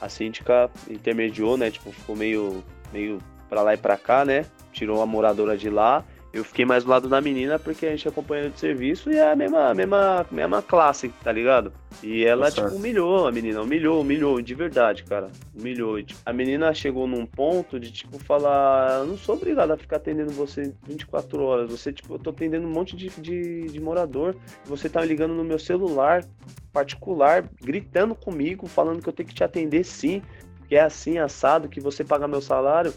A 0.00 0.08
síndica 0.08 0.70
intermediou, 0.88 1.56
né? 1.56 1.72
Tipo, 1.72 1.90
ficou 1.90 2.14
meio, 2.14 2.62
meio 2.92 3.18
pra 3.48 3.62
lá 3.62 3.74
e 3.74 3.76
pra 3.76 3.96
cá, 3.96 4.24
né? 4.24 4.46
Tirou 4.72 5.02
a 5.02 5.06
moradora 5.06 5.56
de 5.56 5.68
lá 5.68 6.04
eu 6.34 6.42
fiquei 6.42 6.64
mais 6.64 6.82
do 6.82 6.90
lado 6.90 7.08
da 7.08 7.20
menina 7.20 7.60
porque 7.60 7.86
a 7.86 7.90
gente 7.90 8.08
é 8.08 8.10
companheiro 8.10 8.50
de 8.50 8.58
serviço 8.58 9.08
e 9.08 9.16
é 9.16 9.30
a 9.30 9.36
mesma, 9.36 9.72
mesma, 9.72 10.26
mesma 10.32 10.60
classe, 10.60 11.08
tá 11.22 11.30
ligado? 11.30 11.72
E 12.02 12.24
ela, 12.24 12.50
tipo, 12.50 12.66
humilhou 12.66 13.28
a 13.28 13.30
menina, 13.30 13.62
humilhou, 13.62 14.00
humilhou, 14.00 14.42
de 14.42 14.52
verdade, 14.52 15.04
cara. 15.04 15.30
Humilhou. 15.56 15.96
E, 15.96 16.02
tipo, 16.02 16.20
a 16.26 16.32
menina 16.32 16.74
chegou 16.74 17.06
num 17.06 17.24
ponto 17.24 17.78
de, 17.78 17.92
tipo, 17.92 18.18
falar: 18.18 18.98
Eu 18.98 19.06
não 19.06 19.16
sou 19.16 19.36
obrigado 19.36 19.70
a 19.70 19.76
ficar 19.76 19.98
atendendo 19.98 20.32
você 20.32 20.74
24 20.88 21.40
horas. 21.40 21.70
Você, 21.70 21.92
tipo, 21.92 22.14
eu 22.14 22.18
tô 22.18 22.30
atendendo 22.30 22.66
um 22.66 22.70
monte 22.72 22.96
de, 22.96 23.10
de, 23.10 23.68
de 23.68 23.80
morador. 23.80 24.34
Você 24.64 24.88
tá 24.88 25.00
ligando 25.04 25.34
no 25.34 25.44
meu 25.44 25.58
celular 25.58 26.24
particular, 26.72 27.48
gritando 27.62 28.16
comigo, 28.16 28.66
falando 28.66 29.00
que 29.00 29.08
eu 29.08 29.12
tenho 29.12 29.28
que 29.28 29.34
te 29.34 29.44
atender 29.44 29.84
sim, 29.84 30.20
que 30.68 30.74
é 30.74 30.80
assim, 30.80 31.18
assado, 31.18 31.68
que 31.68 31.80
você 31.80 32.02
paga 32.02 32.26
meu 32.26 32.40
salário. 32.40 32.92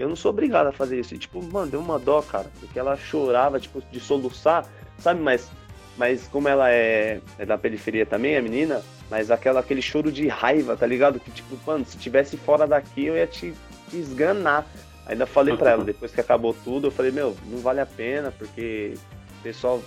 Eu 0.00 0.08
não 0.08 0.16
sou 0.16 0.30
obrigado 0.30 0.68
a 0.68 0.72
fazer 0.72 0.98
isso. 0.98 1.14
E, 1.14 1.18
tipo, 1.18 1.42
mano, 1.52 1.70
deu 1.70 1.80
uma 1.80 1.98
dó, 1.98 2.22
cara. 2.22 2.46
Porque 2.58 2.78
ela 2.78 2.96
chorava, 2.96 3.60
tipo, 3.60 3.82
de 3.92 4.00
soluçar, 4.00 4.66
sabe? 4.98 5.20
Mas, 5.20 5.50
mas 5.98 6.26
como 6.28 6.48
ela 6.48 6.70
é, 6.70 7.20
é 7.38 7.44
da 7.44 7.58
periferia 7.58 8.06
também, 8.06 8.36
a 8.36 8.42
menina, 8.42 8.82
mas 9.10 9.30
aquela, 9.30 9.60
aquele 9.60 9.82
choro 9.82 10.10
de 10.10 10.26
raiva, 10.26 10.74
tá 10.74 10.86
ligado? 10.86 11.20
Que, 11.20 11.30
tipo, 11.30 11.54
mano, 11.66 11.84
se 11.84 11.98
tivesse 11.98 12.38
fora 12.38 12.66
daqui, 12.66 13.04
eu 13.04 13.16
ia 13.16 13.26
te, 13.26 13.52
esganar. 13.92 14.66
Ainda 15.06 15.26
falei 15.26 15.56
pra 15.56 15.72
ela, 15.72 15.84
depois 15.84 16.12
que 16.12 16.20
acabou 16.20 16.54
tudo, 16.64 16.86
eu 16.86 16.90
falei, 16.90 17.10
meu, 17.10 17.36
não 17.46 17.58
vale 17.58 17.80
a 17.80 17.86
pena, 17.86 18.32
porque 18.38 18.94
o 19.38 19.42
pessoal, 19.42 19.82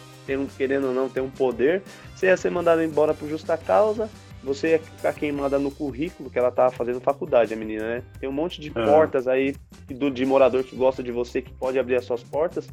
querendo 0.58 0.88
ou 0.88 0.94
não, 0.94 1.08
tem 1.08 1.24
um 1.24 1.30
poder. 1.30 1.82
Você 2.14 2.28
ia 2.28 2.38
ser 2.38 2.52
mandado 2.52 2.84
embora 2.84 3.14
por 3.14 3.28
justa 3.30 3.58
causa, 3.58 4.10
você 4.44 4.72
ia 4.72 4.80
ficar 4.80 5.14
queimada 5.14 5.58
no 5.58 5.72
currículo 5.72 6.30
que 6.30 6.38
ela 6.38 6.52
tava 6.52 6.72
fazendo 6.72 7.00
faculdade, 7.00 7.54
a 7.54 7.58
menina, 7.58 7.84
né? 7.84 8.04
Tem 8.20 8.28
um 8.28 8.34
monte 8.34 8.60
de 8.60 8.70
é. 8.70 8.86
portas 8.86 9.28
aí 9.28 9.56
do, 9.88 10.12
de 10.12 10.26
morador 10.26 10.64
que 10.64 10.76
gosta 10.76 11.02
de 11.02 11.12
você, 11.12 11.42
que 11.42 11.54
pode 11.54 11.80
abrir 11.80 11.96
as 11.96 12.06
suas 12.06 12.24
portas. 12.24 12.68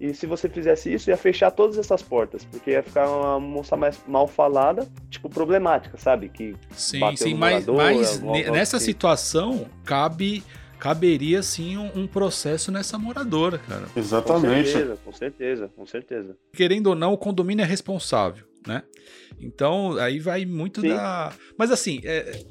E 0.00 0.12
se 0.12 0.26
você 0.26 0.48
fizesse 0.48 0.92
isso, 0.92 1.08
ia 1.08 1.16
fechar 1.16 1.50
todas 1.50 1.78
essas 1.78 2.02
portas, 2.02 2.44
porque 2.44 2.72
ia 2.72 2.82
ficar 2.82 3.08
uma 3.08 3.38
moça 3.40 3.76
mais 3.76 3.98
mal 4.06 4.26
falada, 4.26 4.86
tipo, 5.08 5.28
problemática, 5.28 5.96
sabe? 5.96 6.28
Que 6.28 6.54
sim, 6.72 7.00
sim, 7.16 7.34
mas, 7.34 7.66
mas 7.66 8.20
nessa 8.20 8.76
assim. 8.76 8.86
situação 8.86 9.66
cabe 9.84 10.42
caberia 10.78 11.42
sim 11.42 11.78
um, 11.78 11.90
um, 11.94 12.06
processo 12.06 12.70
nessa 12.70 12.98
moradora, 12.98 13.56
cara. 13.56 13.86
Exatamente. 13.96 14.72
Com 14.72 14.72
certeza, 14.72 14.98
com 15.02 15.12
certeza, 15.12 15.70
com 15.74 15.86
certeza. 15.86 16.36
Querendo 16.52 16.88
ou 16.88 16.94
não, 16.94 17.14
o 17.14 17.16
condomínio 17.16 17.62
é 17.62 17.66
responsável, 17.66 18.44
né? 18.66 18.82
Então, 19.40 19.96
aí 19.98 20.18
vai 20.18 20.44
muito 20.44 20.80
sim. 20.80 20.88
da. 20.88 21.32
Mas 21.58 21.70
assim, 21.70 22.00
é, 22.04 22.44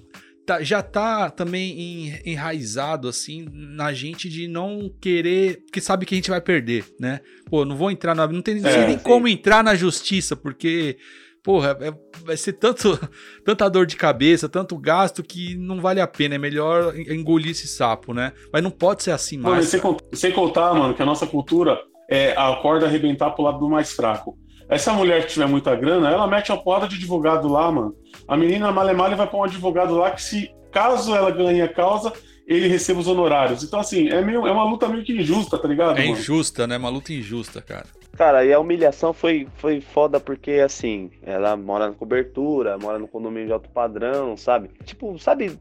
tá, 0.46 0.62
já 0.62 0.82
tá 0.82 1.30
também 1.30 2.20
enraizado, 2.26 3.08
assim, 3.08 3.48
na 3.52 3.94
gente 3.94 4.30
de 4.30 4.48
não 4.48 4.92
querer. 5.02 5.62
Porque 5.64 5.82
sabe 5.82 6.06
que 6.06 6.14
a 6.14 6.18
gente 6.18 6.30
vai 6.30 6.42
perder, 6.42 6.86
né? 7.00 7.22
Pô, 7.50 7.66
não 7.66 7.76
vou 7.76 7.92
entrar 7.92 8.16
na. 8.16 8.28
Não 8.28 8.42
tem, 8.42 8.58
é, 8.58 8.88
nem 8.88 8.98
sim. 8.98 9.04
como 9.04 9.28
entrar 9.28 9.64
na 9.64 9.76
justiça, 9.76 10.36
porque 10.36 10.98
porra, 11.44 11.78
é, 11.82 11.94
vai 12.24 12.38
ser 12.38 12.54
tanto, 12.54 12.98
tanta 13.44 13.70
dor 13.70 13.86
de 13.86 13.98
cabeça, 13.98 14.48
tanto 14.48 14.78
gasto 14.78 15.22
que 15.22 15.56
não 15.56 15.82
vale 15.82 16.00
a 16.00 16.08
pena. 16.08 16.36
É 16.36 16.38
melhor 16.38 16.98
engolir 16.98 17.52
esse 17.52 17.68
sapo, 17.68 18.14
né? 18.14 18.32
Mas 18.52 18.64
não 18.64 18.72
pode 18.72 19.04
ser 19.04 19.12
assim 19.12 19.38
mais. 19.38 19.68
Sem, 19.68 19.80
contar, 19.80 20.06
sem 20.14 20.32
contar, 20.32 20.74
mano, 20.74 20.94
que 20.94 21.02
a 21.02 21.06
nossa 21.06 21.28
cultura 21.28 21.80
é 22.10 22.34
a 22.38 22.56
corda 22.62 22.86
arrebentar 22.86 23.32
pro 23.32 23.44
lado 23.44 23.60
do 23.60 23.70
mais 23.70 23.92
fraco. 23.92 24.38
Essa 24.70 24.94
mulher 24.94 25.26
que 25.26 25.34
tiver 25.34 25.48
muita 25.48 25.76
grana, 25.76 26.10
ela 26.10 26.28
mete 26.28 26.52
a 26.52 26.58
porta 26.58 26.88
de 26.88 26.96
advogado 26.96 27.48
lá, 27.48 27.72
mano. 27.72 27.96
A 28.28 28.38
menina 28.38 28.72
Malemale 28.72 29.16
vai 29.16 29.28
pra 29.28 29.38
um 29.38 29.44
advogado 29.44 29.96
lá 29.96 30.12
que 30.12 30.22
se 30.22 30.52
caso 30.72 31.16
ela 31.16 31.32
ganhe 31.32 31.62
a 31.62 31.68
causa, 31.68 32.12
ele 32.48 32.68
receba 32.68 33.00
os 33.00 33.08
honorários. 33.08 33.64
Então, 33.64 33.80
assim, 33.80 34.10
é, 34.10 34.22
meio, 34.22 34.46
é 34.48 34.52
uma 34.52 34.66
luta 34.66 34.88
meio 34.88 35.04
que 35.04 35.14
injusta, 35.14 35.58
tá 35.58 35.68
ligado? 35.68 35.98
É 35.98 36.02
mano? 36.06 36.18
injusta, 36.18 36.68
né? 36.68 36.78
Uma 36.78 36.90
luta 36.90 37.14
injusta, 37.14 37.62
cara. 37.62 37.86
Cara, 38.18 38.46
e 38.46 38.54
a 38.54 38.60
humilhação 38.60 39.12
foi, 39.12 39.48
foi 39.56 39.82
foda 39.82 40.20
porque, 40.20 40.52
assim, 40.54 41.10
ela 41.24 41.56
mora 41.58 41.88
na 41.88 41.94
cobertura, 41.94 42.78
mora 42.78 43.00
no 43.00 43.08
condomínio 43.08 43.48
de 43.48 43.54
alto 43.54 43.70
padrão, 43.70 44.38
sabe? 44.38 44.70
Tipo, 44.86 45.18
sabe, 45.18 45.58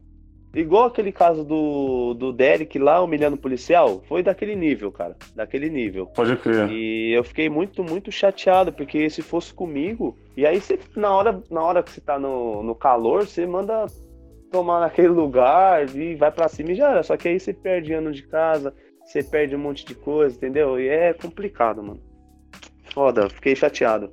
igual 0.53 0.85
aquele 0.85 1.11
caso 1.11 1.43
do, 1.43 2.13
do 2.13 2.31
Derek 2.31 2.77
lá 2.77 3.01
humilhando 3.01 3.35
o 3.35 3.39
policial, 3.39 4.03
foi 4.07 4.21
daquele 4.21 4.55
nível, 4.55 4.91
cara, 4.91 5.15
daquele 5.35 5.69
nível. 5.69 6.07
Pode 6.07 6.35
crer. 6.37 6.69
E 6.69 7.11
eu 7.11 7.23
fiquei 7.23 7.49
muito, 7.49 7.83
muito 7.83 8.11
chateado, 8.11 8.71
porque 8.71 9.09
se 9.09 9.21
fosse 9.21 9.53
comigo, 9.53 10.17
e 10.37 10.45
aí 10.45 10.59
você, 10.59 10.79
na 10.95 11.11
hora, 11.11 11.43
na 11.49 11.61
hora 11.61 11.83
que 11.83 11.91
você 11.91 12.01
tá 12.01 12.19
no, 12.19 12.61
no 12.63 12.75
calor, 12.75 13.25
você 13.25 13.45
manda 13.45 13.85
tomar 14.51 14.79
naquele 14.81 15.07
lugar 15.07 15.89
e 15.95 16.15
vai 16.15 16.31
para 16.31 16.47
cima 16.47 16.71
e 16.71 16.75
já 16.75 16.91
era. 16.91 17.03
Só 17.03 17.17
que 17.17 17.27
aí 17.27 17.39
você 17.39 17.51
perde 17.51 17.91
ano 17.91 18.11
de 18.11 18.21
casa, 18.21 18.73
você 19.03 19.23
perde 19.23 19.55
um 19.55 19.59
monte 19.59 19.83
de 19.83 19.95
coisa, 19.95 20.35
entendeu? 20.35 20.79
E 20.79 20.87
é 20.87 21.13
complicado, 21.13 21.81
mano. 21.81 21.99
Foda, 22.93 23.27
fiquei 23.29 23.55
chateado. 23.55 24.11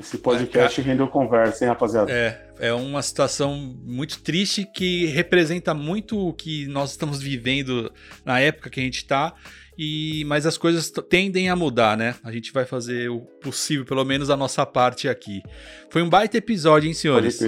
Esse 0.00 0.18
podcast 0.18 0.80
é, 0.80 0.84
rendeu 0.84 1.06
conversa, 1.06 1.64
hein, 1.64 1.68
rapaziada? 1.68 2.10
É, 2.10 2.43
é 2.64 2.72
uma 2.72 3.02
situação 3.02 3.76
muito 3.84 4.22
triste 4.22 4.64
que 4.64 5.04
representa 5.06 5.74
muito 5.74 6.28
o 6.28 6.32
que 6.32 6.66
nós 6.66 6.92
estamos 6.92 7.20
vivendo 7.20 7.92
na 8.24 8.40
época 8.40 8.70
que 8.70 8.80
a 8.80 8.82
gente 8.82 8.96
está. 8.96 9.34
E, 9.76 10.24
mas 10.26 10.46
as 10.46 10.56
coisas 10.56 10.90
tendem 11.10 11.50
a 11.50 11.56
mudar, 11.56 11.94
né? 11.94 12.14
A 12.24 12.32
gente 12.32 12.52
vai 12.52 12.64
fazer 12.64 13.10
o 13.10 13.20
possível, 13.42 13.84
pelo 13.84 14.04
menos 14.04 14.30
a 14.30 14.36
nossa 14.36 14.64
parte 14.64 15.08
aqui. 15.08 15.42
Foi 15.90 16.00
um 16.00 16.08
baita 16.08 16.38
episódio, 16.38 16.86
hein, 16.86 16.94
senhores? 16.94 17.38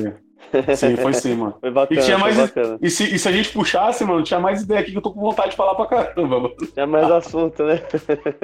Sim, 0.76 0.96
foi 0.96 1.12
sim, 1.14 1.34
mano. 1.34 1.56
Foi 1.60 1.70
bacana, 1.70 2.00
e, 2.00 2.04
tinha 2.04 2.18
mais, 2.18 2.36
bacana. 2.36 2.78
E, 2.82 2.90
se, 2.90 3.14
e 3.14 3.18
se 3.18 3.28
a 3.28 3.32
gente 3.32 3.48
puxasse, 3.50 4.04
mano, 4.04 4.22
tinha 4.22 4.38
mais 4.38 4.62
ideia 4.62 4.80
aqui 4.80 4.92
que 4.92 4.98
eu 4.98 5.02
tô 5.02 5.12
com 5.12 5.20
vontade 5.20 5.50
de 5.50 5.56
falar 5.56 5.74
pra 5.74 5.86
caramba, 5.86 6.40
mano. 6.40 6.54
Tinha 6.72 6.86
mais 6.86 7.10
assunto, 7.10 7.62
né? 7.64 7.82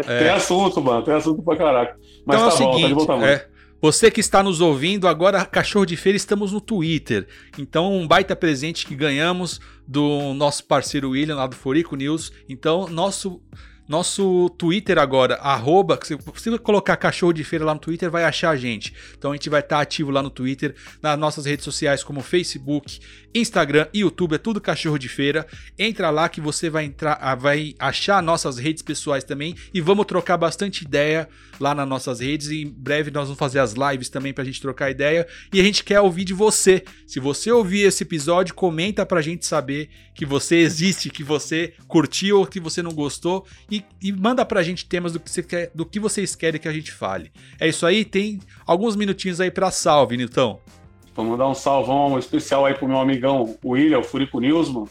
É. 0.06 0.18
Tem 0.18 0.28
assunto, 0.30 0.80
mano, 0.80 1.02
tem 1.04 1.14
assunto 1.14 1.42
pra 1.42 1.56
caraca. 1.56 1.96
Mas 2.26 2.36
então 2.36 2.48
tá 2.48 2.54
é 2.54 2.56
o 2.56 2.66
bom, 2.66 2.72
seguinte, 2.72 2.82
tá 2.82 2.88
de 2.88 2.94
volta, 2.94 3.12
mano. 3.12 3.26
É, 3.26 3.46
você 3.82 4.12
que 4.12 4.20
está 4.20 4.44
nos 4.44 4.60
ouvindo, 4.60 5.08
agora 5.08 5.44
Cachorro 5.44 5.84
de 5.84 5.96
Feira, 5.96 6.16
estamos 6.16 6.52
no 6.52 6.60
Twitter. 6.60 7.26
Então, 7.58 7.92
um 7.92 8.06
baita 8.06 8.36
presente 8.36 8.86
que 8.86 8.94
ganhamos 8.94 9.60
do 9.88 10.32
nosso 10.34 10.64
parceiro 10.64 11.10
William, 11.10 11.34
lá 11.34 11.48
do 11.48 11.56
Forico 11.56 11.96
News. 11.96 12.30
Então, 12.48 12.86
nosso 12.86 13.42
nosso 13.88 14.48
Twitter 14.56 14.96
agora, 14.96 15.34
arroba, 15.34 15.98
se 16.02 16.14
você 16.14 16.56
colocar 16.58 16.96
cachorro 16.96 17.32
de 17.32 17.42
feira 17.42 17.64
lá 17.64 17.74
no 17.74 17.80
Twitter, 17.80 18.10
vai 18.10 18.24
achar 18.24 18.50
a 18.50 18.56
gente. 18.56 18.94
Então 19.18 19.32
a 19.32 19.34
gente 19.34 19.50
vai 19.50 19.60
estar 19.60 19.80
ativo 19.80 20.10
lá 20.10 20.22
no 20.22 20.30
Twitter, 20.30 20.74
nas 21.02 21.18
nossas 21.18 21.44
redes 21.44 21.64
sociais 21.64 22.04
como 22.04 22.22
Facebook, 22.22 23.00
Instagram 23.34 23.86
YouTube, 23.94 24.34
é 24.34 24.38
tudo 24.38 24.60
cachorro 24.60 24.98
de 24.98 25.08
feira. 25.08 25.46
Entra 25.78 26.10
lá 26.10 26.28
que 26.28 26.40
você 26.40 26.68
vai 26.68 26.84
entrar, 26.84 27.18
ah, 27.20 27.34
vai 27.34 27.74
achar 27.78 28.22
nossas 28.22 28.58
redes 28.58 28.82
pessoais 28.82 29.24
também 29.24 29.54
e 29.72 29.80
vamos 29.80 30.06
trocar 30.06 30.36
bastante 30.36 30.82
ideia 30.82 31.28
lá 31.58 31.74
nas 31.74 31.88
nossas 31.88 32.20
redes. 32.20 32.48
E 32.48 32.62
em 32.62 32.68
breve 32.68 33.10
nós 33.10 33.24
vamos 33.24 33.38
fazer 33.38 33.58
as 33.58 33.74
lives 33.74 34.08
também 34.08 34.32
pra 34.32 34.44
gente 34.44 34.60
trocar 34.60 34.90
ideia. 34.90 35.26
E 35.52 35.60
a 35.60 35.62
gente 35.62 35.84
quer 35.84 36.00
ouvir 36.00 36.24
de 36.24 36.34
você. 36.34 36.84
Se 37.06 37.20
você 37.20 37.50
ouvir 37.50 37.82
esse 37.82 38.02
episódio, 38.02 38.54
comenta 38.54 39.06
pra 39.06 39.22
gente 39.22 39.46
saber 39.46 39.88
que 40.14 40.26
você 40.26 40.56
existe, 40.56 41.10
que 41.10 41.24
você 41.24 41.74
curtiu 41.88 42.38
ou 42.38 42.46
que 42.46 42.60
você 42.60 42.82
não 42.82 42.92
gostou 42.92 43.46
e, 43.70 43.84
e 44.02 44.12
manda 44.12 44.44
pra 44.44 44.62
gente 44.62 44.86
temas 44.86 45.12
do 45.12 45.20
que, 45.20 45.30
você 45.30 45.42
quer, 45.42 45.70
do 45.74 45.86
que 45.86 45.98
vocês 45.98 46.34
querem 46.34 46.60
que 46.60 46.68
a 46.68 46.72
gente 46.72 46.92
fale. 46.92 47.30
É 47.58 47.68
isso 47.68 47.86
aí, 47.86 48.04
tem 48.04 48.40
alguns 48.66 48.96
minutinhos 48.96 49.40
aí 49.40 49.50
pra 49.50 49.70
salve, 49.70 50.16
Nilton. 50.16 50.60
Vou 51.14 51.24
mandar 51.24 51.48
um 51.48 51.54
salvão 51.54 52.18
especial 52.18 52.64
aí 52.64 52.74
pro 52.74 52.88
meu 52.88 52.98
amigão 52.98 53.56
William, 53.64 53.98
o 53.98 54.02
Furico 54.02 54.40
Newsman, 54.40 54.86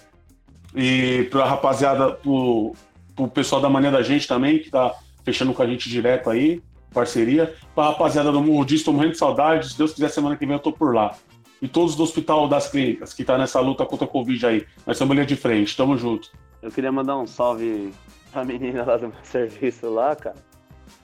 e 0.76 1.28
pra 1.32 1.46
rapaziada, 1.46 2.12
pro, 2.12 2.76
pro 3.16 3.28
pessoal 3.28 3.62
da 3.62 3.70
Mania 3.70 3.92
da 3.92 4.02
Gente 4.02 4.28
também, 4.28 4.60
que 4.60 4.70
tá 4.70 4.94
fechando 5.24 5.54
com 5.54 5.62
a 5.62 5.68
gente 5.68 5.90
direto 5.90 6.30
aí, 6.30 6.62
parceria. 6.94 7.54
Pra 7.74 7.86
rapaziada 7.86 8.32
do 8.32 8.42
Morro 8.42 8.66
Diz, 8.66 8.84
tô 8.84 8.92
morrendo 8.92 9.14
de 9.14 9.18
saudade, 9.18 9.69
se 9.69 9.78
Deus 9.78 9.94
quiser, 9.94 10.10
semana 10.10 10.36
que 10.36 10.46
vem 10.46 10.56
eu 10.56 10.60
tô 10.60 10.72
por 10.72 10.94
lá. 10.94 11.15
E 11.62 11.67
todos 11.67 11.96
do 11.96 12.04
Hospital 12.04 12.48
das 12.48 12.69
Clínicas, 12.69 13.13
que 13.13 13.24
tá 13.24 13.38
nessa 13.38 13.60
luta 13.60 13.86
contra 13.86 14.06
a 14.06 14.10
Covid 14.10 14.46
aí. 14.46 14.65
Nós 14.86 14.96
estamos 14.96 15.15
ali 15.15 15.26
de 15.26 15.36
frente, 15.36 15.78
tamo 15.78 15.98
junto. 15.98 16.32
Eu 16.62 16.72
queria 16.72 16.92
mandar 16.92 17.17
um 17.17 17.28
salve 17.28 17.94
pra 18.32 18.44
menina 18.44 18.84
lá 18.84 18.98
do 18.98 19.10
meu 19.10 19.17
serviço 19.24 19.90
lá, 19.90 20.15
cara. 20.15 20.36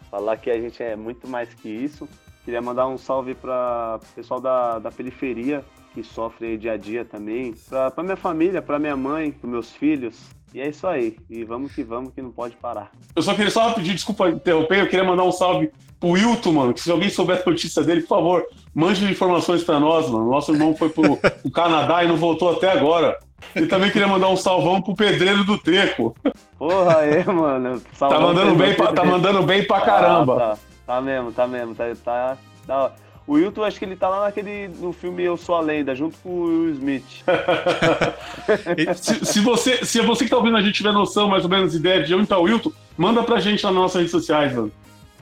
Falar 0.09 0.37
que 0.37 0.49
a 0.49 0.59
gente 0.59 0.81
é 0.81 0.95
muito 0.95 1.27
mais 1.27 1.53
que 1.53 1.69
isso. 1.69 2.07
Queria 2.47 2.61
mandar 2.61 2.87
um 2.87 2.97
salve 2.97 3.35
para 3.35 3.99
o 4.01 4.15
pessoal 4.15 4.39
da, 4.39 4.79
da 4.79 4.89
periferia 4.89 5.65
que 5.93 6.01
sofre 6.01 6.57
dia 6.57 6.71
a 6.71 6.77
dia 6.77 7.03
também, 7.03 7.53
para 7.69 8.01
minha 8.01 8.15
família, 8.15 8.61
para 8.61 8.79
minha 8.79 8.95
mãe, 8.95 9.33
para 9.33 9.49
meus 9.49 9.69
filhos. 9.73 10.29
E 10.53 10.61
é 10.61 10.69
isso 10.69 10.87
aí. 10.87 11.17
E 11.29 11.43
vamos 11.43 11.75
que 11.75 11.83
vamos, 11.83 12.13
que 12.13 12.21
não 12.21 12.31
pode 12.31 12.55
parar. 12.55 12.89
Eu 13.13 13.21
só 13.21 13.33
queria 13.33 13.51
só 13.51 13.73
pedir 13.73 13.93
desculpa 13.93 14.29
interromper, 14.29 14.79
eu 14.79 14.87
queria 14.87 15.03
mandar 15.03 15.23
um 15.23 15.31
salve 15.33 15.69
pro 15.99 16.11
Wilton, 16.11 16.53
mano, 16.53 16.73
que 16.73 16.79
se 16.79 16.89
alguém 16.89 17.09
souber 17.09 17.43
a 17.45 17.49
notícia 17.49 17.83
dele, 17.83 17.99
por 17.99 18.07
favor, 18.07 18.45
mande 18.73 19.03
informações 19.11 19.61
para 19.65 19.77
nós, 19.77 20.09
mano. 20.09 20.31
Nosso 20.31 20.53
irmão 20.53 20.73
foi 20.73 20.87
pro, 20.87 21.17
pro 21.17 21.51
Canadá 21.51 22.01
e 22.05 22.07
não 22.07 22.15
voltou 22.15 22.49
até 22.49 22.71
agora. 22.71 23.19
E 23.53 23.65
também 23.65 23.91
queria 23.91 24.07
mandar 24.07 24.29
um 24.29 24.37
salvão 24.37 24.81
pro 24.81 24.95
pedreiro 24.95 25.43
do 25.43 25.57
Treco. 25.57 26.15
Porra, 26.57 26.99
aí, 26.99 27.25
mano. 27.25 27.81
tá 27.99 28.19
mandando 28.21 28.55
bem, 28.55 28.73
pra, 28.73 28.93
tá 28.93 29.03
mandando 29.03 29.43
bem 29.43 29.67
pra 29.67 29.81
caramba. 29.81 30.35
Ah, 30.35 30.55
tá. 30.55 30.76
Tá 30.87 31.01
mesmo, 31.01 31.33
tá 31.33 31.45
mesmo. 31.45 31.75
Tá, 31.75 31.83
tá, 32.03 32.37
tá. 32.65 32.93
O 33.27 33.33
Wilton, 33.33 33.65
acho 33.65 33.77
que 33.77 33.83
ele 33.83 33.97
tá 33.97 34.07
lá 34.07 34.21
naquele. 34.21 34.69
no 34.69 34.93
filme 34.93 35.21
Eu 35.21 35.35
Sou 35.35 35.55
a 35.55 35.59
Lenda, 35.59 35.93
junto 35.93 36.17
com 36.19 36.29
o 36.29 36.45
Will 36.45 36.71
Smith. 36.71 37.23
se, 38.95 39.25
se, 39.25 39.39
você, 39.41 39.83
se 39.83 39.99
você 40.01 40.23
que 40.23 40.29
tá 40.29 40.37
ouvindo 40.37 40.55
a 40.55 40.61
gente 40.61 40.75
tiver 40.75 40.93
noção, 40.93 41.27
mais 41.27 41.43
ou 41.43 41.49
menos, 41.49 41.75
ideia 41.75 42.01
de 42.01 42.15
onde 42.15 42.25
tá 42.25 42.37
o 42.37 42.43
Wilton, 42.43 42.71
manda 42.97 43.21
pra 43.21 43.41
gente 43.41 43.65
lá 43.65 43.71
nas 43.71 43.81
nossas 43.81 43.97
redes 43.97 44.11
sociais, 44.11 44.53
mano. 44.53 44.71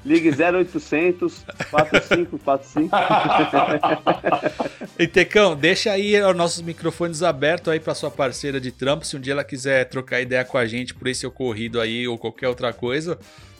Ligue 0.05 0.29
0800 0.29 1.43
4545. 1.71 2.95
e 4.99 5.07
Tecão, 5.07 5.55
deixa 5.55 5.91
aí 5.91 6.21
os 6.21 6.35
nossos 6.35 6.61
microfones 6.61 7.23
abertos 7.23 7.73
aí 7.73 7.79
para 7.79 7.95
sua 7.95 8.11
parceira 8.11 8.61
de 8.61 8.71
trampo. 8.71 9.03
Se 9.03 9.17
um 9.17 9.19
dia 9.19 9.33
ela 9.33 9.43
quiser 9.43 9.89
trocar 9.89 10.21
ideia 10.21 10.45
com 10.45 10.59
a 10.59 10.67
gente 10.67 10.93
por 10.93 11.07
esse 11.07 11.25
ocorrido 11.25 11.81
aí 11.81 12.07
ou 12.07 12.19
qualquer 12.19 12.49
outra 12.49 12.71
coisa, 12.71 13.17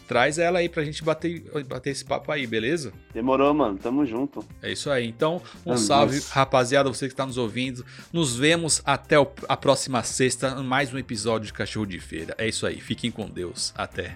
traz 0.07 0.37
ela 0.37 0.59
aí 0.59 0.69
pra 0.69 0.83
gente 0.83 1.03
bater, 1.03 1.43
bater 1.67 1.89
esse 1.91 2.05
papo 2.05 2.31
aí, 2.31 2.45
beleza? 2.47 2.93
Demorou, 3.13 3.53
mano. 3.53 3.77
Tamo 3.77 4.05
junto. 4.05 4.45
É 4.61 4.71
isso 4.71 4.89
aí. 4.89 5.07
Então, 5.07 5.41
um 5.65 5.77
salve, 5.77 6.21
rapaziada, 6.29 6.89
você 6.89 7.07
que 7.07 7.13
está 7.13 7.25
nos 7.25 7.37
ouvindo. 7.37 7.85
Nos 8.11 8.35
vemos 8.35 8.81
até 8.85 9.15
a 9.47 9.57
próxima 9.57 10.03
sexta, 10.03 10.55
mais 10.61 10.93
um 10.93 10.97
episódio 10.97 11.47
de 11.47 11.53
Cachorro 11.53 11.85
de 11.85 11.99
Feira. 11.99 12.35
É 12.37 12.47
isso 12.47 12.65
aí. 12.65 12.79
Fiquem 12.79 13.11
com 13.11 13.29
Deus. 13.29 13.73
Até. 13.75 14.15